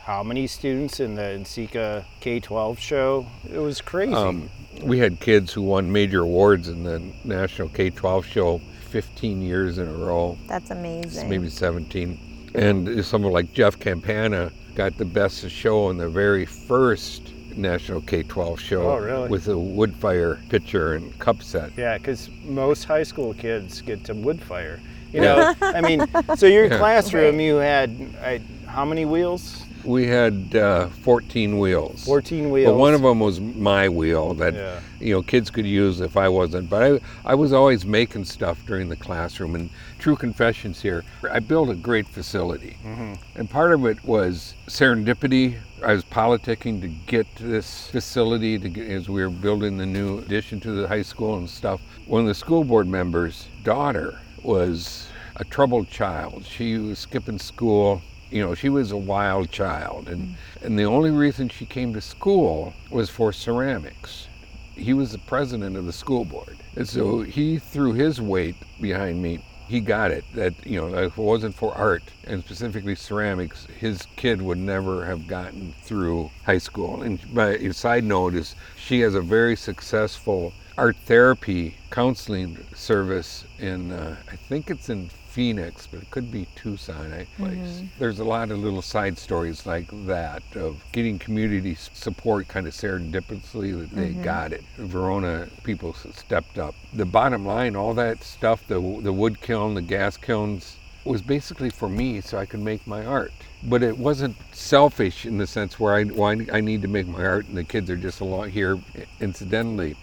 how 0.04 0.21
many 0.21 0.45
students 0.45 1.00
in 1.00 1.15
the 1.15 1.21
NCECA 1.24 2.04
K-12 2.19 2.78
show? 2.78 3.26
It 3.52 3.58
was 3.58 3.82
crazy. 3.82 4.13
Um, 4.13 4.50
we 4.84 5.00
had 5.00 5.19
kids 5.19 5.52
who 5.52 5.63
won 5.63 5.91
major 5.91 6.21
awards 6.21 6.69
in 6.69 6.84
the 6.84 7.02
National 7.24 7.69
K-12 7.69 8.24
show 8.24 8.62
15 8.89 9.41
years 9.41 9.80
in 9.80 9.88
a 9.88 9.93
row, 9.93 10.38
That's 10.48 10.69
amazing. 10.69 11.28
maybe 11.28 11.50
17. 11.50 12.19
And 12.54 13.04
someone 13.04 13.34
like 13.34 13.52
Jeff 13.52 13.80
Campana 13.80 14.52
got 14.76 14.95
the 14.98 15.06
best 15.06 15.43
of 15.43 15.52
show 15.52 15.89
in 15.89 15.98
the 15.98 16.08
very 16.08 16.45
first 16.45 17.34
National 17.58 18.02
K-12 18.02 18.60
show 18.60 18.82
Oh, 18.91 18.98
really? 18.98 19.30
with 19.30 19.48
a 19.48 19.58
wood 19.58 19.96
fire 19.96 20.39
pitcher 20.50 20.94
and 20.94 21.18
cup 21.20 21.41
set. 21.41 21.72
Yeah, 21.78 21.98
because 21.98 22.30
most 22.44 22.84
high 22.86 23.04
school 23.04 23.34
kids 23.34 23.82
get 23.82 24.04
to 24.06 24.13
wood 24.13 24.41
fire. 24.41 24.80
You 25.13 25.22
know, 25.22 25.54
I 25.62 25.80
mean, 25.82 26.06
so 26.36 26.46
your 26.46 26.65
Yeah. 26.72 26.78
classroom, 26.78 27.39
you 27.39 27.56
had 27.56 27.89
I, 28.22 28.41
how 28.68 28.84
many 28.84 29.06
wheels? 29.06 29.63
We 29.86 30.08
had 30.08 30.56
uh, 30.56 30.88
14 30.88 31.58
wheels. 31.60 32.04
14 32.06 32.50
wheels. 32.50 32.72
But 32.74 32.78
one 32.78 32.94
of 32.94 33.02
them 33.02 33.20
was 33.20 33.39
my 33.39 33.88
wheel 33.88 34.34
that 34.34 34.54
Yeah. 34.56 34.80
You 35.06 35.13
know 35.13 35.22
kids 35.22 35.50
could 35.50 35.65
use 35.65 36.02
if 36.02 36.18
I 36.18 36.28
wasn't. 36.28 36.70
But 36.70 36.84
I, 36.84 37.00
I 37.32 37.36
was 37.36 37.54
always 37.54 37.86
making 37.86 38.26
stuff 38.26 38.65
during 38.65 38.89
the 38.89 38.96
classroom. 38.96 39.56
And 39.56 39.70
true 40.00 40.15
confessions 40.15 40.82
here, 40.82 41.04
I 41.32 41.39
built 41.39 41.70
a 41.70 41.76
great 41.76 42.08
facility, 42.08 42.78
mm-hmm. 42.84 43.13
and 43.36 43.50
part 43.50 43.74
of 43.74 43.86
it 43.86 44.04
was 44.04 44.56
serendipity. 44.68 45.58
I 45.84 45.94
was 45.94 46.04
politicking 46.04 46.82
to 46.82 46.88
get 46.88 47.28
this 47.36 47.88
facility 47.88 48.58
to 48.58 48.70
get, 48.70 48.89
as 48.89 49.08
we 49.08 49.22
were 49.22 49.30
building 49.30 49.78
the 49.78 49.86
new 49.86 50.20
addition 50.20 50.60
to 50.62 50.72
the 50.72 50.88
high 50.88 51.04
school 51.04 51.38
and 51.38 51.50
stuff. 51.50 51.82
One 52.08 52.22
of 52.22 52.28
the 52.28 52.36
school 52.36 52.63
board 52.63 52.88
members' 52.88 53.48
daughter 53.63 54.20
was 54.41 55.08
a 55.36 55.44
troubled 55.44 55.89
child. 55.89 56.46
She 56.46 56.78
was 56.78 57.00
skipping 57.00 57.39
school 57.39 58.02
you 58.32 58.41
know, 58.41 58.56
she 58.56 58.70
was 58.70 58.91
a 58.91 58.98
wild 58.98 59.52
child, 59.52 60.10
and, 60.10 60.30
mm. 60.30 60.36
and 60.63 60.78
the 60.78 60.84
only 60.84 61.12
reason 61.12 61.48
she 61.48 61.65
came 61.65 61.94
to 61.94 62.02
school 62.02 62.74
was 62.89 63.10
for 63.10 63.32
ceramics. 63.32 64.28
He 64.75 64.93
was 64.93 65.11
the 65.11 65.17
president 65.19 65.77
of 65.77 65.85
the 65.85 65.93
school 65.93 66.25
board, 66.25 66.57
and 66.75 66.88
so 66.88 67.21
he 67.21 67.59
threw 67.59 67.93
his 67.93 68.19
weight 68.21 68.55
behind 68.81 69.21
me. 69.21 69.39
He 69.67 69.79
got 69.79 70.11
it 70.11 70.23
that 70.33 70.53
you 70.65 70.79
know 70.79 70.95
if 70.97 71.17
it 71.17 71.21
wasn't 71.21 71.55
for 71.55 71.73
art 71.73 72.03
and 72.25 72.43
specifically 72.43 72.95
ceramics, 72.95 73.67
his 73.79 74.05
kid 74.15 74.41
would 74.41 74.59
never 74.59 75.05
have 75.05 75.27
gotten 75.27 75.73
through 75.81 76.29
high 76.45 76.59
school. 76.59 77.01
And 77.01 77.19
my 77.33 77.69
side 77.69 78.03
note 78.03 78.35
is 78.35 78.55
she 78.75 78.99
has 78.99 79.15
a 79.15 79.21
very 79.21 79.55
successful 79.55 80.53
art 80.77 80.97
therapy 81.05 81.75
counseling 81.89 82.57
service 82.76 83.45
in 83.59 83.91
uh, 83.91 84.17
I 84.32 84.36
think 84.36 84.69
it's 84.69 84.89
in 84.89 85.09
Phoenix, 85.36 85.86
but 85.86 86.01
it 86.01 86.09
could 86.11 86.31
be 86.31 86.47
Tucson, 86.55 87.11
I 87.11 87.25
place. 87.38 87.57
Mm-hmm. 87.57 87.86
There's 87.99 88.19
a 88.19 88.23
lot 88.23 88.51
of 88.51 88.59
little 88.59 88.81
side 88.81 89.17
stories 89.17 89.65
like 89.65 89.88
that 90.05 90.43
of 90.55 90.81
getting 90.93 91.19
community 91.19 91.75
support 91.75 92.47
kind 92.47 92.65
of 92.65 92.73
serendipitously 92.73 93.77
that 93.77 93.91
they 93.93 94.11
mm-hmm. 94.11 94.23
got 94.23 94.53
it. 94.53 94.63
Verona 94.77 95.49
people 95.65 95.93
stepped 95.93 96.57
up. 96.57 96.73
The 96.93 97.03
bottom 97.03 97.45
line, 97.45 97.75
all 97.75 97.93
that 97.95 98.23
stuff, 98.23 98.65
the, 98.69 98.79
the 99.01 99.11
wood 99.11 99.41
kiln, 99.41 99.73
the 99.73 99.81
gas 99.81 100.15
kilns, 100.15 100.77
was 101.03 101.21
basically 101.21 101.69
for 101.69 101.89
me 101.89 102.21
so 102.21 102.38
I 102.38 102.45
could 102.45 102.61
make 102.61 102.88
my 102.88 103.05
art. 103.05 103.33
But 103.61 103.83
it 103.83 103.97
wasn't 103.97 104.38
selfish 104.53 105.25
in 105.25 105.38
the 105.38 105.47
sense 105.47 105.77
where 105.77 105.95
I, 105.95 106.05
well, 106.05 106.41
I 106.53 106.61
need 106.61 106.81
to 106.83 106.88
make 106.88 107.07
my 107.07 107.25
art 107.25 107.45
and 107.47 107.57
the 107.57 107.65
kids 107.65 107.89
are 107.89 107.97
just 107.97 108.21
along 108.21 108.51
here 108.51 108.79
incidentally 109.19 109.97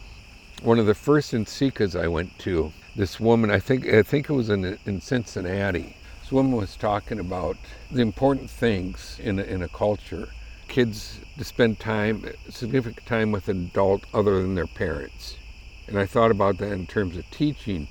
one 0.62 0.78
of 0.78 0.86
the 0.86 0.94
first 0.94 1.32
NCECAs 1.32 2.00
I 2.00 2.06
went 2.06 2.38
to, 2.40 2.72
this 2.96 3.18
woman, 3.18 3.50
I 3.50 3.58
think 3.58 3.86
I 3.86 4.02
think 4.02 4.28
it 4.28 4.32
was 4.32 4.50
in 4.50 4.78
in 4.86 5.00
Cincinnati. 5.00 5.96
This 6.20 6.32
woman 6.32 6.52
was 6.52 6.76
talking 6.76 7.18
about 7.18 7.56
the 7.90 8.02
important 8.02 8.50
things 8.50 9.18
in 9.22 9.38
a, 9.38 9.42
in 9.42 9.62
a 9.62 9.68
culture. 9.68 10.28
Kids 10.68 11.20
to 11.38 11.44
spend 11.44 11.78
time, 11.78 12.24
significant 12.48 13.04
time 13.06 13.32
with 13.32 13.48
an 13.48 13.70
adult 13.70 14.04
other 14.14 14.40
than 14.40 14.54
their 14.54 14.66
parents. 14.66 15.36
And 15.86 15.98
I 15.98 16.06
thought 16.06 16.30
about 16.30 16.58
that 16.58 16.72
in 16.72 16.86
terms 16.86 17.16
of 17.16 17.30
teaching. 17.30 17.88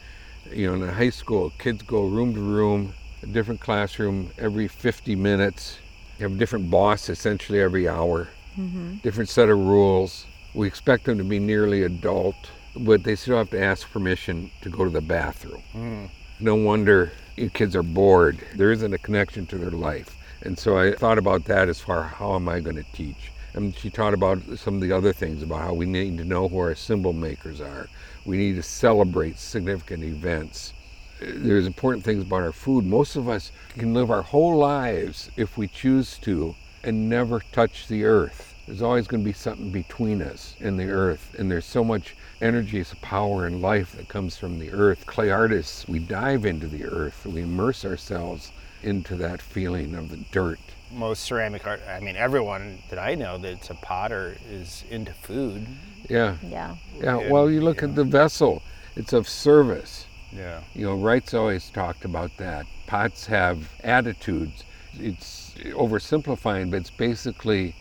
You 0.51 0.67
know, 0.67 0.73
in 0.83 0.89
a 0.89 0.93
high 0.93 1.11
school, 1.11 1.51
kids 1.59 1.83
go 1.83 2.03
room 2.03 2.33
to 2.33 2.39
room, 2.39 2.93
a 3.23 3.27
different 3.27 3.61
classroom 3.61 4.31
every 4.37 4.67
50 4.67 5.15
minutes. 5.15 5.79
You 6.17 6.23
have 6.23 6.33
a 6.33 6.37
different 6.39 6.69
boss 6.69 7.09
essentially 7.09 7.61
every 7.61 7.87
hour, 7.87 8.29
mm-hmm. 8.57 8.95
different 8.97 9.29
set 9.29 9.49
of 9.49 9.57
rules. 9.57 10.25
We 10.53 10.67
expect 10.67 11.05
them 11.05 11.17
to 11.17 11.23
be 11.23 11.39
nearly 11.39 11.83
adult, 11.83 12.49
but 12.75 13.03
they 13.03 13.15
still 13.15 13.37
have 13.37 13.49
to 13.51 13.61
ask 13.61 13.89
permission 13.91 14.51
to 14.61 14.69
go 14.69 14.83
to 14.83 14.89
the 14.89 15.01
bathroom. 15.01 15.61
Hmm. 15.73 16.05
No 16.39 16.55
wonder 16.55 17.11
kids 17.49 17.75
are 17.75 17.83
bored. 17.83 18.39
There 18.55 18.71
isn't 18.71 18.93
a 18.93 18.97
connection 18.97 19.45
to 19.47 19.57
their 19.57 19.71
life. 19.71 20.17
And 20.43 20.57
so 20.57 20.77
I 20.77 20.93
thought 20.93 21.17
about 21.17 21.45
that 21.45 21.69
as 21.69 21.79
far 21.79 22.03
how 22.03 22.35
am 22.35 22.49
I 22.49 22.59
going 22.59 22.75
to 22.75 22.91
teach. 22.93 23.31
And 23.53 23.75
she 23.75 23.89
taught 23.89 24.13
about 24.13 24.39
some 24.57 24.75
of 24.75 24.81
the 24.81 24.91
other 24.91 25.13
things 25.13 25.43
about 25.43 25.61
how 25.61 25.73
we 25.73 25.85
need 25.85 26.17
to 26.17 26.25
know 26.25 26.47
who 26.47 26.59
our 26.59 26.75
symbol 26.75 27.13
makers 27.13 27.59
are. 27.59 27.87
We 28.25 28.37
need 28.37 28.55
to 28.55 28.63
celebrate 28.63 29.37
significant 29.37 30.03
events. 30.03 30.73
There's 31.19 31.67
important 31.67 32.03
things 32.03 32.23
about 32.23 32.41
our 32.41 32.51
food. 32.51 32.85
Most 32.85 33.15
of 33.15 33.29
us 33.29 33.51
can 33.69 33.93
live 33.93 34.09
our 34.09 34.23
whole 34.23 34.57
lives 34.57 35.29
if 35.35 35.57
we 35.57 35.67
choose 35.67 36.17
to 36.19 36.55
and 36.83 37.09
never 37.09 37.41
touch 37.51 37.87
the 37.87 38.05
earth. 38.05 38.55
There's 38.65 38.81
always 38.81 39.07
going 39.07 39.21
to 39.21 39.25
be 39.25 39.33
something 39.33 39.69
between 39.69 40.21
us 40.21 40.55
and 40.59 40.79
the 40.79 40.89
earth. 40.89 41.35
And 41.37 41.51
there's 41.51 41.65
so 41.65 41.83
much 41.83 42.15
energy, 42.41 42.83
so 42.83 42.95
power, 43.01 43.45
and 43.45 43.61
life 43.61 43.93
that 43.93 44.07
comes 44.07 44.37
from 44.37 44.59
the 44.59 44.71
earth. 44.71 45.05
Clay 45.05 45.29
artists, 45.29 45.87
we 45.87 45.99
dive 45.99 46.45
into 46.45 46.67
the 46.67 46.85
earth, 46.85 47.25
we 47.25 47.41
immerse 47.41 47.85
ourselves 47.85 48.51
into 48.83 49.15
that 49.17 49.41
feeling 49.41 49.95
of 49.95 50.09
the 50.09 50.17
dirt. 50.31 50.59
Most 50.91 51.23
ceramic 51.23 51.65
art, 51.67 51.81
I 51.87 51.99
mean, 51.99 52.15
everyone 52.17 52.79
that 52.89 52.99
I 52.99 53.15
know 53.15 53.37
that's 53.37 53.69
a 53.69 53.75
potter 53.75 54.35
is 54.49 54.83
into 54.89 55.13
food. 55.13 55.65
Yeah, 56.09 56.35
Yeah. 56.41 56.75
yeah. 56.99 57.19
Yeah, 57.21 57.29
Well, 57.31 57.49
you 57.49 57.61
look 57.61 57.81
yeah. 57.81 57.87
at 57.89 57.95
the 57.95 58.03
vessel, 58.03 58.61
it's 58.95 59.13
of 59.13 59.29
service. 59.29 60.05
Yeah. 60.35 60.61
You 60.73 60.85
know, 60.87 60.97
Reitz 60.97 61.33
always 61.33 61.69
talked 61.69 62.03
about 62.05 62.35
that. 62.37 62.65
Pots 62.87 63.25
have 63.27 63.69
attitudes. 63.83 64.63
It's 64.99 65.53
oversimplifying, 65.69 66.71
but 66.71 66.77
it's 66.77 66.89
basically 66.89 67.75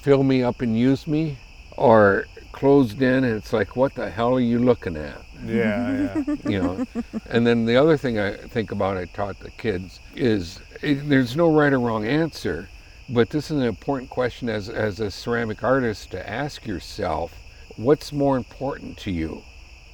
fill 0.00 0.22
me 0.22 0.42
up 0.42 0.60
and 0.62 0.78
use 0.78 1.06
me, 1.06 1.36
or 1.76 2.26
closed 2.56 3.00
in 3.00 3.22
and 3.22 3.36
it's 3.36 3.52
like, 3.52 3.76
what 3.76 3.94
the 3.94 4.10
hell 4.10 4.34
are 4.34 4.40
you 4.40 4.58
looking 4.58 4.96
at? 4.96 5.26
Yeah, 5.44 6.14
yeah. 6.26 6.34
you 6.48 6.62
know 6.62 6.86
and 7.30 7.46
then 7.46 7.66
the 7.66 7.76
other 7.76 7.96
thing 7.96 8.18
i 8.18 8.36
think 8.36 8.70
about 8.70 8.96
i 8.96 9.04
taught 9.06 9.38
the 9.40 9.50
kids 9.52 10.00
is 10.14 10.60
it, 10.82 11.08
there's 11.08 11.36
no 11.36 11.52
right 11.52 11.72
or 11.72 11.80
wrong 11.80 12.06
answer 12.06 12.68
but 13.08 13.30
this 13.30 13.50
is 13.50 13.58
an 13.58 13.62
important 13.62 14.10
question 14.10 14.48
as, 14.48 14.68
as 14.68 14.98
a 14.98 15.10
ceramic 15.10 15.62
artist 15.62 16.10
to 16.10 16.28
ask 16.28 16.66
yourself 16.66 17.34
what's 17.76 18.12
more 18.12 18.36
important 18.36 18.96
to 18.98 19.10
you 19.10 19.42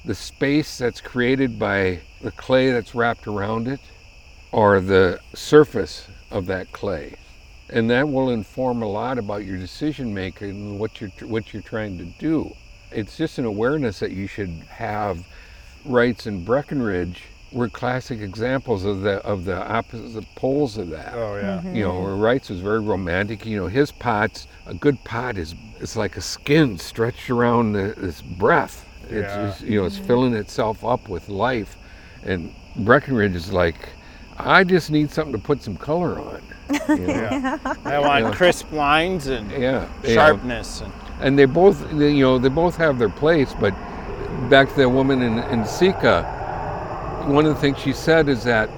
the 0.05 0.15
space 0.15 0.77
that's 0.77 1.01
created 1.01 1.59
by 1.59 1.99
the 2.21 2.31
clay 2.31 2.71
that's 2.71 2.95
wrapped 2.95 3.27
around 3.27 3.67
it 3.67 3.79
or 4.51 4.79
the 4.79 5.19
surface 5.33 6.07
of 6.31 6.45
that 6.45 6.71
clay 6.71 7.15
and 7.69 7.89
that 7.89 8.07
will 8.07 8.29
inform 8.29 8.81
a 8.81 8.87
lot 8.87 9.17
about 9.17 9.45
your 9.45 9.57
decision 9.57 10.13
making 10.13 10.49
and 10.49 10.79
what 10.79 10.99
you're 10.99 11.11
what 11.21 11.53
you're 11.53 11.61
trying 11.61 11.97
to 11.97 12.05
do 12.19 12.53
it's 12.91 13.17
just 13.17 13.37
an 13.37 13.45
awareness 13.45 13.99
that 13.99 14.11
you 14.11 14.27
should 14.27 14.49
have 14.69 15.25
Reitz 15.85 16.25
and 16.27 16.45
Breckenridge 16.45 17.23
were 17.53 17.69
classic 17.69 18.19
examples 18.19 18.83
of 18.83 19.01
the 19.01 19.17
of 19.25 19.45
the 19.45 19.55
opposite 19.55 20.25
poles 20.35 20.77
of 20.77 20.89
that. 20.89 21.13
Oh, 21.13 21.35
yeah. 21.35 21.57
Mm-hmm. 21.57 21.75
You 21.75 21.83
know, 21.83 21.99
where 22.01 22.15
Reitz 22.15 22.49
was 22.49 22.59
very 22.59 22.79
romantic. 22.79 23.45
You 23.45 23.57
know, 23.57 23.67
his 23.67 23.91
pots, 23.91 24.47
a 24.65 24.73
good 24.73 25.03
pot 25.03 25.37
is 25.37 25.53
it's 25.79 25.95
like 25.95 26.17
a 26.17 26.21
skin 26.21 26.77
stretched 26.77 27.29
around 27.29 27.73
the, 27.73 27.93
this 27.97 28.21
breath. 28.21 28.87
It's, 29.03 29.11
Yeah. 29.11 29.49
it's 29.49 29.61
you 29.61 29.79
know, 29.79 29.85
it's 29.85 29.97
mm-hmm. 29.97 30.07
filling 30.07 30.33
itself 30.33 30.83
up 30.83 31.09
with 31.09 31.29
life, 31.29 31.77
and 32.23 32.53
Breckenridge 32.77 33.35
is 33.35 33.51
like, 33.51 33.89
I 34.37 34.63
just 34.63 34.89
need 34.91 35.11
something 35.11 35.33
to 35.33 35.39
put 35.39 35.61
some 35.61 35.77
color 35.77 36.19
on. 36.19 36.41
You 36.89 36.97
know? 36.97 37.03
Yeah. 37.07 37.57
I 37.85 37.99
want 37.99 38.23
Yeah. 38.25 38.31
crisp 38.31 38.71
lines 38.71 39.27
and 39.27 39.49
yeah, 39.51 39.87
yeah. 40.03 40.13
sharpness. 40.13 40.81
And, 40.81 40.91
and 41.19 41.39
they 41.39 41.45
both 41.45 41.91
you 41.93 42.19
know 42.21 42.37
they 42.39 42.49
both 42.49 42.75
have 42.77 42.97
their 42.97 43.09
place 43.09 43.53
but 43.59 43.71
back 44.49 44.69
to 44.69 44.75
the 44.75 44.89
woman 44.89 45.21
in, 45.21 45.37
in 45.39 45.61
NCECA 45.61 47.27
one 47.27 47.45
of 47.45 47.53
the 47.53 47.61
things 47.61 47.77
she 47.79 47.93
said 47.93 48.27
is 48.27 48.43
that 48.45 48.69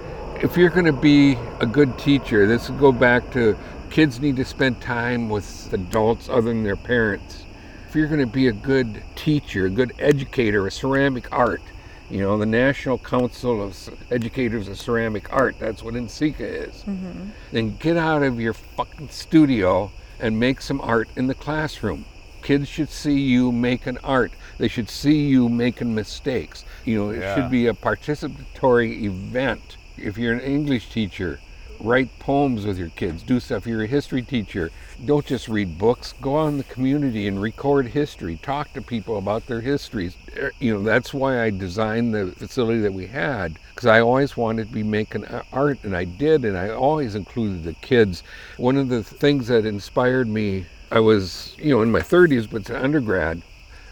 if 0.42 0.58
you're 0.58 0.70
going 0.70 0.86
to 0.86 0.92
be 0.94 1.38
a 1.62 1.66
good 1.66 1.98
teacher 1.98 2.46
this 2.48 2.70
will 2.70 2.78
go 2.78 2.92
back 2.92 3.32
to 3.32 3.58
kids 3.90 4.20
need 4.20 4.36
to 4.36 4.46
spend 4.46 4.82
time 4.82 5.30
with 5.30 5.72
adults 5.74 6.28
other 6.28 6.42
than 6.50 6.64
their 6.64 6.76
parents 6.76 7.46
if 7.88 7.96
you're 7.96 8.08
going 8.08 8.20
to 8.20 8.26
be 8.28 8.48
a 8.48 8.52
good 8.52 9.02
teacher 9.16 9.66
a 9.68 9.70
good 9.70 9.94
educator 10.00 10.68
of 10.68 10.74
ceramic 10.74 11.32
art 11.32 11.62
you 12.10 12.20
know 12.20 12.38
the 12.38 12.46
national 12.46 12.98
council 13.00 13.62
of 13.64 13.90
educators 14.12 14.68
of 14.68 14.80
ceramic 14.80 15.32
art 15.34 15.56
that's 15.60 15.82
what 15.82 15.94
NCECA 15.96 16.68
is 16.70 16.76
mm-hmm. 16.84 17.30
then 17.52 17.76
get 17.78 17.98
out 17.98 18.22
of 18.24 18.40
your 18.40 18.54
fucking 18.54 19.10
studio 19.10 19.92
and 20.20 20.40
make 20.40 20.62
some 20.62 20.80
art 20.82 21.10
in 21.16 21.28
the 21.28 21.34
classroom. 21.34 22.06
Kids 22.42 22.68
should 22.68 22.90
see 22.90 23.20
you 23.20 23.52
making 23.52 23.98
art. 24.00 24.32
They 24.58 24.68
should 24.68 24.90
see 24.90 25.26
you 25.26 25.50
making 25.50 25.94
mistakes. 25.96 26.64
You 26.86 26.98
know, 26.98 27.10
it 27.10 27.20
Yeah. 27.20 27.36
should 27.36 27.52
be 27.52 27.68
a 27.68 27.74
participatory 27.74 29.04
event. 29.04 29.78
If 29.98 30.18
you're 30.18 30.34
an 30.34 30.42
English 30.42 30.90
teacher, 30.90 31.40
write 31.80 32.20
poems 32.20 32.66
with 32.66 32.78
your 32.78 32.90
kids, 32.90 33.24
do 33.24 33.40
stuff. 33.40 33.68
You're 33.68 33.84
a 33.84 33.88
history 33.88 34.22
teacher, 34.22 34.72
don't 35.04 35.26
just 35.26 35.48
read 35.48 35.78
books. 35.78 36.14
Go 36.22 36.40
out 36.40 36.48
in 36.48 36.58
the 36.58 36.64
community 36.64 37.28
and 37.28 37.42
record 37.42 37.88
history. 37.88 38.38
Talk 38.42 38.72
to 38.74 38.82
people 38.82 39.18
about 39.18 39.46
their 39.48 39.62
histories. 39.62 40.16
Er, 40.38 40.54
You 40.60 40.74
know, 40.74 40.84
that's 40.84 41.14
why 41.14 41.42
I 41.42 41.50
designed 41.50 42.14
the 42.14 42.28
facility 42.32 42.80
that 42.82 42.94
we 42.94 43.08
had 43.08 43.60
because 43.74 43.88
I 43.88 44.00
always 44.00 44.38
wanted 44.38 44.68
to 44.68 44.74
be 44.74 44.84
making 44.84 45.26
art, 45.52 45.80
and 45.84 45.96
I 45.96 46.06
did, 46.06 46.46
and 46.46 46.58
I 46.58 46.70
always 46.70 47.14
included 47.16 47.64
the 47.64 47.74
kids. 47.74 48.24
One 48.58 48.78
of 48.78 48.88
the 48.88 49.04
things 49.04 49.48
that 49.48 49.66
inspired 49.66 50.30
me, 50.30 50.66
I 50.92 51.00
was, 51.00 51.56
you 51.58 51.72
know, 51.72 51.82
in 51.82 51.92
my 51.92 52.00
30s, 52.00 52.50
but 52.50 52.66
to 52.66 52.82
undergrad. 52.82 53.42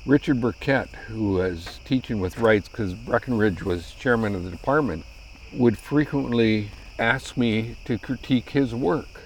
Richard 0.06 0.42
Burkett, 0.42 0.90
who 1.08 1.34
was 1.34 1.80
teaching 1.86 2.20
with 2.20 2.36
Reitz 2.36 2.66
because 2.66 2.94
Breckenridge 2.94 3.64
was 3.64 3.92
chairman 3.92 4.36
of 4.36 4.44
the 4.44 4.52
department, 4.52 5.06
would 5.54 5.78
frequently 5.78 6.70
ask 7.00 7.38
me 7.38 7.76
to 7.86 7.98
critique 7.98 8.50
his 8.50 8.74
work, 8.74 9.22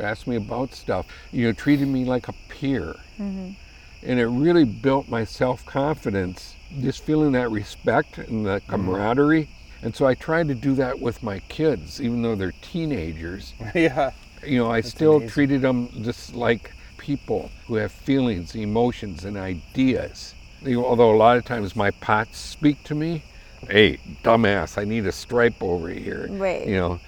asked 0.00 0.26
me 0.26 0.36
about 0.36 0.74
stuff, 0.74 1.06
you 1.32 1.46
know, 1.46 1.52
treated 1.52 1.88
me 1.88 2.04
like 2.04 2.28
a 2.28 2.34
peer. 2.48 2.96
Mm-hmm. 3.18 3.50
And 4.02 4.20
it 4.20 4.26
really 4.26 4.64
built 4.64 5.08
my 5.08 5.24
self 5.24 5.64
confidence, 5.64 6.56
just 6.80 7.04
feeling 7.04 7.32
that 7.32 7.50
respect 7.50 8.18
and 8.18 8.44
that 8.46 8.62
mm-hmm. 8.62 8.70
camaraderie. 8.70 9.48
And 9.82 9.94
so 9.94 10.06
I 10.06 10.14
tried 10.14 10.48
to 10.48 10.54
do 10.54 10.74
that 10.76 10.98
with 10.98 11.22
my 11.22 11.40
kids, 11.40 12.00
even 12.00 12.22
though 12.22 12.34
they're 12.34 12.54
teenagers. 12.62 13.52
yeah. 13.74 14.12
You 14.44 14.58
know, 14.58 14.70
I 14.70 14.80
still 14.80 15.16
amazing. 15.16 15.30
treated 15.30 15.62
them 15.62 15.88
just 16.02 16.34
like 16.34 16.72
people 16.98 17.50
who 17.66 17.74
have 17.76 17.92
feelings, 17.92 18.54
emotions, 18.54 19.24
and 19.24 19.36
ideas. 19.36 20.34
You 20.62 20.80
know, 20.80 20.86
although 20.86 21.14
a 21.14 21.16
lot 21.16 21.36
of 21.36 21.44
times 21.44 21.76
my 21.76 21.90
pots 21.90 22.38
speak 22.38 22.82
to 22.84 22.94
me, 22.94 23.22
hey, 23.68 23.98
dumbass, 24.22 24.78
I 24.78 24.84
need 24.84 25.06
a 25.06 25.12
stripe 25.12 25.62
over 25.62 25.88
here. 25.88 26.28
Right. 26.30 26.66
You 26.66 26.76
know, 26.76 27.00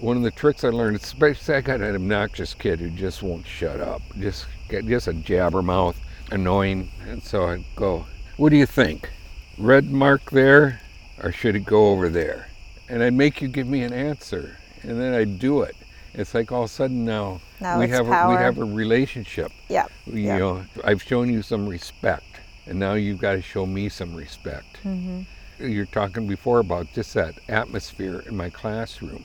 one 0.00 0.16
of 0.16 0.22
the 0.22 0.30
tricks 0.30 0.64
I 0.64 0.68
learned, 0.68 0.96
especially 0.96 1.54
I 1.54 1.60
got 1.60 1.80
an 1.80 1.94
obnoxious 1.94 2.54
kid 2.54 2.80
who 2.80 2.90
just 2.90 3.22
won't 3.22 3.46
shut 3.46 3.80
up, 3.80 4.02
just 4.18 4.46
just 4.70 5.08
a 5.08 5.12
jabbermouth, 5.12 5.96
annoying. 6.30 6.90
And 7.08 7.22
so 7.22 7.48
I 7.48 7.64
go, 7.76 8.06
what 8.36 8.50
do 8.50 8.56
you 8.56 8.66
think? 8.66 9.10
Red 9.58 9.90
mark 9.90 10.30
there, 10.30 10.80
or 11.22 11.32
should 11.32 11.54
it 11.56 11.64
go 11.64 11.90
over 11.90 12.08
there? 12.08 12.48
And 12.88 13.02
I'd 13.02 13.14
make 13.14 13.40
you 13.40 13.48
give 13.48 13.66
me 13.66 13.82
an 13.82 13.92
answer, 13.92 14.56
and 14.82 15.00
then 15.00 15.14
I'd 15.14 15.38
do 15.38 15.62
it. 15.62 15.76
It's 16.12 16.34
like 16.34 16.52
all 16.52 16.64
of 16.64 16.70
a 16.70 16.72
sudden 16.72 17.04
now, 17.04 17.40
Now 17.60 17.78
we 17.78 17.88
have 17.88 18.06
a, 18.06 18.28
we 18.28 18.36
have 18.36 18.58
a 18.58 18.64
relationship. 18.64 19.52
Yep. 19.68 19.90
You 20.06 20.38
know, 20.38 20.64
I've 20.84 21.02
shown 21.02 21.32
you 21.32 21.42
some 21.42 21.68
respect, 21.68 22.40
and 22.66 22.78
now 22.78 22.94
you've 22.94 23.20
got 23.20 23.32
to 23.32 23.42
show 23.42 23.66
me 23.66 23.88
some 23.88 24.14
respect. 24.14 24.78
Mm-hmm. 24.84 25.22
You're 25.58 25.86
talking 25.86 26.26
before 26.26 26.58
about 26.58 26.92
just 26.92 27.14
that 27.14 27.34
atmosphere 27.48 28.24
in 28.26 28.36
my 28.36 28.50
classroom. 28.50 29.24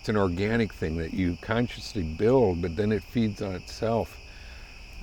It's 0.00 0.08
an 0.08 0.16
organic 0.16 0.72
thing 0.72 0.96
that 0.96 1.14
you 1.14 1.38
consciously 1.42 2.02
build, 2.02 2.60
but 2.60 2.74
then 2.74 2.90
it 2.90 3.04
feeds 3.04 3.40
on 3.40 3.54
itself. 3.54 4.18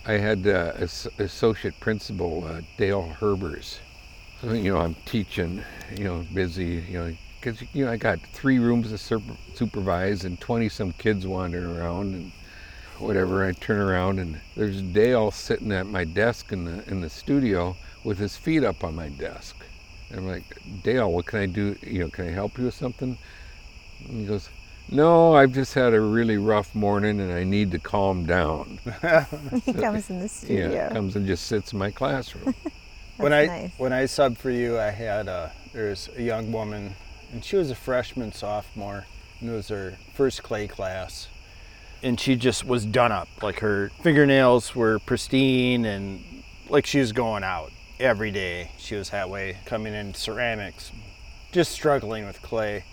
I 0.05 0.13
had 0.13 0.45
uh, 0.45 0.73
as- 0.75 1.07
associate 1.19 1.79
principal 1.79 2.45
uh, 2.45 2.61
Dale 2.77 3.15
Herbers. 3.19 3.79
You 4.43 4.73
know, 4.73 4.79
I'm 4.79 4.95
teaching, 5.05 5.63
you 5.97 6.03
know, 6.03 6.25
busy, 6.33 6.83
you 6.89 6.99
know, 6.99 7.13
because 7.39 7.61
you 7.73 7.85
know 7.85 7.91
I 7.91 7.97
got 7.97 8.19
three 8.19 8.59
rooms 8.59 8.89
to 8.89 8.97
sur- 8.97 9.21
supervise 9.53 10.25
and 10.25 10.39
20 10.39 10.67
some 10.69 10.91
kids 10.91 11.25
wandering 11.25 11.77
around 11.77 12.13
and 12.13 12.31
whatever. 12.99 13.45
I 13.45 13.53
turn 13.53 13.79
around 13.79 14.19
and 14.19 14.41
there's 14.55 14.81
Dale 14.81 15.31
sitting 15.31 15.71
at 15.71 15.87
my 15.87 16.03
desk 16.03 16.51
in 16.51 16.65
the 16.65 16.87
in 16.89 16.99
the 17.01 17.09
studio 17.09 17.75
with 18.03 18.17
his 18.17 18.35
feet 18.35 18.63
up 18.63 18.83
on 18.83 18.95
my 18.95 19.09
desk. 19.09 19.55
And 20.09 20.19
I'm 20.19 20.27
like, 20.27 20.43
Dale, 20.83 21.11
what 21.11 21.25
can 21.25 21.39
I 21.39 21.45
do? 21.45 21.75
You 21.81 21.99
know, 21.99 22.09
can 22.09 22.27
I 22.27 22.31
help 22.31 22.57
you 22.57 22.65
with 22.65 22.73
something? 22.73 23.17
And 24.07 24.19
he 24.21 24.25
goes, 24.25 24.49
No, 24.89 25.35
I've 25.35 25.53
just 25.53 25.73
had 25.73 25.93
a 25.93 25.99
really 25.99 26.37
rough 26.37 26.73
morning 26.73 27.19
and 27.19 27.31
I 27.31 27.43
need 27.43 27.71
to 27.71 27.79
calm 27.79 28.25
down. 28.25 28.79
he 29.65 29.73
comes 29.73 30.09
in 30.09 30.19
the 30.19 30.29
studio. 30.29 30.71
Yeah, 30.71 30.89
comes 30.89 31.15
and 31.15 31.27
just 31.27 31.47
sits 31.47 31.73
in 31.73 31.79
my 31.79 31.91
classroom. 31.91 32.55
when 33.17 33.33
I 33.33 33.45
nice. 33.45 33.71
when 33.77 33.93
I 33.93 34.03
subbed 34.03 34.37
for 34.37 34.51
you, 34.51 34.79
I 34.79 34.91
had 34.91 35.27
a 35.27 35.51
there's 35.73 36.09
a 36.15 36.21
young 36.21 36.51
woman, 36.51 36.95
and 37.33 37.43
she 37.43 37.57
was 37.57 37.69
a 37.69 37.75
freshman 37.75 38.31
sophomore, 38.31 39.05
and 39.41 39.49
it 39.49 39.53
was 39.53 39.67
her 39.67 39.97
first 40.13 40.41
clay 40.41 40.67
class, 40.67 41.27
and 42.01 42.19
she 42.19 42.35
just 42.35 42.65
was 42.65 42.85
done 42.85 43.11
up. 43.11 43.27
Like 43.43 43.59
her 43.59 43.91
fingernails 44.01 44.73
were 44.73 44.99
pristine, 44.99 45.85
and 45.85 46.23
like 46.69 46.85
she 46.85 46.99
was 46.99 47.11
going 47.11 47.43
out 47.43 47.71
every 47.99 48.31
day. 48.31 48.71
She 48.77 48.95
was 48.95 49.09
that 49.09 49.29
way, 49.29 49.57
coming 49.65 49.93
in 49.93 50.13
ceramics, 50.13 50.91
just 51.51 51.71
struggling 51.71 52.25
with 52.25 52.41
clay. 52.41 52.83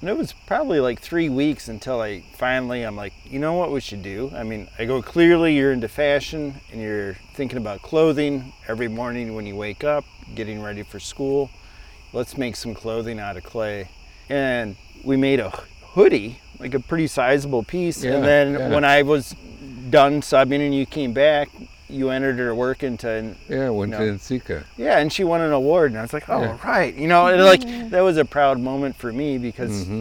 And 0.00 0.10
it 0.10 0.18
was 0.18 0.34
probably 0.46 0.78
like 0.78 1.00
three 1.00 1.28
weeks 1.28 1.68
until 1.68 2.02
I 2.02 2.22
finally, 2.34 2.82
I'm 2.82 2.96
like, 2.96 3.14
you 3.24 3.38
know 3.38 3.54
what 3.54 3.72
we 3.72 3.80
should 3.80 4.02
do? 4.02 4.30
I 4.34 4.42
mean, 4.42 4.68
I 4.78 4.84
go, 4.84 5.00
clearly 5.00 5.56
you're 5.56 5.72
into 5.72 5.88
fashion 5.88 6.60
and 6.70 6.82
you're 6.82 7.14
thinking 7.32 7.56
about 7.56 7.80
clothing 7.80 8.52
every 8.68 8.88
morning 8.88 9.34
when 9.34 9.46
you 9.46 9.56
wake 9.56 9.84
up, 9.84 10.04
getting 10.34 10.62
ready 10.62 10.82
for 10.82 11.00
school. 11.00 11.50
Let's 12.12 12.36
make 12.36 12.56
some 12.56 12.74
clothing 12.74 13.18
out 13.18 13.38
of 13.38 13.44
clay. 13.44 13.88
And 14.28 14.76
we 15.02 15.16
made 15.16 15.40
a 15.40 15.50
hoodie, 15.94 16.40
like 16.58 16.74
a 16.74 16.80
pretty 16.80 17.06
sizable 17.06 17.62
piece. 17.62 18.04
Yeah, 18.04 18.16
and 18.16 18.24
then 18.24 18.52
yeah. 18.52 18.68
when 18.68 18.84
I 18.84 19.02
was 19.02 19.34
done 19.88 20.20
subbing 20.20 20.60
and 20.60 20.74
you 20.74 20.84
came 20.84 21.14
back, 21.14 21.48
you 21.88 22.10
entered 22.10 22.38
her 22.38 22.54
work 22.54 22.82
into 22.82 23.34
Yeah, 23.48 23.68
went 23.70 23.92
No. 23.92 23.98
to 23.98 24.04
NCECA. 24.12 24.64
yeah, 24.76 24.98
and 24.98 25.12
she 25.12 25.24
won 25.24 25.40
an 25.40 25.52
award, 25.52 25.92
and 25.92 25.98
I 25.98 26.02
was 26.02 26.12
like, 26.12 26.28
oh, 26.28 26.40
Yeah. 26.42 26.58
right. 26.64 26.94
You 26.94 27.06
know, 27.08 27.26
and 27.28 27.42
like 27.44 27.90
that 27.90 28.00
was 28.00 28.16
a 28.16 28.24
proud 28.24 28.58
moment 28.60 28.96
for 28.96 29.12
me 29.12 29.38
because 29.38 29.84
Mm-hmm. 29.84 30.00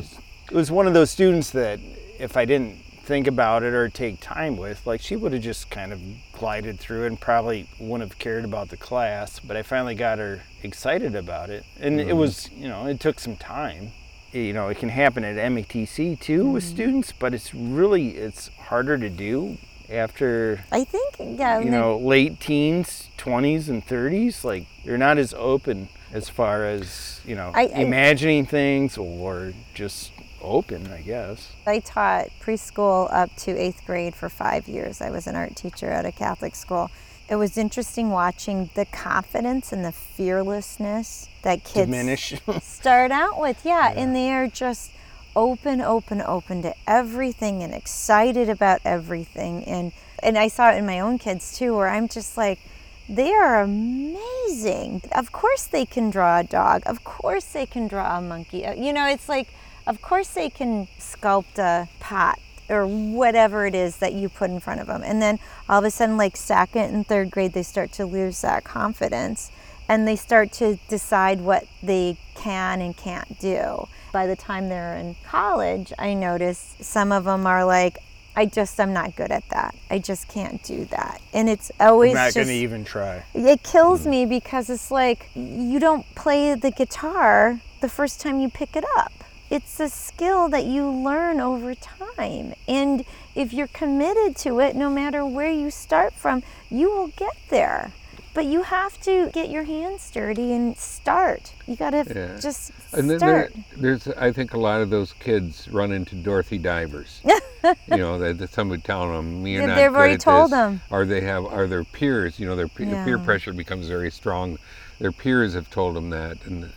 it 0.51 0.55
was 0.55 0.71
one 0.71 0.87
of 0.87 0.93
those 0.93 1.11
students 1.11 1.51
that 1.51 1.79
if 2.19 2.35
I 2.37 2.45
didn't 2.45 2.77
think 3.03 3.27
about 3.27 3.61
it 3.61 3.73
or 3.73 3.87
take 3.87 4.19
time 4.19 4.57
with, 4.57 4.85
like 4.87 4.99
she 4.99 5.15
would 5.15 5.31
have 5.33 5.41
just 5.43 5.69
kind 5.69 5.93
of 5.93 6.01
glided 6.33 6.79
through 6.79 7.05
and 7.05 7.19
probably 7.21 7.67
wouldn't 7.79 8.09
have 8.09 8.17
cared 8.17 8.43
about 8.43 8.69
the 8.69 8.77
class. 8.77 9.39
But 9.39 9.55
I 9.57 9.61
finally 9.61 9.93
got 9.93 10.17
her 10.17 10.41
excited 10.63 11.15
about 11.15 11.49
it, 11.51 11.65
and 11.79 11.99
Mm-hmm. 11.99 12.09
it 12.09 12.13
was, 12.13 12.49
you 12.57 12.67
know, 12.67 12.87
it 12.87 12.99
took 12.99 13.19
some 13.19 13.35
time. 13.35 13.91
You 14.31 14.51
know, 14.53 14.67
it 14.69 14.79
can 14.79 14.89
happen 14.89 15.23
at 15.23 15.35
MATC 15.37 16.19
too 16.19 16.49
with 16.49 16.63
students, 16.63 17.13
but 17.13 17.33
it's 17.33 17.53
really 17.53 18.17
it's 18.17 18.47
harder 18.67 18.97
to 18.97 19.09
do 19.09 19.57
after 19.89 20.63
I 20.71 20.83
think, 20.83 21.15
yeah. 21.39 21.59
you 21.59 21.69
know, 21.69 21.97
late 21.97 22.39
teens, 22.39 23.09
20s, 23.17 23.69
and 23.69 23.85
30s, 23.85 24.43
like 24.43 24.67
they're 24.83 24.97
not 24.97 25.17
as 25.17 25.33
open 25.37 25.89
as 26.11 26.29
far 26.29 26.65
as, 26.65 27.19
you 27.25 27.35
know, 27.35 27.51
I- 27.53 27.63
I- 27.63 27.79
imagining 27.81 28.45
things 28.45 28.97
or 28.97 29.53
just 29.73 30.11
open, 30.41 30.91
I 30.91 31.01
guess. 31.01 31.49
I 31.65 31.79
taught 31.79 32.27
preschool 32.41 33.11
up 33.11 33.35
to 33.37 33.57
eighth 33.57 33.83
grade 33.85 34.15
for 34.15 34.29
five 34.29 34.67
years. 34.67 35.01
I 35.01 35.09
was 35.09 35.27
an 35.27 35.35
art 35.35 35.55
teacher 35.55 35.89
at 35.89 36.05
a 36.05 36.11
Catholic 36.11 36.55
school. 36.55 36.91
It 37.27 37.37
was 37.37 37.57
interesting 37.57 38.11
watching 38.11 38.69
the 38.75 38.85
confidence 38.85 39.73
and 39.73 39.83
the 39.83 39.91
fearlessness 39.91 41.27
that 41.41 41.63
kids 41.63 41.87
Diminish. 41.89 42.35
start 42.61 43.11
out 43.11 43.39
with. 43.41 43.65
Yeah, 43.65 43.91
and 43.95 44.15
they 44.15 44.31
are 44.31 44.47
just 44.47 44.91
open, 45.35 45.81
open, 45.81 46.21
open 46.21 46.61
to 46.61 46.73
everything 46.87 47.61
and 47.63 47.73
excited 47.73 48.49
about 48.49 48.81
everything. 48.85 49.63
And 49.65 49.91
and 50.23 50.37
I 50.37 50.47
saw 50.47 50.71
it 50.71 50.77
in 50.77 50.85
my 50.85 50.99
own 50.99 51.17
kids 51.19 51.57
too, 51.57 51.75
where 51.75 51.89
I'm 51.89 52.07
just 52.07 52.37
like, 52.37 52.59
they 53.07 53.33
are 53.33 53.61
amazing. 53.61 55.03
Of 55.11 55.31
course 55.31 55.65
they 55.65 55.85
can 55.85 56.09
draw 56.09 56.39
a 56.39 56.43
dog. 56.43 56.83
Of 56.85 57.03
course 57.03 57.45
they 57.45 57.65
can 57.65 57.87
draw 57.87 58.17
a 58.17 58.21
monkey. 58.21 58.65
Uh, 58.65 58.73
You 58.73 58.93
know, 58.93 59.07
it's 59.07 59.29
like, 59.29 59.49
of 59.85 60.01
course 60.01 60.29
they 60.29 60.49
can 60.49 60.87
sculpt 60.99 61.59
a 61.59 61.87
pot 61.99 62.39
or 62.67 62.87
whatever 62.87 63.67
it 63.67 63.75
is 63.75 63.97
that 63.97 64.13
you 64.13 64.27
put 64.27 64.49
in 64.49 64.59
front 64.59 64.81
of 64.81 64.87
them. 64.87 65.03
And 65.03 65.21
then 65.21 65.37
all 65.69 65.79
of 65.79 65.85
a 65.85 65.91
sudden, 65.91 66.17
like 66.17 66.35
second 66.35 66.93
and 66.93 67.05
third 67.05 67.29
grade, 67.29 67.53
they 67.53 67.61
start 67.61 67.91
to 67.93 68.05
lose 68.05 68.41
that 68.41 68.63
confidence 68.63 69.51
and 69.87 70.07
they 70.07 70.15
start 70.15 70.51
to 70.53 70.79
decide 70.87 71.41
what 71.41 71.67
they 71.83 72.17
can 72.33 72.81
and 72.81 72.97
can't 72.97 73.39
do. 73.39 73.87
By 74.15 74.27
the 74.27 74.37
time 74.37 74.69
they're 74.69 74.95
in 74.95 75.17
college, 75.25 75.91
I 75.99 76.13
notice 76.13 76.77
some 76.79 77.11
of 77.11 77.25
them 77.25 77.45
are 77.45 77.65
like, 77.65 77.97
I 78.33 78.45
just 78.45 78.79
I'm 78.79 78.93
not 78.93 79.17
good 79.17 79.29
at 79.29 79.43
that. 79.49 79.75
I 79.89 79.99
just 79.99 80.29
can't 80.29 80.63
do 80.63 80.85
that. 80.85 81.19
And 81.33 81.49
it's 81.49 81.69
always 81.81 82.11
I'm 82.11 82.27
not 82.27 82.33
just 82.33 82.47
to 82.47 82.55
even 82.55 82.85
try. 82.85 83.25
it 83.33 83.61
kills 83.61 84.05
mm. 84.05 84.11
me 84.11 84.25
because 84.25 84.69
it's 84.69 84.89
like 84.89 85.29
you 85.35 85.81
don't 85.81 86.05
play 86.15 86.55
the 86.55 86.71
guitar 86.71 87.59
the 87.81 87.89
first 87.89 88.21
time 88.21 88.39
you 88.39 88.47
pick 88.47 88.77
it 88.77 88.85
up. 88.95 89.11
It's 89.49 89.81
a 89.81 89.89
skill 89.89 90.47
that 90.47 90.63
you 90.63 90.89
learn 90.89 91.41
over 91.41 91.75
time. 91.75 92.53
And 92.69 93.03
if 93.35 93.51
you're 93.51 93.67
committed 93.67 94.37
to 94.37 94.61
it, 94.61 94.77
no 94.77 94.89
matter 94.89 95.25
where 95.25 95.51
you 95.51 95.69
start 95.69 96.13
from, 96.13 96.41
you 96.69 96.89
will 96.89 97.07
get 97.17 97.35
there. 97.49 97.91
But 98.35 98.45
you 98.47 98.63
have 98.63 98.99
to 99.03 99.29
get 99.31 99.49
your 99.49 99.63
hands 99.63 100.11
dirty 100.11 100.51
and 100.53 100.77
start. 100.77 101.53
You 101.65 101.77
got 101.77 101.91
to 101.91 102.03
Yeah. 102.13 102.37
just 102.39 102.71
And 102.93 103.09
then 103.09 103.17
there, 103.19 103.49
start. 103.49 103.53
there's, 103.77 104.07
I 104.09 104.33
think 104.33 104.53
a 104.53 104.59
lot 104.59 104.81
of 104.81 104.89
those 104.89 105.13
kids 105.13 105.69
run 105.69 105.93
into 105.93 106.15
Dorothy 106.15 106.57
Divers. 106.57 107.21
you 107.25 107.97
know, 107.97 108.19
that, 108.19 108.49
somebody 108.51 108.81
telling 108.81 109.13
them 109.13 109.47
you're 109.47 109.61
Yeah, 109.61 109.67
not 109.67 109.75
they've 109.75 109.89
good 109.91 109.97
already 109.97 110.17
told 110.17 110.51
this," 110.51 110.57
them. 110.57 110.81
or 110.91 111.05
they 111.05 111.21
have, 111.21 111.45
are 111.45 111.65
their 111.65 111.85
peers. 111.85 112.37
You 112.37 112.45
know, 112.45 112.57
their 112.57 112.67
pe- 112.67 112.83
peer 112.85 113.17
Yeah. 113.17 113.23
pressure 113.23 113.53
becomes 113.53 113.87
very 113.87 114.11
strong. 114.11 114.57
Their 114.99 115.13
peers 115.13 115.53
have 115.53 115.69
told 115.69 115.95
them 115.95 116.09
that, 116.09 116.37
and 116.45 116.73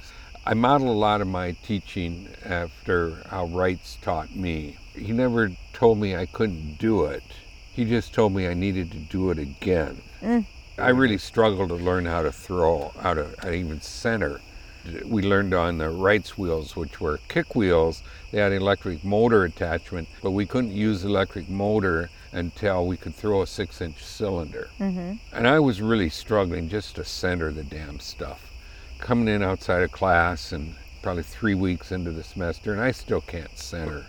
I 0.46 0.54
model 0.54 0.92
a 0.92 0.94
lot 0.94 1.20
of 1.20 1.26
my 1.26 1.56
teaching 1.64 2.28
after 2.44 3.24
how 3.28 3.48
Reitz 3.48 4.00
taught 4.00 4.34
me. 4.34 4.76
He 4.94 5.12
never 5.12 5.50
told 5.72 5.98
me 5.98 6.14
I 6.14 6.26
couldn't 6.26 6.78
do 6.78 7.04
it. 7.06 7.24
He 7.72 7.84
just 7.84 8.14
told 8.14 8.32
me 8.32 8.46
I 8.46 8.54
needed 8.54 8.92
to 8.92 8.96
do 8.98 9.30
it 9.30 9.38
again. 9.40 10.00
Mm. 10.22 10.44
I 10.78 10.90
really 10.90 11.18
struggled 11.18 11.68
to 11.70 11.74
learn 11.74 12.06
how 12.06 12.22
to 12.22 12.32
throw, 12.32 12.92
how 13.00 13.14
to, 13.14 13.28
how 13.38 13.48
to 13.48 13.54
even 13.54 13.80
center. 13.80 14.40
We 15.04 15.22
learned 15.22 15.52
on 15.52 15.78
the 15.78 15.86
Reitz 15.86 16.30
wheels, 16.30 16.76
which 16.76 17.00
were 17.00 17.18
kick 17.28 17.54
wheels. 17.54 18.02
They 18.30 18.40
had 18.40 18.52
electric 18.52 19.04
motor 19.04 19.44
attachment, 19.44 20.08
but 20.22 20.30
we 20.30 20.46
couldn't 20.46 20.72
use 20.72 21.04
electric 21.04 21.48
motor 21.48 22.08
until 22.32 22.86
we 22.86 22.96
could 22.96 23.14
throw 23.14 23.42
a 23.42 23.46
six-inch 23.46 24.02
cylinder. 24.02 24.68
Mm-hmm. 24.78 25.14
And 25.32 25.48
I 25.48 25.58
was 25.58 25.82
really 25.82 26.08
struggling 26.08 26.68
just 26.68 26.96
to 26.96 27.04
center 27.04 27.52
the 27.52 27.64
damn 27.64 28.00
stuff. 28.00 28.50
Coming 28.98 29.28
in 29.28 29.42
outside 29.42 29.82
of 29.82 29.92
class 29.92 30.52
and 30.52 30.74
probably 31.02 31.22
three 31.22 31.54
weeks 31.54 31.92
into 31.92 32.10
the 32.10 32.24
semester, 32.24 32.72
and 32.72 32.80
I 32.80 32.92
still 32.92 33.20
can't 33.20 33.58
center. 33.58 34.06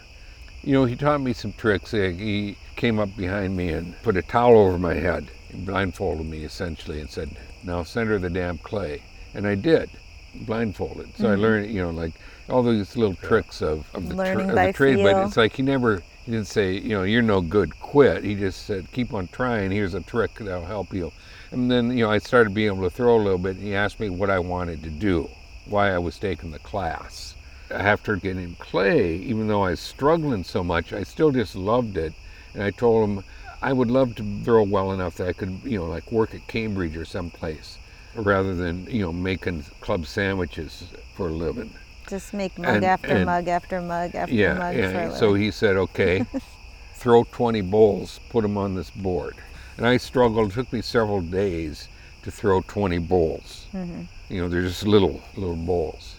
You 0.62 0.74
know, 0.74 0.86
he 0.86 0.96
taught 0.96 1.22
me 1.22 1.34
some 1.34 1.54
tricks. 1.54 1.92
He- 1.92 2.58
came 2.80 2.98
up 2.98 3.14
behind 3.18 3.58
me 3.58 3.74
and 3.74 4.02
put 4.04 4.16
a 4.16 4.22
towel 4.22 4.58
over 4.58 4.80
my 4.80 4.94
head, 4.94 5.30
blindfolded 5.54 6.26
me 6.26 6.44
essentially, 6.44 7.02
and 7.02 7.10
said, 7.10 7.30
"Now 7.64 7.84
center 7.84 8.20
the 8.20 8.30
damn 8.30 8.58
clay." 8.58 9.04
And 9.34 9.46
I 9.48 9.56
did, 9.56 9.90
blindfolded. 10.34 11.16
So 11.18 11.28
I 11.28 11.34
mm-hmm. 11.34 11.42
learned, 11.42 11.72
you 11.72 11.82
know, 11.82 11.92
like 11.92 12.14
all 12.50 12.64
these 12.64 12.96
little 12.98 13.16
tricks 13.16 13.62
of, 13.62 13.88
of 13.94 14.10
the, 14.10 14.16
tra- 14.16 14.48
of 14.48 14.56
the 14.56 14.74
trade. 14.74 15.04
But 15.04 15.28
it's 15.28 15.38
like 15.38 15.56
he 15.56 15.62
never, 15.62 16.02
he 16.26 16.32
didn't 16.32 16.48
say, 16.48 16.74
you 16.74 16.90
know, 16.90 17.04
you're 17.04 17.22
no 17.22 17.42
good, 17.42 17.80
quit. 17.80 18.24
He 18.24 18.36
just 18.36 18.66
said, 18.66 18.92
keep 18.92 19.14
on 19.14 19.28
trying. 19.28 19.72
Here's 19.72 19.94
a 19.94 20.02
trick 20.02 20.34
that'll 20.36 20.66
help 20.66 20.94
you. 20.94 21.12
And 21.52 21.70
then, 21.70 21.96
you 21.96 22.06
know, 22.06 22.12
I 22.12 22.18
started 22.18 22.54
being 22.54 22.68
able 22.74 22.84
to 22.84 22.90
throw 22.90 23.18
a 23.18 23.22
little 23.22 23.38
bit. 23.38 23.58
And 23.58 23.66
he 23.66 23.76
asked 23.76 24.00
me 24.00 24.10
what 24.10 24.30
I 24.30 24.40
wanted 24.40 24.84
to 24.84 24.90
do, 24.90 25.30
why 25.66 25.94
I 25.94 26.00
was 26.00 26.18
taking 26.18 26.52
the 26.52 26.60
class 26.60 27.36
after 27.72 28.16
getting 28.16 28.56
clay, 28.56 29.16
even 29.18 29.48
though 29.48 29.64
I 29.64 29.72
was 29.72 29.80
struggling 29.80 30.44
so 30.44 30.64
much, 30.64 30.92
I 30.94 31.04
still 31.04 31.32
just 31.32 31.56
loved 31.56 31.98
it. 31.98 32.14
And 32.54 32.64
I 32.64 32.72
told 32.72 33.10
him 33.10 33.24
I 33.62 33.74
would 33.74 33.92
love 33.92 34.16
to 34.16 34.24
throw 34.44 34.64
well 34.64 34.92
enough 34.92 35.16
that 35.18 35.28
I 35.28 35.34
could, 35.34 35.60
you 35.66 35.78
know, 35.80 35.86
like 35.86 36.12
work 36.12 36.34
at 36.34 36.48
Cambridge 36.48 36.96
or 36.96 37.06
someplace, 37.06 37.78
rather 38.16 38.56
than, 38.56 38.86
you 38.90 39.02
know, 39.02 39.12
making 39.12 39.64
club 39.82 40.06
sandwiches 40.06 40.86
for 41.16 41.28
a 41.28 41.32
living. 41.32 41.72
Just 42.08 42.34
make 42.34 42.58
mug 42.58 42.76
And- 42.78 42.86
after 42.86 43.08
and- 43.10 43.26
mug 43.26 43.48
after 43.48 43.82
mug 43.82 44.16
after 44.16 44.34
Yeah, 44.34 44.54
mug 44.54 44.76
for 44.76 44.80
yeah. 44.80 45.14
So 45.16 45.34
he 45.34 45.52
said, 45.52 45.76
okay, 45.76 46.26
throw 46.96 47.24
20 47.26 47.62
bowls, 47.62 48.20
put 48.30 48.42
them 48.42 48.58
on 48.58 48.76
this 48.76 48.90
board. 48.90 49.36
And 49.78 49.86
I 49.86 49.98
struggled. 49.98 50.52
It 50.52 50.56
took 50.56 50.74
me 50.74 50.82
several 50.82 51.22
days 51.22 51.88
to 52.24 52.32
throw 52.32 52.62
20 52.62 52.98
bowls. 53.00 53.68
Mm-hmm. 53.74 54.02
You 54.30 54.42
know, 54.42 54.50
they're 54.50 54.62
just 54.62 54.86
little, 54.86 55.22
little 55.36 55.56
bowls. 55.56 56.16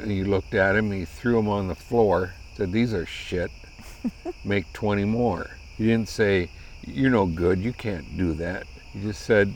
And 0.00 0.10
he 0.10 0.24
looked 0.24 0.54
at 0.54 0.76
him, 0.76 0.90
he 0.92 1.04
threw 1.04 1.36
them 1.36 1.48
on 1.48 1.68
the 1.68 1.74
floor, 1.74 2.34
said, 2.56 2.70
these 2.72 2.92
are 2.92 3.06
shit. 3.06 3.50
Make 4.44 4.70
20 4.72 5.04
more. 5.04 5.50
He 5.76 5.86
didn't 5.86 6.08
say, 6.08 6.48
you're 6.86 7.10
no 7.10 7.26
good, 7.26 7.58
you 7.58 7.72
can't 7.72 8.16
do 8.16 8.34
that. 8.34 8.66
He 8.92 9.00
just 9.00 9.22
said, 9.22 9.52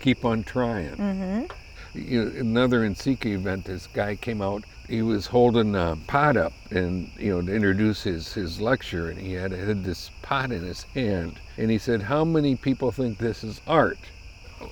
keep 0.00 0.24
on 0.24 0.42
trying. 0.42 0.96
Mm-hmm. 0.96 1.98
You 1.98 2.24
know, 2.24 2.40
another 2.40 2.80
NCECA 2.80 3.26
event, 3.26 3.64
this 3.64 3.86
guy 3.86 4.16
came 4.16 4.42
out. 4.42 4.64
He 4.88 5.00
was 5.00 5.26
holding 5.26 5.74
a 5.74 5.96
pot 6.06 6.36
up, 6.36 6.52
and 6.70 7.10
you 7.16 7.30
know, 7.30 7.40
to 7.40 7.54
introduce 7.54 8.02
his 8.02 8.34
his 8.34 8.60
lecture, 8.60 9.08
and 9.08 9.18
he 9.18 9.32
had, 9.32 9.52
had 9.52 9.82
this 9.82 10.10
pot 10.20 10.52
in 10.52 10.62
his 10.62 10.82
hand, 10.82 11.40
and 11.56 11.70
he 11.70 11.78
said, 11.78 12.02
"How 12.02 12.22
many 12.22 12.54
people 12.54 12.92
think 12.92 13.16
this 13.16 13.44
is 13.44 13.62
art?" 13.66 13.96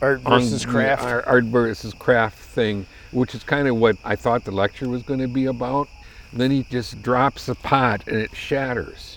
Art 0.02 0.20
versus 0.20 0.66
on- 0.66 0.72
craft. 0.72 1.04
Art, 1.04 1.24
art 1.26 1.44
versus 1.44 1.94
craft 1.94 2.38
thing, 2.38 2.84
which 3.12 3.34
is 3.34 3.42
kind 3.42 3.68
of 3.68 3.76
what 3.76 3.96
I 4.04 4.16
thought 4.16 4.44
the 4.44 4.50
lecture 4.50 4.88
was 4.88 5.02
going 5.02 5.20
to 5.20 5.28
be 5.28 5.46
about. 5.46 5.88
Then 6.30 6.50
he 6.50 6.64
just 6.64 7.00
drops 7.02 7.46
the 7.46 7.54
pot, 7.54 8.02
and 8.06 8.16
it 8.16 8.34
shatters. 8.34 9.16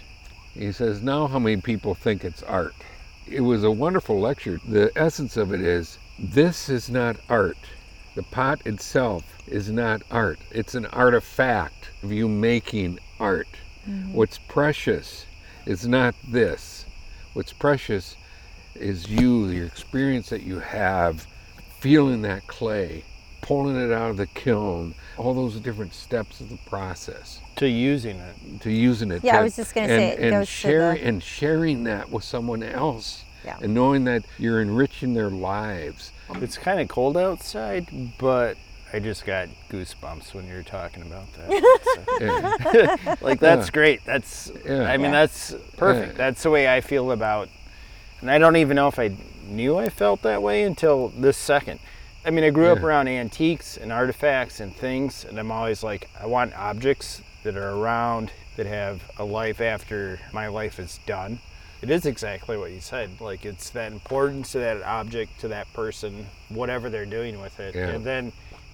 He 0.56 0.72
says, 0.72 1.01
"Now, 1.01 1.28
how 1.28 1.39
many 1.39 1.62
people 1.62 1.93
think 1.93 2.24
it's 2.24 2.41
art?" 2.43 2.74
It 3.28 3.41
was 3.41 3.64
a 3.64 3.72
wonderful 3.72 4.20
lecture. 4.20 4.60
The 4.66 4.91
essence 4.95 5.36
of 5.36 5.53
it 5.53 5.62
is 5.62 5.97
this 6.18 6.70
is 6.70 6.89
not 6.89 7.18
art. 7.30 7.58
The 8.16 8.24
pot 8.24 8.66
itself 8.66 9.24
is 9.47 9.70
not 9.70 10.01
art. 10.10 10.39
It's 10.51 10.74
an 10.74 10.86
artifact 10.88 11.89
of 12.01 12.12
you 12.12 12.30
making 12.30 12.99
art. 13.20 13.49
Mm-hmm. 13.88 14.14
What's 14.14 14.38
precious 14.38 15.26
is 15.66 15.86
not 15.88 16.16
this. 16.26 16.86
What's 17.34 17.51
precious 17.51 18.16
is 18.76 19.10
you, 19.10 19.47
your 19.47 19.66
experience 19.66 20.30
that 20.30 20.43
you 20.43 20.60
have 20.60 21.28
feeling 21.80 22.22
that 22.22 22.47
clay, 22.47 23.03
pulling 23.46 23.76
it 23.76 23.91
out 23.93 24.10
of 24.10 24.18
the 24.18 24.26
kiln, 24.26 24.96
all 25.18 25.36
those 25.36 25.56
different 25.60 25.93
steps 25.93 26.41
of 26.41 26.50
the 26.50 26.58
process 26.68 27.39
To 27.58 27.70
using 27.70 28.18
it. 28.18 28.62
to 28.62 28.72
using 28.72 29.12
it. 29.12 29.24
Yeah, 29.24 29.34
to- 29.34 29.39
I 29.39 29.43
was 29.43 29.56
just 29.56 29.76
gonna 29.76 29.88
and, 29.88 30.00
say, 30.02 30.08
it 30.14 30.20
and 30.20 30.32
goes 30.32 30.48
to 30.48 30.52
sharing 30.52 30.98
the- 31.02 31.08
and 31.08 31.24
sharing 31.24 31.84
that 31.84 32.10
with 32.10 32.24
someone 32.24 32.64
else, 32.64 33.24
Yeah. 33.46 33.58
and 33.62 33.76
knowing 33.76 34.06
that 34.06 34.26
you're 34.39 34.62
enriching 34.62 35.14
their 35.14 35.30
lives. 35.30 36.12
It's 36.41 36.58
kind 36.58 36.80
of 36.82 36.88
cold 36.88 37.16
outside, 37.18 37.86
but 38.18 38.58
I 38.91 38.98
just 38.98 39.26
got 39.28 39.50
goosebumps 39.70 40.34
when 40.34 40.48
you 40.48 40.56
were 40.56 40.64
talking 40.64 41.04
about 41.04 41.28
that. 41.38 42.98
Yeah. 43.00 43.16
like 43.22 43.39
that's 43.39 43.68
Yeah. 43.68 43.72
great. 43.74 44.06
That's 44.06 44.52
Yeah. 44.66 44.84
I 44.89 44.98
mean 44.98 45.12
Yeah. 45.12 45.20
that's 45.22 45.54
perfect. 45.78 46.14
Yeah. 46.14 46.18
That's 46.18 46.41
the 46.41 46.50
way 46.50 46.68
I 46.68 46.82
feel 46.82 47.12
about 47.12 47.50
and 48.22 48.32
I 48.32 48.39
don't 48.39 48.56
even 48.56 48.76
know 48.76 48.88
if 48.88 48.98
I 48.98 49.12
knew 49.48 49.78
I 49.78 49.89
felt 49.89 50.24
that 50.24 50.41
way 50.41 50.64
until 50.64 51.10
this 51.10 51.38
second. 51.38 51.80
I 52.26 52.32
mean, 52.32 52.43
I 52.43 52.49
grew 52.49 52.71
up 52.71 52.82
around 52.82 53.07
antiques 53.07 53.78
and 53.78 53.91
artifacts 53.91 54.59
and 54.59 54.76
things 54.76 55.26
and 55.26 55.39
I'm 55.39 55.51
always 55.51 55.84
like 55.84 56.09
I 56.19 56.26
want 56.26 56.57
objects 56.57 57.21
that 57.43 57.55
are 57.55 57.76
around 57.76 58.32
that 58.55 58.65
have 58.65 59.03
a 59.19 59.23
life 59.23 59.61
after 59.61 60.19
my 60.34 60.47
life 60.47 60.80
is 60.80 60.99
done. 61.05 61.39
It 61.84 61.91
is 61.91 62.07
exactly 62.07 62.57
what 62.57 62.71
you 62.71 62.80
said. 62.80 63.21
Like 63.21 63.45
it's 63.45 63.69
that 63.71 63.91
importance 63.91 64.53
to 64.53 64.59
that 64.59 64.82
object, 64.82 65.39
to 65.41 65.47
that 65.49 65.71
person, 65.73 66.26
whatever 66.49 66.89
they're 66.89 67.05
doing 67.05 67.39
with 67.39 67.59
it. 67.59 67.76
Yeah. 67.76 67.89
And 67.89 68.03
then 68.03 68.32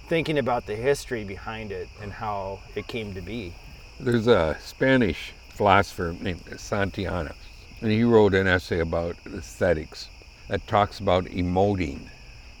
thinking 0.08 0.38
about 0.38 0.66
the 0.66 0.76
history 0.76 1.24
behind 1.24 1.72
it 1.72 1.88
and 2.00 2.10
how 2.10 2.60
it 2.74 2.86
came 2.86 3.12
to 3.14 3.20
be. 3.20 3.52
There's 4.00 4.28
a 4.28 4.56
Spanish 4.60 5.32
philosopher 5.50 6.14
named 6.20 6.40
Santayana, 6.56 7.34
and 7.82 7.90
he 7.90 8.02
wrote 8.04 8.34
an 8.34 8.46
essay 8.46 8.80
about 8.80 9.16
aesthetics 9.26 10.08
that 10.48 10.66
talks 10.66 10.98
about 11.00 11.26
emoting. 11.26 12.08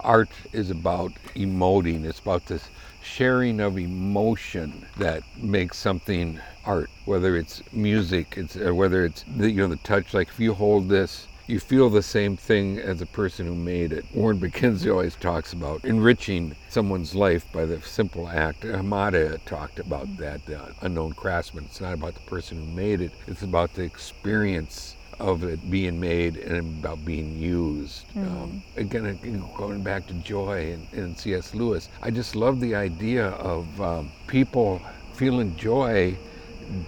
Art 0.02 0.30
is 0.52 0.70
about 0.70 1.12
emoting. 1.34 2.04
It's 2.04 2.18
about 2.18 2.46
this 2.46 2.68
sharing 3.02 3.60
of 3.60 3.78
emotion 3.78 4.86
that 4.98 5.22
makes 5.36 5.78
something 5.78 6.40
art. 6.64 6.90
Whether 7.04 7.36
it's 7.36 7.62
music, 7.72 8.34
it's 8.36 8.56
or 8.56 8.74
whether 8.74 9.04
it's 9.04 9.24
the, 9.36 9.50
you 9.50 9.56
know 9.62 9.68
the 9.68 9.76
touch. 9.76 10.14
Like 10.14 10.28
if 10.28 10.40
you 10.40 10.54
hold 10.54 10.88
this, 10.88 11.26
you 11.46 11.60
feel 11.60 11.90
the 11.90 12.02
same 12.02 12.36
thing 12.36 12.78
as 12.78 13.00
the 13.00 13.06
person 13.06 13.46
who 13.46 13.54
made 13.54 13.92
it. 13.92 14.04
Warren 14.14 14.38
MacKenzie 14.38 14.90
always 14.90 15.16
talks 15.16 15.52
about 15.52 15.84
enriching 15.84 16.54
someone's 16.68 17.14
life 17.14 17.50
by 17.52 17.64
the 17.64 17.80
simple 17.82 18.28
act. 18.28 18.62
Hamada 18.62 19.38
talked 19.44 19.78
about 19.78 20.16
that, 20.18 20.40
uh, 20.48 20.72
unknown 20.82 21.12
craftsman. 21.12 21.64
It's 21.64 21.80
not 21.80 21.94
about 21.94 22.14
the 22.14 22.20
person 22.20 22.58
who 22.58 22.66
made 22.66 23.00
it, 23.00 23.12
it's 23.26 23.42
about 23.42 23.74
the 23.74 23.82
experience 23.82 24.96
of 25.20 25.44
it 25.44 25.70
being 25.70 26.00
made 26.00 26.36
and 26.36 26.58
about 26.58 27.04
being 27.04 27.38
used. 27.38 28.04
Um, 28.16 28.62
again, 28.76 29.06
again, 29.06 29.44
going 29.56 29.82
back 29.82 30.06
to 30.08 30.14
Joy 30.14 30.72
and, 30.72 30.92
and 30.92 31.18
C.S. 31.18 31.54
Lewis, 31.54 31.88
I 32.02 32.10
just 32.10 32.34
love 32.34 32.60
the 32.60 32.74
idea 32.74 33.28
of 33.28 33.80
um, 33.80 34.10
people 34.26 34.80
feeling 35.14 35.54
joy 35.56 36.16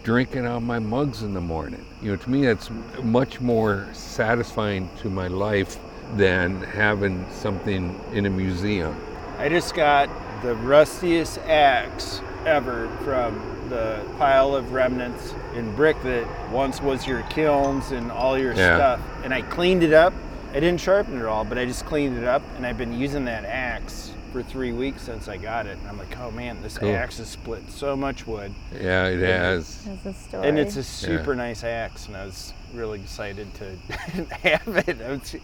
drinking 0.03 0.47
out 0.47 0.63
my 0.63 0.79
mugs 0.79 1.23
in 1.23 1.35
the 1.35 1.41
morning. 1.41 1.85
You 2.03 2.13
know, 2.13 2.17
to 2.17 2.31
me, 2.31 2.47
that's 2.47 2.71
much 3.03 3.41
more 3.41 3.89
satisfying 3.93 4.89
to 5.01 5.11
my 5.11 5.29
life 5.29 5.79
than 6.17 6.63
having 6.63 7.27
something 7.31 7.99
in 8.13 8.27
a 8.27 8.31
museum. 8.31 8.97
I 9.39 9.49
just 9.49 9.75
got 9.75 10.09
the 10.43 10.55
rustiest 10.57 11.39
axe 11.41 12.21
ever 12.47 12.89
from 13.05 13.41
the 13.69 14.01
pile 14.19 14.55
of 14.55 14.73
remnants 14.73 15.35
in 15.55 15.75
brick 15.75 16.01
that 16.03 16.27
once 16.51 16.81
was 16.83 17.07
your 17.07 17.23
kilns 17.25 17.91
and 17.93 18.11
all 18.13 18.39
your 18.39 18.53
Yeah. 18.55 18.77
stuff. 18.77 19.01
And 19.25 19.33
I 19.33 19.43
cleaned 19.43 19.83
it 19.83 19.93
up. 19.93 20.13
I 20.51 20.61
didn't 20.61 20.81
sharpen 20.81 21.19
it 21.19 21.25
all, 21.25 21.45
but 21.45 21.59
I 21.59 21.65
just 21.65 21.85
cleaned 21.87 22.17
it 22.19 22.25
up. 22.25 22.43
And 22.57 22.67
I've 22.67 22.79
been 22.79 22.93
using 22.99 23.25
that 23.25 23.45
axe 23.45 24.11
for 24.33 24.43
three 24.43 24.73
weeks 24.73 25.03
since 25.03 25.29
I 25.29 25.37
got 25.37 25.67
it. 25.67 25.79
And 25.79 25.89
I'm 25.89 25.99
like, 25.99 26.17
oh 26.21 26.31
man, 26.31 26.61
this 26.63 26.79
Cool. 26.79 26.95
axe 26.95 27.19
has 27.19 27.29
split 27.29 27.63
so 27.71 27.97
much 27.97 28.27
wood. 28.27 28.53
Yeah, 28.73 29.07
it 29.07 29.21
has. 29.21 29.83
That's 29.85 30.07
a 30.07 30.21
story. 30.29 30.49
And 30.49 30.59
it's 30.59 30.77
a 30.77 30.83
super 30.85 31.35
nice 31.35 31.65
axe. 31.65 32.07
And 32.07 32.17
I 32.17 32.25
was 32.27 32.53
really 32.75 33.01
excited 33.01 33.49
to 33.55 33.77
have 34.43 34.89
it. 34.89 34.99
Was- 34.99 35.37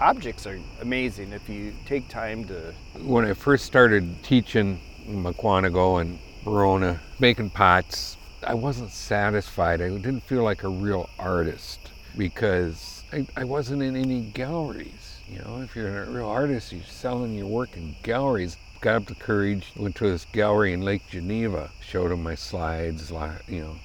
objects 0.00 0.46
are 0.46 0.58
amazing 0.82 1.32
if 1.32 1.48
you 1.48 1.72
take 1.86 2.08
time 2.08 2.44
to 2.46 2.72
When 3.02 3.24
I 3.24 3.32
first 3.34 3.64
started 3.64 4.22
teaching 4.22 4.80
in 5.06 5.22
Mukwonago 5.22 6.00
and 6.00 6.18
Verona, 6.48 6.98
making 7.18 7.50
pots, 7.50 8.16
I 8.46 8.54
wasn't 8.54 8.90
satisfied. 8.90 9.82
I 9.82 9.88
didn't 9.88 10.20
feel 10.20 10.42
like 10.42 10.62
a 10.62 10.68
real 10.68 11.10
artist 11.18 11.78
because 12.16 13.04
I, 13.12 13.26
I 13.36 13.44
wasn't 13.44 13.82
in 13.82 13.96
any 13.96 14.22
galleries. 14.22 15.20
You 15.30 15.40
know, 15.40 15.60
if 15.60 15.76
you're 15.76 16.04
a 16.04 16.10
real 16.10 16.26
artist, 16.26 16.72
you're 16.72 16.82
selling 16.84 17.34
your 17.34 17.46
work 17.46 17.76
in 17.76 17.94
galleries. 18.02 18.56
Got 18.80 18.96
up 18.96 19.06
the 19.06 19.14
courage, 19.14 19.66
went 19.76 19.96
to 19.96 20.08
this 20.08 20.24
gallery 20.32 20.72
in 20.72 20.82
Lake 20.82 21.02
Geneva, 21.10 21.70
showed 21.80 22.10
them 22.10 22.22
my 22.22 22.34
slides, 22.34 23.10
li- 23.10 23.28
you 23.48 23.60
know, 23.60 23.76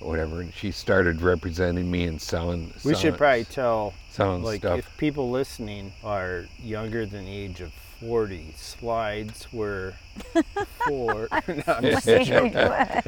whatever. 0.00 0.42
And 0.42 0.54
she 0.54 0.70
started 0.70 1.20
representing 1.20 1.90
me 1.90 2.04
and 2.04 2.20
selling. 2.20 2.66
We 2.66 2.80
selling, 2.80 2.96
should 2.96 3.16
probably 3.16 3.44
tell, 3.44 3.94
selling 4.10 4.44
like, 4.44 4.60
stuff. 4.60 4.78
if 4.78 4.96
people 4.98 5.30
listening 5.30 5.92
are 6.04 6.44
younger 6.62 7.06
than 7.06 7.24
the 7.24 7.32
age 7.32 7.60
of 7.60 7.72
40, 8.00 8.52
slides 8.56 9.52
were 9.52 9.94
for. 10.86 11.28
no, 11.48 11.62
I'm 11.66 11.82
just 11.82 12.06
joking. 12.06 12.54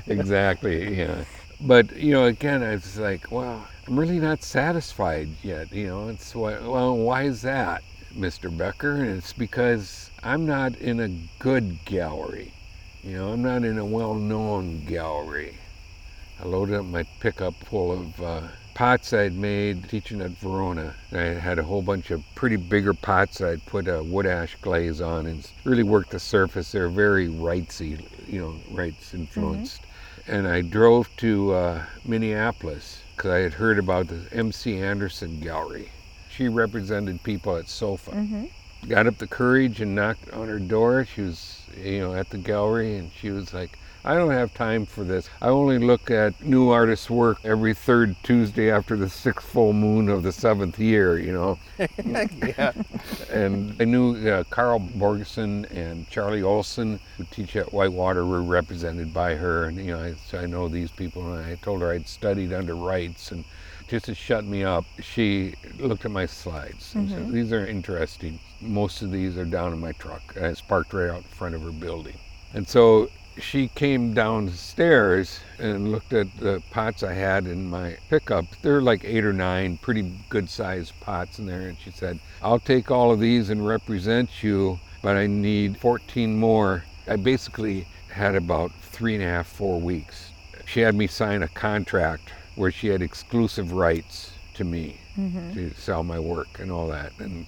exactly 0.06 0.98
yeah 0.98 1.24
but 1.60 1.94
you 1.96 2.12
know 2.12 2.24
again 2.24 2.62
it's 2.62 2.96
like 2.96 3.30
well 3.30 3.66
i'm 3.86 3.98
really 3.98 4.18
not 4.18 4.42
satisfied 4.42 5.28
yet 5.42 5.70
you 5.72 5.86
know 5.86 6.08
it's 6.08 6.34
why, 6.34 6.58
well 6.58 6.96
why 6.96 7.24
is 7.24 7.42
that 7.42 7.82
mr 8.16 8.54
becker 8.56 8.96
and 8.96 9.18
it's 9.18 9.32
because 9.34 10.10
i'm 10.22 10.46
not 10.46 10.74
in 10.76 11.00
a 11.00 11.08
good 11.38 11.78
gallery 11.84 12.52
you 13.04 13.14
know 13.14 13.32
i'm 13.32 13.42
not 13.42 13.62
in 13.62 13.78
a 13.78 13.84
well-known 13.84 14.82
gallery 14.86 15.54
i 16.42 16.46
loaded 16.46 16.76
up 16.76 16.84
my 16.86 17.02
pickup 17.20 17.54
full 17.64 17.92
of 17.92 18.22
uh, 18.22 18.40
pots 18.80 19.12
i'd 19.12 19.34
made 19.34 19.88
teaching 19.88 20.22
at 20.22 20.30
verona 20.38 20.94
i 21.12 21.18
had 21.18 21.58
a 21.58 21.62
whole 21.62 21.82
bunch 21.82 22.10
of 22.10 22.22
pretty 22.34 22.56
bigger 22.56 22.94
pots 22.94 23.40
i'd 23.42 23.64
put 23.66 23.86
a 23.86 24.02
wood 24.02 24.26
ash 24.26 24.56
glaze 24.62 25.00
on 25.02 25.26
and 25.26 25.52
really 25.64 25.82
worked 25.82 26.10
the 26.10 26.18
surface 26.18 26.72
they're 26.72 26.88
very 26.88 27.28
Reitzy 27.28 28.00
you 28.26 28.40
know 28.40 28.54
Reitz 28.70 29.12
influenced 29.12 29.82
and 30.26 30.46
I 30.46 30.60
drove 30.60 31.14
to 31.16 31.52
uh, 31.52 31.82
Minneapolis 32.04 33.02
because 33.16 33.30
I 33.30 33.38
had 33.38 33.54
heard 33.54 33.78
about 33.78 34.08
the 34.08 34.28
M.C. 34.32 34.78
Anderson 34.78 35.40
Gallery. 35.40 35.90
She 36.28 36.48
represented 36.48 37.22
people 37.22 37.56
at 37.56 37.68
SOFA. 37.68 38.12
Got 38.88 39.06
up 39.06 39.18
the 39.18 39.26
courage 39.26 39.80
and 39.80 39.94
knocked 39.94 40.30
on 40.30 40.48
her 40.48 40.58
door. 40.58 41.04
She 41.04 41.22
was, 41.22 41.66
you 41.76 41.98
know, 42.00 42.14
at 42.14 42.30
the 42.30 42.38
gallery, 42.38 42.96
and 42.96 43.10
she 43.12 43.30
was 43.30 43.52
like, 43.52 43.76
"I 44.04 44.14
don't 44.14 44.30
have 44.30 44.54
time 44.54 44.86
for 44.86 45.04
this. 45.04 45.28
I 45.40 45.48
only 45.48 45.78
look 45.78 46.10
at 46.10 46.42
new 46.44 46.70
artists' 46.70 47.10
work 47.10 47.38
every 47.44 47.74
third 47.74 48.16
Tuesday 48.22 48.70
after 48.70 48.96
the 48.96 49.08
sixth 49.08 49.46
full 49.46 49.72
moon 49.72 50.08
of 50.08 50.22
the 50.22 50.32
seventh 50.32 50.78
year." 50.78 51.18
You 51.18 51.32
know 51.32 51.58
yeah. 52.04 52.72
and 53.30 53.76
I 53.80 53.84
knew 53.84 54.28
uh, 54.28 54.44
Carl 54.50 54.80
Borgeson 54.80 55.70
and 55.70 56.08
Charlie 56.08 56.42
Olson, 56.42 57.00
who 57.16 57.24
teach 57.30 57.56
at 57.56 57.72
Whitewater, 57.72 58.24
were 58.26 58.42
represented 58.42 59.12
by 59.12 59.34
her, 59.34 59.64
and 59.64 59.76
you 59.76 59.92
know, 59.92 60.02
I, 60.02 60.14
so 60.26 60.38
I 60.38 60.46
know 60.46 60.68
these 60.68 60.90
people. 60.90 61.34
And 61.34 61.44
I 61.44 61.56
told 61.56 61.80
her 61.82 61.92
I'd 61.92 62.08
studied 62.08 62.52
under 62.52 62.74
Reitz, 62.74 63.32
and 63.32 63.44
just 63.88 64.06
to 64.06 64.14
shut 64.14 64.44
me 64.44 64.64
up, 64.64 64.84
she 65.00 65.54
looked 65.78 66.04
at 66.04 66.10
my 66.10 66.26
slides 66.26 66.94
and 66.94 67.10
said, 67.10 67.32
"These 67.32 67.52
are 67.52 67.66
interesting. 67.66 68.38
Most 68.60 69.02
of 69.02 69.10
these 69.10 69.36
are 69.36 69.44
down 69.44 69.72
in 69.72 69.80
my 69.80 69.92
truck, 69.92 70.22
and 70.36 70.46
it's 70.46 70.60
parked 70.60 70.92
right 70.92 71.10
out 71.10 71.18
in 71.18 71.22
front 71.22 71.54
of 71.54 71.62
her 71.62 71.72
building." 71.72 72.16
And 72.52 72.66
so 72.66 73.08
she 73.38 73.68
came 73.68 74.12
downstairs 74.12 75.40
and 75.58 75.92
looked 75.92 76.12
at 76.12 76.26
the 76.38 76.62
pots 76.70 77.02
I 77.02 77.14
had 77.14 77.46
in 77.46 77.70
my 77.70 77.96
pickup. 78.08 78.44
There 78.62 78.74
were 78.74 78.82
like 78.82 79.04
eight 79.04 79.24
or 79.24 79.32
nine 79.32 79.76
pretty 79.78 80.12
good 80.28 80.48
sized 80.48 80.98
pots 81.00 81.38
in 81.38 81.46
there. 81.46 81.68
And 81.68 81.78
she 81.78 81.90
said, 81.90 82.18
I'll 82.42 82.58
take 82.58 82.90
all 82.90 83.10
of 83.10 83.20
these 83.20 83.50
and 83.50 83.66
represent 83.66 84.42
you, 84.42 84.78
but 85.02 85.16
I 85.16 85.26
need 85.26 85.78
14 85.78 86.38
more. 86.38 86.84
I 87.06 87.16
basically 87.16 87.86
had 88.08 88.34
about 88.34 88.72
three 88.82 89.14
and 89.14 89.22
a 89.22 89.26
half, 89.26 89.46
four 89.46 89.80
weeks. 89.80 90.32
She 90.66 90.80
had 90.80 90.94
me 90.94 91.06
sign 91.06 91.42
a 91.42 91.48
contract 91.48 92.32
where 92.56 92.70
she 92.70 92.88
had 92.88 93.02
exclusive 93.02 93.72
rights 93.72 94.32
to 94.54 94.64
me 94.64 94.98
mm-hmm. 95.18 95.54
to 95.54 95.74
sell 95.74 96.02
my 96.02 96.18
work 96.18 96.58
and 96.58 96.70
all 96.70 96.88
that. 96.88 97.12
And, 97.18 97.46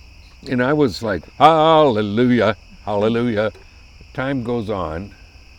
and 0.49 0.63
I 0.63 0.73
was 0.73 1.03
like, 1.03 1.29
hallelujah, 1.35 2.57
hallelujah. 2.85 3.53
Time 4.15 4.43
goes 4.43 4.71
on 4.71 5.15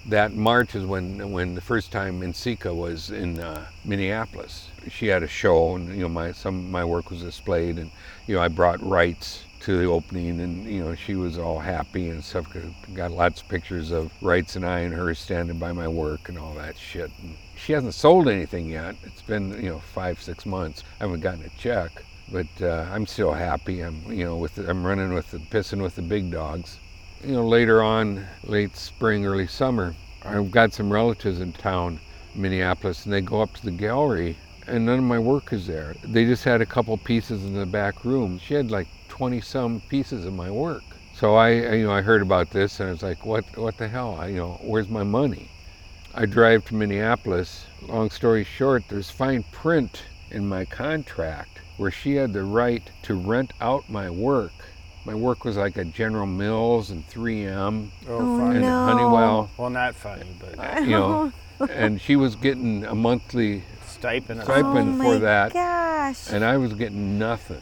that 0.06 0.34
March 0.34 0.76
is 0.76 0.86
when 0.86 1.32
when 1.32 1.56
the 1.56 1.62
first 1.62 1.92
time 1.92 2.22
NCECA 2.22 2.76
was 2.76 3.10
in 3.10 3.40
uh, 3.40 3.66
Minneapolis. 3.86 4.68
She 4.90 5.08
had 5.08 5.24
a 5.24 5.28
show, 5.28 5.76
and 5.76 5.90
you 5.96 6.02
know 6.02 6.10
my 6.10 6.32
some 6.34 6.60
of 6.60 6.70
my 6.70 6.84
work 6.84 7.10
was 7.10 7.22
displayed, 7.22 7.78
and 7.78 7.90
you 8.28 8.36
know 8.36 8.42
I 8.42 8.50
brought 8.50 8.80
Reitz 8.80 9.44
to 9.62 9.78
the 9.78 9.86
opening, 9.86 10.42
and 10.42 10.66
you 10.66 10.84
know 10.84 10.94
she 10.94 11.16
was 11.16 11.38
all 11.38 11.60
happy 11.60 12.10
and 12.10 12.24
stuff. 12.24 12.48
Got 12.94 13.12
lots 13.12 13.42
of 13.42 13.48
pictures 13.48 13.92
of 13.92 14.12
Reitz 14.22 14.58
and 14.58 14.66
I 14.66 14.80
and 14.80 14.94
her 14.94 15.14
standing 15.16 15.58
by 15.58 15.72
my 15.72 15.88
work 15.88 16.28
and 16.28 16.38
all 16.38 16.54
that 16.56 16.78
shit. 16.78 17.10
And 17.22 17.36
she 17.56 17.72
hasn't 17.72 17.94
sold 17.94 18.28
anything 18.28 18.68
yet. 18.68 18.96
It's 19.04 19.22
been 19.22 19.52
you 19.64 19.70
know 19.70 19.80
five 19.80 20.22
six 20.22 20.46
months. 20.46 20.84
I 21.00 21.06
haven't 21.06 21.22
gotten 21.22 21.46
a 21.46 21.50
check, 21.58 22.04
but 22.30 22.48
uh, 22.62 22.88
I'm 22.92 23.08
still 23.08 23.32
happy. 23.32 23.82
I'm 23.82 24.04
you 24.12 24.26
know 24.26 24.36
with 24.36 24.56
the, 24.56 24.70
I'm 24.70 24.86
running 24.86 25.14
with 25.14 25.32
the 25.32 25.40
pissing 25.40 25.82
with 25.82 25.96
the 25.96 26.02
big 26.02 26.30
dogs. 26.30 26.78
You 27.26 27.36
know 27.36 27.48
later 27.48 27.82
on, 27.82 28.28
late 28.44 28.76
spring, 28.76 29.26
early 29.26 29.48
summer, 29.48 29.96
I've 30.24 30.52
got 30.52 30.74
some 30.74 30.92
relatives 30.92 31.40
in 31.40 31.54
town, 31.54 32.02
Minneapolis, 32.36 33.06
and 33.06 33.14
they 33.14 33.22
go 33.22 33.42
up 33.42 33.54
to 33.54 33.64
the 33.64 33.72
gallery 33.72 34.38
and 34.68 34.86
none 34.86 35.00
of 35.00 35.06
my 35.06 35.20
work 35.20 35.54
is 35.54 35.66
there. 35.66 35.96
They 36.04 36.26
just 36.26 36.44
had 36.44 36.62
a 36.62 36.66
couple 36.66 36.98
pieces 36.98 37.46
in 37.46 37.54
the 37.54 37.66
back 37.66 38.04
room. 38.04 38.40
She 38.40 38.56
had 38.56 38.72
like 38.72 38.90
20 39.08 39.40
some 39.40 39.80
pieces 39.88 40.26
of 40.26 40.34
my 40.34 40.52
work. 40.52 40.84
So 41.14 41.36
I, 41.36 41.76
you 41.76 41.86
know, 41.86 41.94
I 41.94 42.02
heard 42.02 42.22
about 42.22 42.50
this 42.52 42.82
and 42.82 42.90
I 42.90 42.92
was 42.92 43.04
like, 43.04 43.26
what, 43.26 43.46
what 43.58 43.78
the 43.78 43.88
hell? 43.88 44.16
I, 44.20 44.28
you 44.28 44.38
know, 44.38 44.60
where's 44.62 44.90
my 44.90 45.04
money? 45.04 45.54
I 46.14 46.26
drive 46.26 46.66
to 46.66 46.76
Minneapolis. 46.76 47.68
Long 47.82 48.10
story 48.10 48.44
short, 48.44 48.84
there's 48.90 49.10
fine 49.10 49.44
print 49.44 50.04
in 50.30 50.48
my 50.50 50.66
contract 50.66 51.62
where 51.78 51.92
she 51.92 52.16
had 52.16 52.34
the 52.34 52.44
right 52.44 52.92
to 53.04 53.16
rent 53.16 53.54
out 53.62 53.90
my 53.90 54.10
work. 54.10 54.52
My 55.06 55.14
work 55.16 55.44
was 55.44 55.58
like 55.58 55.78
at 55.78 55.94
General 55.94 56.26
Mills 56.28 56.90
and 56.90 57.08
3M 57.10 57.90
Oh, 58.08 58.18
Oh, 58.42 58.50
and 58.52 58.62
no. 58.62 58.86
Honeywell, 58.86 59.50
Well, 59.58 59.70
not 59.70 59.96
funny, 59.96 60.26
but 60.40 60.82
you 60.84 60.92
know, 60.92 61.32
and 61.70 62.00
she 62.00 62.16
was 62.16 62.36
getting 62.36 62.86
a 62.86 62.96
monthly 62.96 63.64
stipend. 63.86 64.42
Stipend. 64.42 64.42
oh 64.42 64.44
Stipend 64.44 64.98
my 64.98 65.06
for 65.06 65.20
that. 65.20 65.54
gosh. 65.54 66.32
and 66.32 66.44
I 66.46 66.58
was 66.58 66.74
getting 66.74 67.20
nothing. 67.20 67.62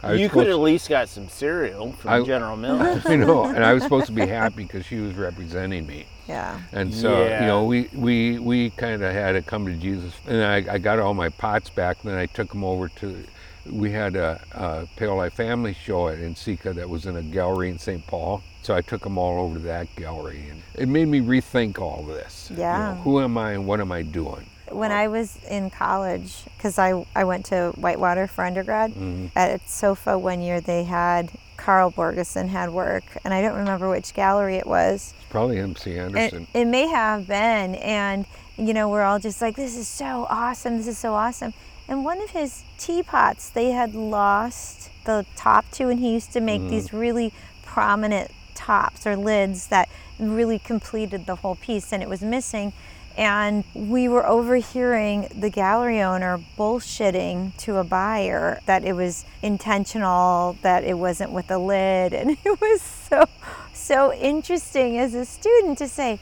I 0.00 0.12
was 0.12 0.20
You 0.20 0.28
could 0.28 0.48
at 0.48 0.58
least 0.58 0.88
got 0.88 1.08
some 1.08 1.28
cereal 1.28 1.92
from 1.92 2.10
I- 2.10 2.22
General 2.24 2.56
Mills. 2.64 3.04
I 3.06 3.16
know, 3.16 3.44
and 3.46 3.64
I 3.64 3.72
was 3.72 3.82
supposed 3.82 4.06
to 4.06 4.12
be 4.12 4.26
happy 4.26 4.62
because 4.64 4.86
she 4.86 4.96
was 5.00 5.14
representing 5.14 5.86
me. 5.86 6.06
yeah. 6.28 6.60
And 6.72 6.92
so, 6.94 7.24
Yeah. 7.24 7.40
you 7.40 7.46
know, 7.46 7.64
we 7.64 7.88
we, 7.94 8.38
we 8.38 8.70
kind 8.70 9.02
of 9.02 9.12
had 9.12 9.32
to 9.32 9.42
come 9.42 9.66
to 9.66 9.72
Jesus. 9.72 10.12
And 10.26 10.42
I, 10.44 10.74
I 10.74 10.78
got 10.78 10.98
all 11.00 11.14
my 11.14 11.28
pots 11.30 11.68
back, 11.70 11.98
and 12.02 12.12
then 12.12 12.18
I 12.18 12.26
took 12.26 12.50
them 12.50 12.62
over 12.62 12.88
to, 12.88 13.24
we 13.70 13.90
had 13.90 14.16
a, 14.16 14.40
a 14.52 14.86
Pale 14.96 15.16
Life 15.16 15.34
Family 15.34 15.74
show 15.74 16.08
at 16.08 16.18
NCECA 16.18 16.74
that 16.74 16.88
was 16.88 17.06
in 17.06 17.16
a 17.16 17.22
gallery 17.22 17.70
in 17.70 17.78
St. 17.78 18.06
Paul. 18.06 18.42
So 18.62 18.74
I 18.74 18.80
took 18.82 19.02
them 19.02 19.16
all 19.18 19.44
over 19.44 19.54
to 19.54 19.60
that 19.64 19.94
gallery. 19.96 20.44
And 20.50 20.62
it 20.74 20.88
made 20.88 21.08
me 21.08 21.20
rethink 21.20 21.78
all 21.78 22.02
this. 22.02 22.48
You 22.50 22.58
Yeah. 22.58 22.94
know, 22.94 23.00
who 23.02 23.20
am 23.20 23.38
I 23.38 23.52
and 23.52 23.66
what 23.66 23.80
am 23.80 23.92
I 23.92 24.02
doing? 24.02 24.46
When 24.70 24.92
I 24.92 25.08
was 25.08 25.38
in 25.48 25.70
college, 25.70 26.34
because 26.56 26.78
I, 26.78 27.06
I 27.16 27.24
went 27.24 27.46
to 27.46 27.72
Whitewater 27.76 28.26
for 28.26 28.44
undergrad, 28.44 28.90
Mm-hmm. 28.92 29.26
at 29.36 29.66
SOFA 29.68 30.18
one 30.18 30.42
year 30.42 30.60
they 30.60 30.84
had 30.84 31.30
Carl 31.56 31.90
Borgeson 31.90 32.48
had 32.48 32.70
work, 32.70 33.04
and 33.24 33.32
I 33.32 33.40
don't 33.40 33.56
remember 33.56 33.88
which 33.88 34.12
gallery 34.12 34.56
it 34.56 34.66
was. 34.66 35.14
It's 35.18 35.28
probably 35.30 35.58
MC 35.58 35.92
It, 35.92 35.98
Anderson. 35.98 36.46
it 36.52 36.66
may 36.66 36.86
have 36.88 37.26
been, 37.26 37.76
and 37.76 38.26
you 38.58 38.74
know, 38.74 38.88
we're 38.90 39.02
all 39.04 39.18
just 39.20 39.40
like, 39.40 39.56
this 39.56 39.76
is 39.76 39.88
so 39.88 40.26
awesome, 40.28 40.76
this 40.76 40.88
is 40.88 40.98
so 40.98 41.14
awesome. 41.14 41.54
And 41.88 42.04
one 42.04 42.20
of 42.20 42.30
his 42.30 42.64
teapots, 42.76 43.48
they 43.48 43.70
had 43.70 43.94
lost 43.94 44.90
the 45.04 45.24
top 45.34 45.70
to, 45.72 45.88
and 45.88 45.98
he 45.98 46.12
used 46.12 46.32
to 46.34 46.40
make 46.40 46.60
mm-hmm. 46.60 46.70
these 46.70 46.92
really 46.92 47.32
prominent 47.62 48.30
tops 48.54 49.06
or 49.06 49.16
lids 49.16 49.68
that 49.68 49.88
really 50.18 50.58
completed 50.58 51.24
the 51.24 51.36
whole 51.36 51.56
piece, 51.56 51.92
and 51.92 52.02
it 52.02 52.08
was 52.08 52.20
missing. 52.20 52.72
And 53.16 53.64
we 53.74 54.08
were 54.08 54.26
overhearing 54.26 55.28
the 55.34 55.50
gallery 55.50 56.00
owner 56.00 56.38
bullshitting 56.56 57.56
to 57.58 57.76
a 57.76 57.84
buyer 57.84 58.60
that 58.66 58.84
it 58.84 58.92
was 58.92 59.24
intentional, 59.42 60.56
that 60.62 60.84
it 60.84 60.98
wasn't 60.98 61.32
with 61.32 61.50
a 61.50 61.58
lid. 61.58 62.12
And 62.18 62.36
it 62.44 62.60
was 62.60 62.80
so, 62.80 63.24
so 63.72 64.12
interesting 64.12 64.98
as 64.98 65.14
a 65.14 65.24
student 65.24 65.78
to 65.78 65.88
say, 65.88 66.20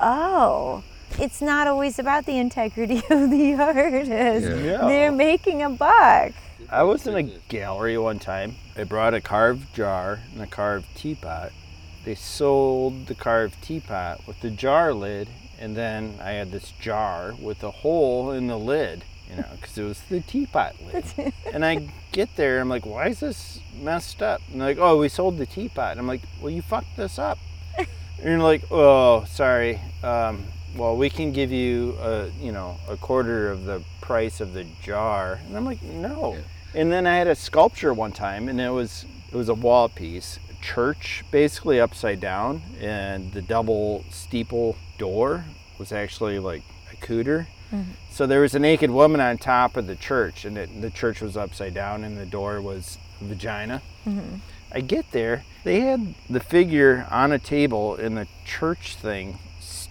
oh, 0.00 0.82
it's 1.18 1.40
not 1.40 1.66
always 1.66 1.98
about 1.98 2.26
the 2.26 2.38
integrity 2.38 2.98
of 3.10 3.30
the 3.30 3.54
artist. 3.54 4.64
Yeah. 4.64 4.86
They're 4.86 5.12
making 5.12 5.62
a 5.62 5.70
buck. 5.70 6.32
I 6.68 6.82
was 6.82 7.06
in 7.06 7.16
a 7.16 7.22
gallery 7.22 7.98
one 7.98 8.18
time. 8.18 8.56
I 8.76 8.84
brought 8.84 9.14
a 9.14 9.20
carved 9.20 9.74
jar 9.74 10.20
and 10.32 10.42
a 10.42 10.46
carved 10.46 10.94
teapot. 10.96 11.52
They 12.04 12.14
sold 12.14 13.06
the 13.06 13.14
carved 13.14 13.62
teapot 13.62 14.26
with 14.26 14.40
the 14.40 14.50
jar 14.50 14.94
lid, 14.94 15.28
and 15.58 15.76
then 15.76 16.18
I 16.22 16.32
had 16.32 16.50
this 16.52 16.72
jar 16.80 17.34
with 17.40 17.62
a 17.62 17.70
hole 17.70 18.30
in 18.30 18.46
the 18.46 18.58
lid, 18.58 19.04
you 19.28 19.36
know, 19.36 19.48
because 19.52 19.76
it 19.76 19.82
was 19.82 20.00
the 20.08 20.20
teapot 20.20 20.76
lid. 20.86 21.32
and 21.52 21.64
I 21.64 21.88
get 22.12 22.36
there, 22.36 22.60
I'm 22.60 22.68
like, 22.68 22.86
why 22.86 23.08
is 23.08 23.20
this 23.20 23.60
messed 23.80 24.22
up? 24.22 24.40
And 24.50 24.60
they're 24.60 24.68
like, 24.68 24.78
oh, 24.78 24.98
we 24.98 25.08
sold 25.08 25.38
the 25.38 25.46
teapot. 25.46 25.92
And 25.92 26.00
I'm 26.00 26.06
like, 26.06 26.22
well, 26.40 26.50
you 26.50 26.62
fucked 26.62 26.96
this 26.96 27.18
up. 27.18 27.38
and 27.76 27.88
you're 28.24 28.38
like, 28.38 28.62
oh, 28.70 29.24
sorry. 29.24 29.80
Um, 30.02 30.44
well, 30.76 30.96
we 30.96 31.10
can 31.10 31.32
give 31.32 31.50
you 31.50 31.96
a, 32.00 32.30
you 32.40 32.52
know, 32.52 32.76
a 32.88 32.96
quarter 32.96 33.50
of 33.50 33.64
the 33.64 33.82
price 34.00 34.40
of 34.40 34.54
the 34.54 34.64
jar. 34.82 35.40
And 35.46 35.56
I'm 35.56 35.64
like, 35.64 35.82
no. 35.82 36.38
And 36.74 36.92
then 36.92 37.06
I 37.06 37.16
had 37.16 37.26
a 37.26 37.34
sculpture 37.34 37.92
one 37.92 38.12
time, 38.12 38.48
and 38.48 38.60
it 38.60 38.70
was 38.70 39.04
it 39.32 39.36
was 39.36 39.48
a 39.48 39.54
wall 39.54 39.88
piece, 39.88 40.38
church 40.60 41.24
basically 41.30 41.80
upside 41.80 42.20
down, 42.20 42.62
and 42.80 43.32
the 43.32 43.42
double 43.42 44.04
steeple 44.10 44.76
door 44.98 45.44
was 45.78 45.92
actually 45.92 46.38
like 46.38 46.62
a 46.92 46.96
cooter. 46.96 47.46
Mm-hmm. 47.72 47.92
So 48.10 48.26
there 48.26 48.40
was 48.40 48.54
a 48.54 48.58
naked 48.58 48.90
woman 48.90 49.20
on 49.20 49.38
top 49.38 49.76
of 49.76 49.86
the 49.86 49.96
church, 49.96 50.44
and 50.44 50.58
it, 50.58 50.80
the 50.80 50.90
church 50.90 51.20
was 51.20 51.36
upside 51.36 51.74
down, 51.74 52.04
and 52.04 52.18
the 52.18 52.26
door 52.26 52.60
was 52.60 52.98
vagina. 53.20 53.82
Mm-hmm. 54.06 54.36
I 54.72 54.80
get 54.80 55.10
there, 55.10 55.44
they 55.64 55.80
had 55.80 56.14
the 56.28 56.40
figure 56.40 57.06
on 57.10 57.32
a 57.32 57.38
table, 57.38 57.96
and 57.96 58.16
the 58.16 58.28
church 58.44 58.94
thing 58.94 59.38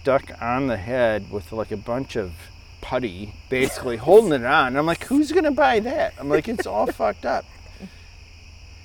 stuck 0.00 0.30
on 0.40 0.66
the 0.66 0.76
head 0.76 1.30
with 1.30 1.52
like 1.52 1.70
a 1.70 1.76
bunch 1.76 2.16
of 2.16 2.32
putty, 2.80 3.34
basically 3.48 3.98
holding 3.98 4.32
it 4.32 4.44
on. 4.44 4.76
I'm 4.76 4.86
like, 4.86 5.04
who's 5.04 5.32
gonna 5.32 5.50
buy 5.50 5.80
that? 5.80 6.14
I'm 6.18 6.28
like, 6.28 6.48
it's 6.48 6.66
all 6.66 6.86
fucked 6.92 7.26
up. 7.26 7.44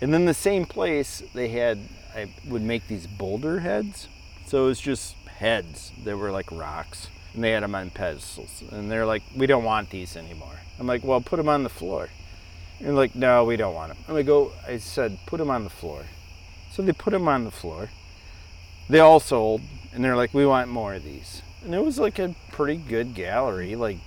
And 0.01 0.13
then 0.13 0.25
the 0.25 0.33
same 0.33 0.65
place 0.65 1.23
they 1.33 1.47
had, 1.49 1.79
I 2.15 2.27
would 2.47 2.61
make 2.61 2.87
these 2.87 3.07
boulder 3.07 3.59
heads. 3.59 4.07
So 4.45 4.65
it 4.65 4.67
was 4.67 4.81
just 4.81 5.15
heads 5.25 5.91
that 6.03 6.17
were 6.17 6.31
like 6.31 6.51
rocks, 6.51 7.07
and 7.33 7.43
they 7.43 7.51
had 7.51 7.63
them 7.63 7.75
on 7.75 7.89
pedestals. 7.89 8.63
And 8.71 8.91
they're 8.91 9.05
like, 9.05 9.23
we 9.35 9.47
don't 9.47 9.63
want 9.63 9.89
these 9.89 10.17
anymore. 10.17 10.59
I'm 10.79 10.87
like, 10.87 11.03
well, 11.03 11.21
put 11.21 11.37
them 11.37 11.49
on 11.49 11.63
the 11.63 11.69
floor. 11.69 12.09
And 12.79 12.95
like, 12.95 13.15
no, 13.15 13.45
we 13.45 13.55
don't 13.55 13.73
want 13.73 13.93
them. 13.93 14.03
I'm 14.07 14.15
like, 14.15 14.25
go. 14.25 14.51
I 14.67 14.77
said, 14.77 15.17
put 15.25 15.37
them 15.37 15.49
on 15.49 15.63
the 15.63 15.69
floor. 15.69 16.03
So 16.71 16.81
they 16.81 16.91
put 16.91 17.11
them 17.11 17.27
on 17.29 17.45
the 17.45 17.51
floor. 17.51 17.89
They 18.89 18.99
all 18.99 19.21
sold, 19.21 19.61
and 19.95 20.03
they're 20.03 20.17
like, 20.17 20.33
we 20.33 20.45
want 20.45 20.69
more 20.69 20.93
of 20.93 21.03
these. 21.03 21.41
And 21.63 21.73
it 21.73 21.83
was 21.83 21.97
like 21.97 22.19
a 22.19 22.35
pretty 22.51 22.75
good 22.75 23.15
gallery. 23.15 23.75
Like 23.75 23.97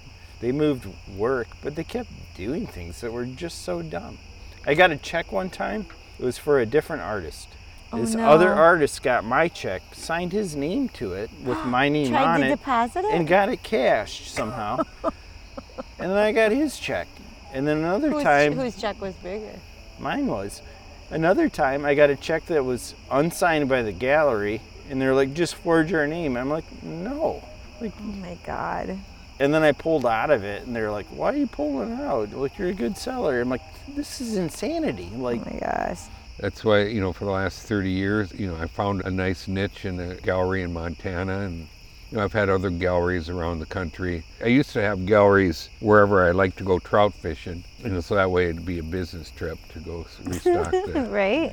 they 0.41 0.53
moved 0.53 0.87
work, 1.17 1.49
but 1.63 1.75
they 1.75 1.83
kept 1.85 2.11
doing 2.37 2.67
things 2.67 3.01
that 3.01 3.13
were 3.13 3.25
just 3.25 3.65
so 3.65 3.83
dumb. 3.83 4.19
I 4.67 4.75
got 4.75 4.91
a 4.91 4.97
check 4.97 5.33
one 5.33 5.51
time. 5.51 5.87
It 6.19 6.25
was 6.25 6.37
for 6.37 6.61
a 6.61 6.67
different 6.67 7.03
artist. 7.03 7.49
Oh, 7.91 8.01
this 8.01 8.15
no. 8.15 8.29
other 8.29 8.53
artist 8.53 9.03
got 9.03 9.25
my 9.25 9.49
check, 9.49 9.83
signed 9.95 10.33
his 10.33 10.55
name 10.55 10.91
to 10.91 11.15
it 11.15 11.31
with 11.43 11.65
my 11.65 11.89
name 11.89 12.11
Tried 12.11 12.25
on 12.25 12.41
to 12.41 12.47
it, 12.47 12.51
deposit 12.51 13.05
it? 13.05 13.15
and 13.15 13.27
got 13.27 13.49
it 13.49 13.63
cashed 13.63 14.29
somehow. 14.29 14.83
and 15.03 16.11
then 16.11 16.19
I 16.19 16.33
got 16.33 16.53
his 16.53 16.79
check. 16.79 17.09
And 17.55 17.67
then 17.67 17.79
another 17.79 18.13
time, 18.23 18.53
whose 18.53 18.77
check 18.79 19.01
was 19.01 19.15
bigger? 19.15 19.59
mine 19.99 20.27
was. 20.27 20.61
Another 21.11 21.49
time, 21.49 21.87
I 21.87 21.95
got 21.95 22.11
a 22.11 22.17
check 22.17 22.45
that 22.47 22.63
was 22.63 22.95
unsigned 23.11 23.71
by 23.71 23.81
the 23.81 23.93
gallery, 23.93 24.61
and 24.91 25.01
they're 25.01 25.15
like, 25.15 25.35
just 25.35 25.55
forge 25.57 25.91
your 25.91 26.07
name. 26.07 26.37
I'm 26.37 26.51
like, 26.51 26.65
no. 26.83 27.43
Like, 27.81 27.93
Oh 28.01 28.03
my 28.05 28.37
God. 28.45 28.99
and 29.41 29.55
then 29.55 29.63
I 29.63 29.73
pulled 29.73 30.05
out 30.07 30.31
of 30.31 30.43
it, 30.45 30.67
and 30.67 30.75
they're 30.75 30.91
like, 30.91 31.07
why 31.07 31.33
are 31.33 31.37
you 31.37 31.47
pulling 31.47 31.93
out? 31.93 32.33
Like, 32.33 32.59
you're 32.59 32.69
a 32.69 32.75
good 32.75 32.97
seller. 32.97 33.41
I'm 33.41 33.49
like, 33.49 33.63
this 33.95 34.21
is 34.21 34.37
insanity. 34.37 35.11
Oh 35.15 35.19
like, 35.19 35.41
Oh 35.47 35.51
my 35.53 35.61
gosh. 35.61 36.01
That's 36.41 36.65
why, 36.65 36.85
you 36.85 37.01
know, 37.01 37.13
for 37.13 37.25
the 37.25 37.33
last 37.33 37.63
30 37.63 37.91
years, 37.91 38.33
you 38.33 38.47
know, 38.47 38.57
I 38.57 38.67
found 38.69 39.03
a 39.05 39.11
nice 39.11 39.49
niche 39.49 39.85
in 39.85 39.99
a 39.99 40.15
gallery 40.17 40.63
in 40.63 40.73
Montana 40.73 41.41
and 41.41 41.67
you 42.11 42.17
know, 42.17 42.25
I've 42.25 42.33
had 42.33 42.49
other 42.49 42.71
galleries 42.71 43.29
around 43.29 43.59
the 43.59 43.67
country. 43.67 44.23
I 44.43 44.47
used 44.47 44.71
to 44.75 44.81
have 44.81 45.05
galleries 45.05 45.69
wherever 45.81 46.27
I 46.27 46.31
like 46.31 46.55
to 46.57 46.65
go 46.65 46.79
trout 46.79 47.13
fishing, 47.13 47.65
you 47.81 47.91
know, 47.91 48.01
so 48.01 48.15
that 48.15 48.31
way 48.31 48.49
it'd 48.51 48.65
be 48.65 48.79
a 48.79 48.83
business 48.85 49.31
trip 49.33 49.59
to 49.73 49.81
go 49.81 50.07
restock 50.25 50.71
the 50.71 51.07
Right? 51.11 51.53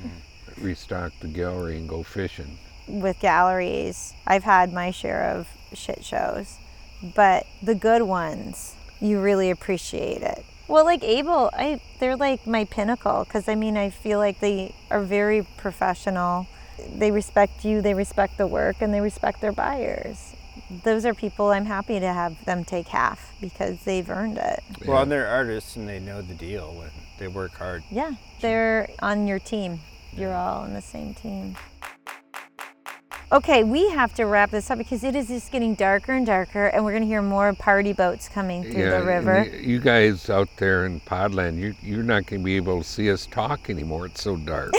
restock 0.61 1.11
the 1.19 1.27
gallery 1.27 1.77
and 1.77 1.89
go 1.89 2.03
fishing. 2.03 2.57
With 2.87 3.19
galleries, 3.19 4.13
I've 4.27 4.43
had 4.43 4.71
my 4.71 4.91
share 4.91 5.23
of 5.31 5.47
shit 5.73 6.03
shows, 6.03 6.57
but 7.15 7.47
the 7.61 7.75
good 7.75 8.03
ones, 8.03 8.75
you 9.01 9.19
really 9.19 9.49
appreciate 9.49 10.21
it. 10.21 10.45
Well, 10.67 10.85
like 10.85 11.03
Abel, 11.03 11.49
I 11.53 11.79
they're 11.99 12.15
like 12.15 12.47
my 12.47 12.65
pinnacle 12.65 13.23
because 13.23 13.47
I 13.47 13.55
mean 13.55 13.77
I 13.77 13.89
feel 13.89 14.17
like 14.19 14.39
they 14.39 14.73
are 14.89 15.01
very 15.01 15.45
professional. 15.57 16.47
They 16.93 17.11
respect 17.11 17.63
you, 17.63 17.81
they 17.81 17.93
respect 17.93 18.37
the 18.37 18.47
work, 18.47 18.77
and 18.81 18.93
they 18.93 19.01
respect 19.01 19.41
their 19.41 19.51
buyers. 19.51 20.33
Those 20.83 21.05
are 21.05 21.13
people 21.13 21.51
I'm 21.51 21.65
happy 21.65 21.99
to 21.99 22.11
have 22.11 22.43
them 22.45 22.63
take 22.65 22.87
half 22.87 23.33
because 23.39 23.83
they've 23.83 24.09
earned 24.09 24.37
it. 24.37 24.63
well, 24.85 25.03
and 25.03 25.11
they're 25.11 25.27
artists, 25.27 25.75
and 25.75 25.87
they 25.87 25.99
know 25.99 26.21
the 26.21 26.33
deal. 26.33 26.73
When 26.73 26.89
they 27.19 27.27
work 27.27 27.53
hard. 27.53 27.83
Yeah, 27.91 28.13
they're 28.41 28.89
on 28.99 29.27
your 29.27 29.39
team. 29.39 29.81
You're 30.13 30.33
all 30.33 30.63
on 30.63 30.73
the 30.73 30.81
same 30.81 31.13
team. 31.13 31.55
Okay, 33.35 33.63
we 33.65 33.89
have 33.89 34.13
to 34.13 34.23
wrap 34.23 34.51
this 34.51 34.71
up 34.71 34.77
because 34.77 35.03
it 35.03 35.13
is 35.13 35.27
just 35.27 35.51
getting 35.51 35.75
darker 35.75 36.13
and 36.13 36.25
darker, 36.25 36.67
and 36.67 36.85
we're 36.85 36.93
going 36.93 37.01
to 37.01 37.07
hear 37.07 37.21
more 37.21 37.51
party 37.51 37.91
boats 37.91 38.29
coming 38.29 38.63
through 38.63 38.89
the 38.89 39.03
river. 39.03 39.43
You 39.43 39.79
guys 39.79 40.29
out 40.29 40.47
there 40.55 40.85
in 40.85 41.01
Podland, 41.01 41.59
you, 41.59 41.75
you're 41.83 42.01
not 42.01 42.27
going 42.27 42.39
to 42.39 42.45
be 42.45 42.55
able 42.55 42.81
to 42.81 42.87
see 42.87 43.11
us 43.11 43.25
talk 43.25 43.69
anymore. 43.69 44.05
It's 44.05 44.23
so 44.23 44.37
dark. 44.37 44.71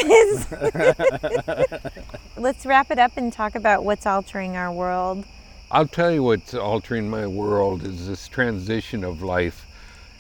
Let's 2.39 2.65
wrap 2.65 2.91
it 2.91 2.99
up 2.99 3.19
and 3.19 3.31
talk 3.31 3.57
about 3.57 3.85
what's 3.85 4.07
altering 4.07 4.57
our 4.57 4.73
world. 4.73 5.27
I'll 5.71 5.87
tell 5.87 6.11
you 6.11 6.23
what's 6.23 6.55
altering 6.55 7.11
my 7.11 7.27
world 7.27 7.83
is 7.83 8.09
this 8.09 8.27
transition 8.27 9.05
of 9.05 9.23
life. 9.23 9.67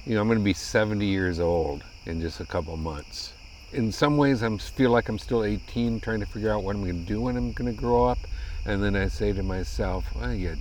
You 0.04 0.14
know, 0.14 0.20
I'm 0.20 0.28
going 0.28 0.40
to 0.40 0.44
be 0.44 0.52
70 0.52 1.06
years 1.06 1.40
old 1.40 1.84
in 2.04 2.20
just 2.20 2.40
a 2.40 2.44
couple 2.44 2.76
months. 2.76 3.32
In 3.76 3.92
some 3.92 4.16
ways, 4.16 4.42
I 4.42 4.56
feel 4.56 4.90
like 4.90 5.10
I'm 5.10 5.18
still 5.18 5.44
18, 5.44 6.00
trying 6.00 6.20
to 6.20 6.26
figure 6.26 6.50
out 6.50 6.62
what 6.62 6.74
I'm 6.74 6.82
going 6.82 6.98
to 6.98 7.06
do 7.06 7.20
when 7.20 7.36
I'm 7.36 7.52
going 7.52 7.70
to 7.70 7.78
grow 7.78 8.06
up. 8.06 8.16
And 8.64 8.82
then 8.82 8.96
I 8.96 9.08
say 9.08 9.34
to 9.34 9.42
myself, 9.42 10.06
well, 10.16 10.32
you 10.32 10.56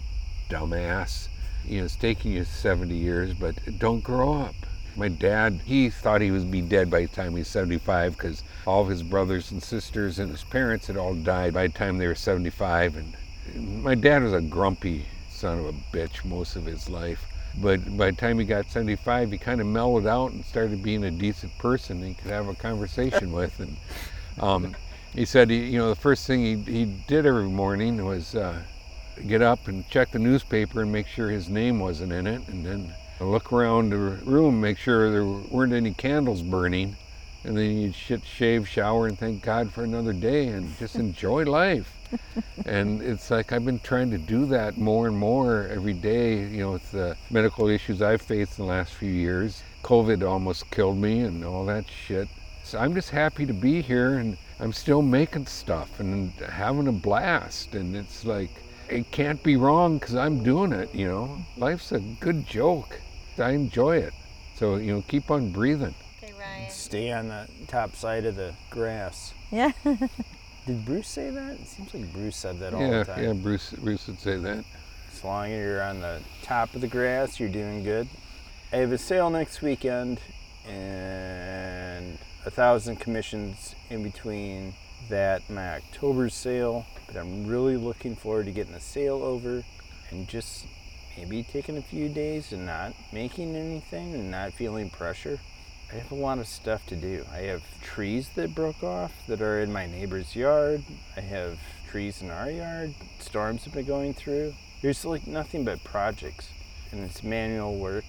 dumbass. 0.49 1.29
You 1.65 1.77
know, 1.77 1.85
it's 1.85 1.95
taking 1.95 2.33
you 2.33 2.43
70 2.43 2.93
years, 2.93 3.33
but 3.33 3.55
don't 3.79 4.03
grow 4.03 4.33
up. 4.33 4.55
My 4.97 5.07
dad, 5.07 5.61
he 5.63 5.89
thought 5.89 6.19
he 6.19 6.29
would 6.29 6.51
be 6.51 6.59
dead 6.59 6.91
by 6.91 7.03
the 7.03 7.07
time 7.07 7.31
he 7.31 7.39
was 7.39 7.47
75 7.47 8.17
because 8.17 8.43
all 8.67 8.81
of 8.81 8.89
his 8.89 9.01
brothers 9.01 9.49
and 9.49 9.63
sisters 9.63 10.19
and 10.19 10.29
his 10.29 10.43
parents 10.43 10.87
had 10.87 10.97
all 10.97 11.15
died 11.15 11.53
by 11.53 11.67
the 11.67 11.73
time 11.73 11.97
they 11.97 12.07
were 12.07 12.15
75. 12.15 12.97
And 12.97 13.81
my 13.81 13.95
dad 13.95 14.23
was 14.23 14.33
a 14.33 14.41
grumpy 14.41 15.05
son 15.29 15.59
of 15.59 15.65
a 15.67 15.73
bitch 15.95 16.25
most 16.25 16.57
of 16.57 16.65
his 16.65 16.89
life. 16.89 17.25
But 17.57 17.97
by 17.97 18.11
the 18.11 18.17
time 18.17 18.39
he 18.39 18.45
got 18.45 18.69
75, 18.69 19.31
he 19.31 19.37
kind 19.37 19.61
of 19.61 19.67
mellowed 19.67 20.05
out 20.05 20.31
and 20.31 20.43
started 20.43 20.83
being 20.83 21.03
a 21.05 21.11
decent 21.11 21.57
person 21.57 22.03
he 22.03 22.13
could 22.13 22.31
have 22.31 22.47
a 22.47 22.55
conversation 22.55 23.31
with. 23.33 23.59
And 23.59 23.77
um, 24.39 24.75
he 25.13 25.25
said, 25.25 25.49
he, 25.49 25.65
you 25.65 25.77
know, 25.77 25.89
the 25.89 25.95
first 25.95 26.27
thing 26.27 26.65
he, 26.65 26.71
he 26.71 26.85
did 26.85 27.25
every 27.25 27.47
morning 27.47 28.03
was 28.03 28.35
uh, 28.35 28.61
get 29.27 29.41
up 29.41 29.67
and 29.67 29.87
check 29.89 30.11
the 30.11 30.19
newspaper 30.19 30.81
and 30.81 30.91
make 30.91 31.07
sure 31.07 31.29
his 31.29 31.49
name 31.49 31.79
wasn't 31.79 32.11
in 32.11 32.27
it, 32.27 32.41
and 32.47 32.65
then 32.65 32.93
look 33.19 33.53
around 33.53 33.91
the 33.91 33.97
room, 33.97 34.59
make 34.59 34.77
sure 34.77 35.09
there 35.09 35.25
weren't 35.25 35.73
any 35.73 35.93
candles 35.93 36.41
burning, 36.41 36.97
and 37.45 37.57
then 37.57 37.77
you'd 37.77 37.95
shit, 37.95 38.25
shave, 38.25 38.67
shower, 38.67 39.07
and 39.07 39.17
thank 39.17 39.41
God 39.41 39.71
for 39.71 39.83
another 39.83 40.13
day 40.13 40.47
and 40.47 40.77
just 40.77 40.95
enjoy 40.97 41.43
life. 41.43 41.97
And 42.65 43.01
it's 43.01 43.31
like 43.31 43.51
I've 43.51 43.65
been 43.65 43.79
trying 43.79 44.11
to 44.11 44.17
do 44.17 44.45
that 44.47 44.77
more 44.77 45.07
and 45.07 45.17
more 45.17 45.67
every 45.71 45.93
day, 45.93 46.39
you 46.39 46.59
know, 46.61 46.71
with 46.73 46.91
the 46.91 47.15
medical 47.29 47.67
issues 47.67 48.01
I've 48.01 48.21
faced 48.21 48.59
in 48.59 48.65
the 48.65 48.71
last 48.71 48.93
few 48.93 49.11
years. 49.11 49.61
COVID 49.83 50.27
almost 50.27 50.69
killed 50.71 50.97
me 50.97 51.19
and 51.19 51.43
all 51.43 51.65
that 51.65 51.85
shit. 51.89 52.27
So 52.63 52.79
I'm 52.79 52.95
just 52.95 53.11
happy 53.11 53.45
to 53.45 53.53
be 53.53 53.81
here 53.81 54.17
and 54.17 54.37
I'm 54.59 54.73
still 54.73 55.01
making 55.01 55.45
stuff 55.45 55.99
and 55.99 56.31
having 56.31 56.87
a 56.87 56.91
blast. 56.91 57.75
And 57.75 57.95
it's 57.95 58.25
like, 58.25 58.49
it 58.89 59.11
can't 59.11 59.41
be 59.43 59.55
wrong 59.55 59.97
because 59.97 60.15
I'm 60.15 60.43
doing 60.43 60.73
it, 60.73 60.93
you 60.93 61.07
know. 61.07 61.37
Life's 61.57 61.91
a 61.91 61.99
good 61.99 62.47
joke. 62.47 62.99
I 63.37 63.51
enjoy 63.51 63.97
it. 63.97 64.13
So, 64.55 64.77
you 64.77 64.93
know, 64.93 65.03
keep 65.07 65.29
on 65.29 65.51
breathing. 65.51 65.93
Okay, 66.23 66.33
Ryan. 66.39 66.71
Stay 66.71 67.11
on 67.11 67.27
the 67.27 67.47
top 67.67 67.95
side 67.95 68.25
of 68.25 68.35
the 68.35 68.53
grass. 68.69 69.33
Yeah. 69.51 69.73
Did 70.65 70.83
Bruce 70.83 71.07
say 71.07 71.29
that? 71.29 71.53
It 71.53 71.67
seems 71.67 71.93
like 71.93 72.11
Bruce 72.11 72.37
said 72.37 72.59
that 72.59 72.73
all 72.73 72.81
yeah, 72.81 72.99
the 72.99 73.05
time. 73.05 73.23
yeah, 73.23 73.33
Bruce, 73.33 73.71
Bruce 73.71 74.07
would 74.07 74.19
say 74.19 74.37
that. 74.37 74.65
As 75.13 75.23
long 75.23 75.45
as 75.45 75.59
you're 75.59 75.83
on 75.83 76.01
the 76.01 76.19
top 76.41 76.73
of 76.73 76.81
the 76.81 76.87
grass, 76.87 77.39
you're 77.39 77.49
doing 77.49 77.83
good. 77.83 78.07
I 78.73 78.77
have 78.77 78.91
a 78.91 78.97
sale 78.97 79.29
next 79.29 79.61
weekend 79.61 80.19
and 80.67 82.17
a 82.45 82.49
thousand 82.49 82.95
commissions 82.97 83.75
in 83.91 84.01
between 84.01 84.73
that 85.09 85.43
and 85.47 85.55
my 85.55 85.75
October 85.75 86.29
sale. 86.29 86.87
But 87.05 87.17
I'm 87.17 87.45
really 87.45 87.77
looking 87.77 88.15
forward 88.15 88.47
to 88.47 88.51
getting 88.51 88.73
the 88.73 88.79
sale 88.79 89.21
over 89.21 89.63
and 90.09 90.27
just 90.27 90.65
maybe 91.15 91.43
taking 91.43 91.77
a 91.77 91.81
few 91.81 92.09
days 92.09 92.51
and 92.51 92.65
not 92.65 92.93
making 93.13 93.55
anything 93.55 94.15
and 94.15 94.31
not 94.31 94.53
feeling 94.53 94.89
pressure. 94.89 95.39
I 95.91 95.95
have 95.97 96.11
a 96.11 96.15
lot 96.15 96.39
of 96.39 96.47
stuff 96.47 96.85
to 96.87 96.95
do. 96.95 97.25
I 97.31 97.41
have 97.43 97.63
trees 97.81 98.29
that 98.35 98.55
broke 98.55 98.83
off 98.83 99.13
that 99.27 99.41
are 99.41 99.61
in 99.61 99.71
my 99.71 99.85
neighbor's 99.85 100.35
yard. 100.35 100.83
I 101.15 101.21
have 101.21 101.59
trees 101.89 102.21
in 102.21 102.29
our 102.29 102.49
yard. 102.49 102.95
Storms 103.19 103.63
have 103.65 103.73
been 103.73 103.85
going 103.85 104.13
through. 104.13 104.55
There's 104.81 105.05
like 105.05 105.27
nothing 105.27 105.63
but 105.63 105.83
projects 105.83 106.49
and 106.91 107.03
it's 107.03 107.23
manual 107.23 107.77
work. 107.77 108.05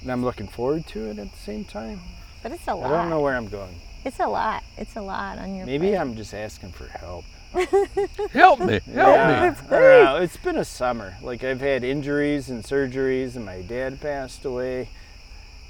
And 0.00 0.12
I'm 0.12 0.24
looking 0.24 0.46
forward 0.46 0.86
to 0.88 1.06
it 1.10 1.18
at 1.18 1.30
the 1.30 1.38
same 1.38 1.64
time. 1.64 2.00
But 2.42 2.52
it's 2.52 2.68
a 2.68 2.74
lot. 2.74 2.92
I 2.92 3.02
don't 3.02 3.10
know 3.10 3.20
where 3.20 3.36
I'm 3.36 3.48
going. 3.48 3.80
It's 4.04 4.20
a 4.20 4.26
lot. 4.26 4.62
It's 4.76 4.94
a 4.94 5.02
lot 5.02 5.38
on 5.38 5.56
your 5.56 5.66
Maybe 5.66 5.88
plate. 5.88 5.96
I'm 5.98 6.14
just 6.14 6.32
asking 6.32 6.72
for 6.72 6.86
help. 6.86 7.24
Help 7.54 7.68
me, 7.68 8.32
help 8.32 8.60
me. 8.66 8.80
yeah, 8.92 9.54
I 9.70 9.70
don't 9.70 9.70
know. 9.70 10.16
It's 10.16 10.36
been 10.36 10.58
a 10.58 10.64
summer. 10.64 11.16
Like 11.22 11.42
I've 11.42 11.60
had 11.60 11.84
injuries 11.84 12.50
and 12.50 12.62
surgeries, 12.62 13.34
and 13.34 13.46
my 13.46 13.62
dad 13.62 13.98
passed 14.00 14.44
away. 14.44 14.90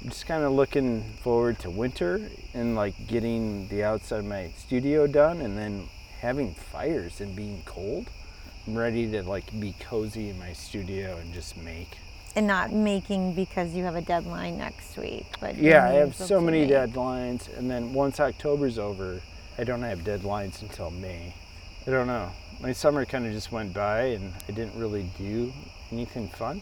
I'm 0.03 0.09
just 0.09 0.25
kind 0.27 0.43
of 0.43 0.51
looking 0.51 1.03
forward 1.23 1.59
to 1.59 1.69
winter 1.69 2.29
and 2.53 2.75
like 2.75 3.07
getting 3.07 3.67
the 3.69 3.83
outside 3.83 4.19
of 4.19 4.25
my 4.25 4.51
studio 4.57 5.07
done, 5.07 5.41
and 5.41 5.57
then 5.57 5.89
having 6.19 6.53
fires 6.53 7.19
and 7.19 7.35
being 7.35 7.63
cold. 7.65 8.07
I'm 8.67 8.77
ready 8.77 9.09
to 9.11 9.23
like 9.23 9.57
be 9.59 9.73
cozy 9.79 10.29
in 10.29 10.37
my 10.39 10.53
studio 10.53 11.17
and 11.17 11.33
just 11.33 11.57
make. 11.57 11.97
and 12.35 12.45
not 12.45 12.71
making 12.71 13.33
because 13.33 13.73
you 13.73 13.83
have 13.83 13.95
a 13.95 14.01
deadline 14.01 14.57
next 14.59 14.95
week. 14.97 15.25
But 15.39 15.57
Yeah, 15.57 15.85
I 15.89 15.93
have 15.93 16.15
so 16.15 16.39
many 16.39 16.61
make. 16.61 16.69
deadlines, 16.69 17.55
and 17.57 17.69
then 17.71 17.93
once 17.93 18.19
October's 18.19 18.77
over, 18.77 19.21
I 19.57 19.63
don't 19.63 19.81
have 19.81 19.99
deadlines 19.99 20.61
until 20.61 20.91
May. 20.91 21.33
I 21.87 21.89
don't 21.91 22.05
know. 22.05 22.29
My 22.59 22.73
summer 22.73 23.05
kind 23.05 23.25
of 23.25 23.31
just 23.33 23.51
went 23.51 23.73
by, 23.73 24.01
and 24.17 24.33
I 24.47 24.51
didn't 24.51 24.75
really 24.79 25.09
do 25.17 25.51
anything 25.91 26.27
fun. 26.29 26.61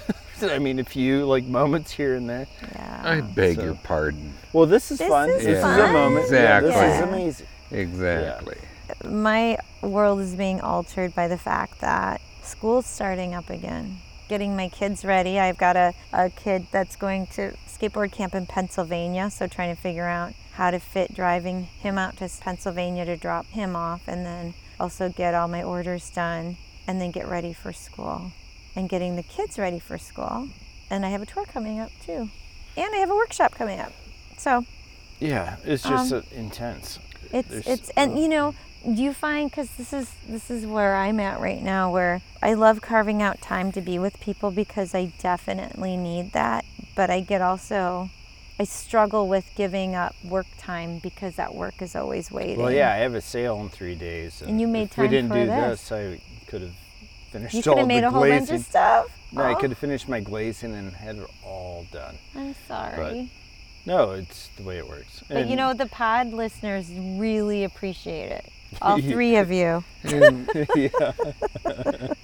I 0.42 0.58
mean, 0.58 0.78
a 0.80 0.84
few 0.84 1.24
like 1.24 1.44
moments 1.44 1.92
here 1.92 2.14
and 2.16 2.28
there. 2.28 2.46
Yeah. 2.74 3.00
I 3.04 3.20
beg 3.20 3.56
So- 3.56 3.64
your 3.64 3.74
pardon. 3.74 4.34
Well, 4.52 4.66
this 4.66 4.90
is 4.90 4.98
This 4.98 5.08
fun. 5.08 5.30
is 5.30 5.44
this 5.44 5.58
is 5.58 5.64
a 5.64 5.92
moment. 5.92 6.26
Yeah, 6.30 6.60
this 6.60 6.70
Exactly. 6.70 7.24
is 7.24 7.40
amazing. 7.40 7.46
Exactly. 7.70 8.56
my 9.08 9.56
world 9.80 10.20
is 10.20 10.34
being 10.34 10.60
altered 10.60 11.14
by 11.14 11.26
the 11.28 11.38
fact 11.38 11.80
that 11.80 12.20
school's 12.42 12.86
starting 12.86 13.34
up 13.34 13.48
again. 13.50 13.98
Getting 14.28 14.54
my 14.56 14.68
kids 14.68 15.04
ready. 15.04 15.38
I've 15.38 15.58
got 15.58 15.76
a, 15.76 15.94
a 16.12 16.28
kid 16.30 16.66
that's 16.70 16.96
going 16.96 17.26
to 17.28 17.54
skateboard 17.66 18.12
camp 18.12 18.34
in 18.34 18.46
Pennsylvania, 18.46 19.30
so 19.30 19.46
trying 19.46 19.74
to 19.74 19.80
figure 19.80 20.06
out 20.06 20.34
how 20.52 20.70
to 20.70 20.78
fit 20.78 21.14
driving 21.14 21.64
him 21.64 21.96
out 21.98 22.16
to 22.18 22.28
Pennsylvania 22.40 23.04
to 23.06 23.16
drop 23.16 23.46
him 23.46 23.74
off 23.74 24.02
and 24.06 24.26
then 24.26 24.54
also 24.78 25.08
get 25.08 25.34
all 25.34 25.48
my 25.48 25.62
orders 25.62 26.10
done 26.10 26.56
and 26.86 27.00
then 27.00 27.10
get 27.10 27.26
ready 27.28 27.52
for 27.54 27.72
school 27.72 28.32
and 28.76 28.88
getting 28.88 29.16
the 29.16 29.22
kids 29.22 29.58
ready 29.58 29.78
for 29.78 29.98
school. 29.98 30.48
And 30.90 31.04
I 31.06 31.10
have 31.10 31.22
a 31.22 31.26
tour 31.26 31.44
coming 31.44 31.78
up 31.80 31.90
too. 32.04 32.28
And 32.76 32.94
I 32.94 32.98
have 32.98 33.10
a 33.10 33.14
workshop 33.14 33.52
coming 33.54 33.80
up. 33.80 33.92
So 34.38 34.64
Yeah, 35.20 35.56
it's 35.64 35.82
just 35.84 36.12
Um, 36.12 36.22
intense. 36.34 36.98
it's 37.32 37.48
There's- 37.48 37.66
it's 37.66 37.90
and 37.96 38.18
you 38.18 38.28
know 38.28 38.54
do 38.84 39.00
you 39.00 39.12
find 39.14 39.48
because 39.48 39.70
this 39.78 39.92
is 39.92 40.10
this 40.28 40.50
is 40.50 40.66
where 40.66 40.96
i'm 40.96 41.20
at 41.20 41.38
right 41.38 41.62
now 41.62 41.88
where 41.88 42.20
i 42.42 42.52
love 42.52 42.80
carving 42.82 43.22
out 43.22 43.40
time 43.40 43.70
to 43.70 43.80
be 43.80 43.96
with 43.96 44.18
people 44.18 44.50
because 44.50 44.92
i 44.92 45.04
definitely 45.20 45.96
need 45.96 46.32
that 46.32 46.64
but 46.96 47.08
i 47.08 47.20
get 47.20 47.40
also 47.40 48.10
i 48.58 48.64
struggle 48.64 49.28
with 49.28 49.48
giving 49.54 49.94
up 49.94 50.16
work 50.24 50.46
time 50.58 50.98
because 50.98 51.36
that 51.36 51.54
work 51.54 51.80
is 51.80 51.94
always 51.94 52.32
waiting 52.32 52.58
Well, 52.58 52.72
yeah, 52.72 52.92
I 52.92 52.96
have 52.96 53.14
a 53.14 53.20
sale 53.20 53.60
in 53.60 53.68
three 53.68 53.94
days. 53.94 54.42
And 54.42 54.60
you 54.60 54.66
made 54.66 54.90
time 54.90 55.04
if 55.04 55.10
we 55.12 55.16
didn't 55.16 55.30
for 55.30 55.36
do 55.36 55.46
this. 55.46 55.92
I 55.92 56.20
could 56.48 56.62
have 56.62 56.74
finished 57.32 57.54
you 57.54 57.62
all 57.72 57.74
could 57.74 57.78
have 57.80 57.88
made 57.88 58.02
the 58.04 58.08
a 58.08 58.10
whole 58.10 58.28
bunch 58.28 58.50
of 58.50 58.60
stuff 58.62 59.06
No, 59.32 59.42
I 59.42 59.52
Oh, 59.52 59.56
could 59.56 59.70
have 59.70 59.78
finished 59.78 60.08
my 60.08 60.20
glazing 60.20 60.74
and 60.74 60.92
had 60.92 61.16
it 61.16 61.28
all 61.44 61.86
done. 61.92 62.14
i'm 62.34 62.54
sorry 62.68 63.30
No, 63.86 64.12
it's 64.12 64.48
the 64.56 64.62
way 64.62 64.78
it 64.78 64.88
works. 64.88 65.22
but 65.28 65.48
you 65.48 65.56
know 65.56 65.74
the 65.74 65.86
pod 65.86 66.28
listeners 66.28 66.90
really 67.18 67.64
appreciate 67.64 68.30
it 68.30 68.44
all 68.82 68.98
three 69.00 69.36
of 69.36 69.50
you 69.50 69.84
And 70.04 70.48
yeah, 70.76 71.12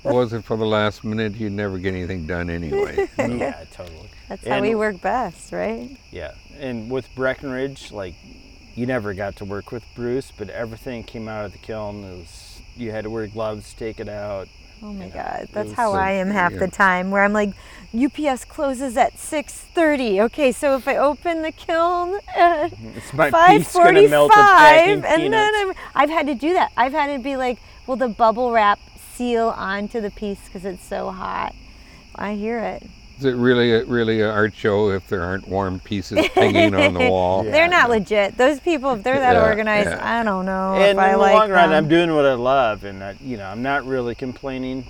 was 0.02 0.32
it 0.32 0.44
for 0.44 0.56
the 0.56 0.64
last 0.66 1.04
minute, 1.04 1.34
you'd 1.36 1.52
never 1.52 1.78
get 1.78 1.92
anything 1.94 2.26
done 2.26 2.48
anyway. 2.50 3.09
yeah, 3.18 3.64
totally. 3.72 4.09
that's 4.28 4.46
how 4.46 4.61
we 4.61 4.74
work 4.74 5.00
best 5.00 5.52
right 5.52 5.90
Yeah, 6.11 6.32
and 6.59 6.90
with 6.90 7.06
Breckenridge, 7.14 7.92
like 7.92 8.14
you 8.74 8.86
never 8.86 9.12
got 9.12 9.36
to 9.36 9.44
work 9.44 9.72
with 9.72 9.84
Bruce, 9.94 10.32
but 10.36 10.48
everything 10.50 11.02
came 11.02 11.28
out 11.28 11.44
of 11.44 11.52
the 11.52 11.59
kiln. 11.59 12.04
It 12.04 12.16
was 12.18 12.62
you 12.76 12.92
had 12.92 13.04
to 13.04 13.11
wear 13.11 13.26
gloves, 13.26 13.74
take 13.74 13.98
it 14.00 14.09
out. 14.09 14.48
Oh 14.82 14.92
my 14.92 15.08
God, 15.08 15.48
that's 15.52 15.72
how 15.72 15.92
so- 15.92 15.98
I 15.98 16.12
am 16.12 16.30
half 16.30 16.52
yeah. 16.52 16.58
the 16.58 16.68
time. 16.68 17.10
Where 17.10 17.24
I'm 17.24 17.32
like, 17.32 17.50
UPS 17.94 18.44
closes 18.44 18.96
at 18.96 19.14
6:30. 19.14 20.20
Okay, 20.26 20.52
so 20.52 20.76
if 20.76 20.86
I 20.86 20.96
open 20.96 21.42
the 21.42 21.52
kiln 21.52 22.18
at 22.36 22.72
my 23.14 23.30
piece 23.30 23.72
gonna 23.72 24.00
5:45, 24.00 24.10
melt 24.10 24.30
a 24.32 24.34
packing 24.34 25.04
and 25.04 25.32
then. 25.32 25.54
I'm, 25.54 25.72
I've 25.94 26.10
had 26.10 26.26
to 26.26 26.34
do 26.34 26.52
that. 26.52 26.72
I've 26.76 26.92
had 26.92 27.14
to 27.16 27.18
be 27.18 27.36
like, 27.36 27.58
will 27.86 27.96
the 27.96 28.08
bubble 28.08 28.52
wrap 28.52 28.78
seal 29.14 29.48
onto 29.48 30.00
the 30.00 30.10
piece 30.10 30.40
because 30.44 30.64
it's 30.64 30.84
so 30.84 31.10
hot? 31.10 31.54
I 32.14 32.34
hear 32.34 32.58
it. 32.58 32.84
Is 33.18 33.24
it 33.24 33.34
really 33.34 33.72
a, 33.72 33.84
really 33.84 34.20
an 34.20 34.28
art 34.28 34.54
show 34.54 34.90
if 34.90 35.08
there 35.08 35.22
aren't 35.22 35.48
warm 35.48 35.80
pieces 35.80 36.24
hanging 36.28 36.72
on 36.74 36.94
the 36.94 37.00
wall? 37.10 37.44
Yeah. 37.44 37.50
they're 37.50 37.68
not 37.68 37.90
legit. 37.90 38.36
Those 38.36 38.60
people, 38.60 38.92
if 38.94 39.02
they're 39.02 39.18
that 39.18 39.32
Yeah, 39.34 39.44
organized, 39.44 39.90
yeah. 39.90 40.20
I 40.20 40.22
don't 40.22 40.46
know 40.46 40.74
and 40.74 40.82
if 40.92 40.98
I 40.98 41.06
in 41.06 41.12
the 41.12 41.18
like 41.18 41.34
long 41.34 41.50
run, 41.50 41.70
them. 41.70 41.84
I'm 41.84 41.88
doing 41.88 42.14
what 42.14 42.24
I 42.26 42.34
love, 42.34 42.84
and 42.84 43.02
I, 43.02 43.16
you 43.20 43.36
know, 43.36 43.46
I'm 43.46 43.62
not 43.62 43.84
really 43.84 44.14
complaining, 44.14 44.86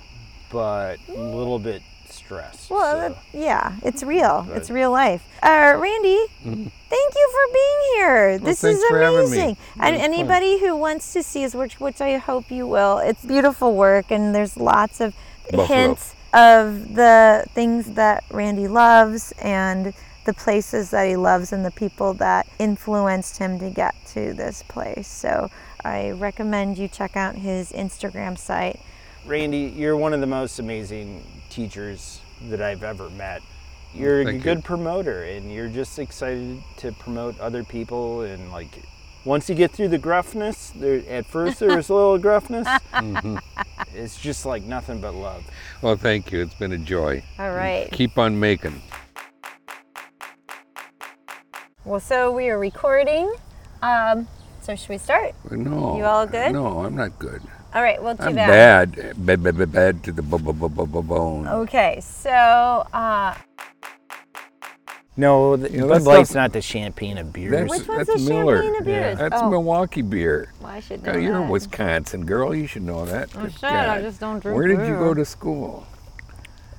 but 0.51 0.97
a 1.09 1.13
little 1.19 1.57
bit 1.57 1.81
stressed. 2.07 2.69
Well, 2.69 3.13
so. 3.13 3.17
yeah, 3.33 3.77
it's 3.83 4.03
real. 4.03 4.45
But- 4.47 4.57
It's 4.57 4.69
real 4.69 4.91
life. 4.91 5.23
Uh, 5.41 5.73
Randy, 5.79 6.23
thank 6.43 7.15
you 7.15 7.31
for 7.33 7.53
being 7.53 7.79
here. 7.95 8.37
this 8.37 8.63
is 8.63 8.75
Mm-hmm. 8.75 8.79
thanks 8.79 8.89
for 8.89 9.01
having 9.01 9.31
me. 9.31 9.37
amazing. 9.37 9.57
And 9.79 9.95
It 9.95 9.99
was 9.99 10.05
fun. 10.05 10.13
anybody 10.13 10.59
who 10.59 10.75
wants 10.75 11.13
to 11.13 11.23
see 11.23 11.41
his 11.41 11.55
work, 11.55 11.71
which 11.73 11.99
I 11.99 12.17
hope 12.17 12.51
you 12.51 12.67
will, 12.67 12.99
it's 12.99 13.25
beautiful 13.25 13.73
work, 13.75 14.11
and 14.11 14.35
there's 14.35 14.55
lots 14.55 15.01
of 15.01 15.15
Buffalo. 15.45 15.65
hints 15.65 16.13
of 16.33 16.95
the 16.95 17.45
things 17.53 17.91
that 17.93 18.23
Randy 18.29 18.67
loves 18.67 19.33
and 19.41 19.93
the 20.25 20.33
places 20.33 20.91
that 20.91 21.07
he 21.07 21.15
loves 21.15 21.53
and 21.53 21.65
the 21.65 21.71
people 21.71 22.13
that 22.15 22.47
influenced 22.59 23.37
him 23.37 23.57
to 23.59 23.69
get 23.69 23.95
to 24.07 24.33
this 24.33 24.63
place. 24.67 25.07
So 25.07 25.49
I 25.83 26.11
recommend 26.11 26.77
you 26.77 26.87
check 26.87 27.15
out 27.15 27.35
his 27.35 27.71
Instagram 27.71 28.37
site. 28.37 28.79
Randy, 29.25 29.73
you're 29.75 29.97
one 29.97 30.13
of 30.13 30.21
the 30.21 30.27
most 30.27 30.59
amazing 30.59 31.23
teachers 31.49 32.21
that 32.49 32.61
I've 32.61 32.83
ever 32.83 33.09
met. 33.11 33.41
You're 33.93 34.21
a 34.21 34.25
thank 34.25 34.37
you. 34.37 34.43
good 34.43 34.63
promoter, 34.63 35.23
and 35.23 35.51
you're 35.51 35.67
just 35.67 35.97
excited 35.97 36.61
to 36.77 36.91
promote 36.91 37.39
other 37.39 37.63
people. 37.63 38.21
And 38.21 38.51
like, 38.51 38.83
once 39.29 39.47
you 39.47 39.53
get 39.53 39.69
through 39.69 39.87
the 39.87 39.99
gruffness, 39.99 40.71
there 40.71 41.03
at 41.07 41.23
first 41.23 41.59
there 41.59 41.77
was 41.77 41.89
a 41.89 41.93
little 41.93 42.17
gruffness. 42.17 42.65
Mm-hmm. 42.93 43.37
It's 43.93 44.19
just 44.19 44.43
like 44.43 44.63
nothing 44.63 45.01
but 45.01 45.13
love. 45.13 45.45
Well, 45.83 45.95
thank 45.95 46.31
you. 46.31 46.41
It's 46.41 46.55
been 46.55 46.71
a 46.71 46.79
joy. 46.79 47.23
All 47.37 47.51
right. 47.51 47.91
Keep 47.91 48.17
on 48.17 48.39
making. 48.39 48.81
Well, 51.85 51.99
so 51.99 52.31
we 52.31 52.49
are 52.49 52.57
recording. 52.57 53.31
Um, 53.83 54.27
so 54.61 54.75
should 54.75 54.89
we 54.89 54.97
start? 54.97 55.35
No. 55.51 55.95
You 55.97 56.05
all 56.05 56.25
good? 56.25 56.51
No, 56.51 56.83
I'm 56.83 56.95
not 56.95 57.19
good. 57.19 57.43
All 57.75 57.83
right, 57.83 58.01
well, 58.01 58.17
too 58.17 58.23
I'm 58.23 58.35
bad. 58.35 58.95
bad. 58.95 59.25
Bad, 59.25 59.43
bad, 59.43 59.57
bad, 59.57 59.71
bad 59.71 60.03
to 60.05 60.11
the 60.11 60.23
bone. 60.23 61.47
Okay, 61.47 61.99
so 62.01 62.31
uh, 62.31 63.35
No, 65.19 65.57
the, 65.57 65.69
You 65.69 65.79
know, 65.81 65.87
Bud 65.87 65.95
that's 65.95 66.05
Light's 66.05 66.33
not- 66.33 66.41
not 66.41 66.53
the 66.53 66.61
champagne 66.61 67.17
of 67.17 67.33
beers. 67.33 67.51
That's, 67.51 67.69
Which 67.69 67.87
one's 67.89 68.07
that's 68.07 68.23
the 68.23 68.29
Miller. 68.29 68.57
champagne 68.63 68.79
of 68.79 68.85
beers? 68.85 69.17
That's 69.19 69.35
Oh. 69.41 69.49
Milwaukee 69.49 70.01
beer. 70.01 70.53
well, 70.61 70.71
I 70.71 70.79
should 70.79 71.03
God, 71.03 71.15
know 71.15 71.19
you're 71.19 71.37
a 71.37 71.41
that. 71.41 71.49
Wisconsin 71.51 72.25
girl. 72.25 72.55
You 72.55 72.67
should 72.67 72.83
know 72.83 73.05
that. 73.05 73.29
Oh, 73.35 73.41
Good 73.41 73.51
shit, 73.53 73.63
I 73.65 73.95
God. 73.97 74.01
just 74.01 74.19
don't 74.21 74.39
drink 74.39 74.55
Where 74.57 74.67
did 74.67 74.79
you 74.79 74.85
beer. 74.93 74.97
go 74.99 75.13
to 75.13 75.25
school? 75.25 75.85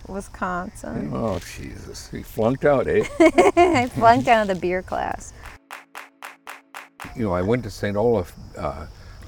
Wisconsin. 0.08 1.10
Oh, 1.14 1.38
Jesus. 1.56 2.08
You 2.12 2.24
flunked 2.24 2.64
out, 2.64 2.88
eh? 2.88 3.04
I 3.56 3.88
flunked 3.94 4.26
out 4.28 4.42
of 4.42 4.48
the 4.48 4.60
beer 4.60 4.82
class. 4.82 5.32
you 7.14 7.24
know, 7.24 7.32
I 7.32 7.42
went 7.42 7.62
to 7.64 7.70
St. 7.70 7.96
Olaf 7.96 8.32
uh, 8.56 8.86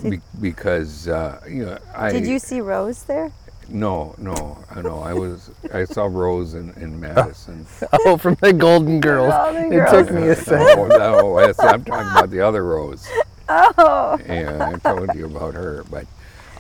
be- 0.09 0.21
because, 0.41 1.07
uh, 1.09 1.41
you 1.49 1.67
know, 1.67 1.79
I. 1.95 2.11
Did 2.13 2.27
you 2.27 2.39
see 2.39 2.61
Rose 2.61 3.03
there? 3.05 3.31
No, 3.69 4.15
no, 4.19 4.59
I 4.71 4.83
know. 4.83 5.01
I 5.01 5.15
was. 5.15 5.51
I 5.73 5.85
saw 5.85 6.05
Rose 6.05 6.55
in, 6.55 6.71
in 6.75 7.01
Madison. 7.01 7.67
oh, 8.05 8.17
from 8.17 8.37
the 8.41 8.53
Golden 8.53 9.01
Girls. 9.01 9.33
Golden 9.33 9.73
it 9.73 9.77
Girls. 9.77 9.91
took 9.91 10.11
me 10.15 10.29
a 10.29 10.35
second. 10.37 10.79
oh, 10.79 10.87
no, 10.99 11.41
yes, 11.41 11.59
I'm 11.59 11.85
talking 11.85 12.11
about 12.11 12.31
the 12.31 12.41
other 12.41 12.65
Rose. 12.65 13.07
Oh, 13.49 14.19
Yeah, 14.27 14.73
I 14.73 14.79
told 14.79 15.15
you 15.15 15.27
about 15.27 15.53
her, 15.55 15.85
but 15.91 16.07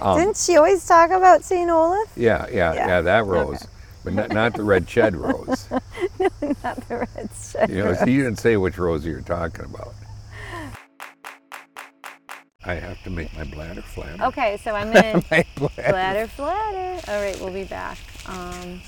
um, 0.00 0.18
didn't 0.18 0.36
she 0.36 0.57
always 0.57 0.84
talk 0.84 1.11
about 1.11 1.42
St. 1.42 1.70
Olaf? 1.70 2.11
yeah, 2.16 2.46
yeah, 2.50 2.74
Yeah, 2.74 2.86
yeah, 2.86 3.00
that 3.03 3.24
Rose, 3.24 3.66
but 4.05 4.12
not, 4.12 4.30
not 4.30 4.53
the 4.55 4.64
red 4.64 4.90
shed 4.90 5.14
Rose. 5.16 5.68
Not 5.70 6.88
the 6.88 7.07
red 7.14 7.30
shed. 7.40 7.70
You 7.70 7.84
know, 7.84 7.94
so 7.94 8.05
you 8.05 8.24
didn't 8.24 8.40
say 8.40 8.57
which 8.57 8.76
Rose 8.76 9.07
you're 9.07 9.20
talking 9.22 9.64
about. 9.64 9.94
I 12.64 12.74
have 12.74 13.02
to 13.04 13.10
make 13.10 13.34
my 13.36 13.44
bladder 13.44 13.82
flatter. 13.82 14.22
Okay, 14.24 14.56
so 14.58 14.74
I'm 14.74 14.92
gonna 14.92 15.22
My 15.30 15.44
bladder. 15.56 15.90
bladder 15.90 16.26
flatter. 16.28 17.10
All 17.12 17.20
right, 17.20 17.38
we'll 17.40 17.52
be 17.52 17.64
back. 17.64 17.98
Um, 18.26 18.80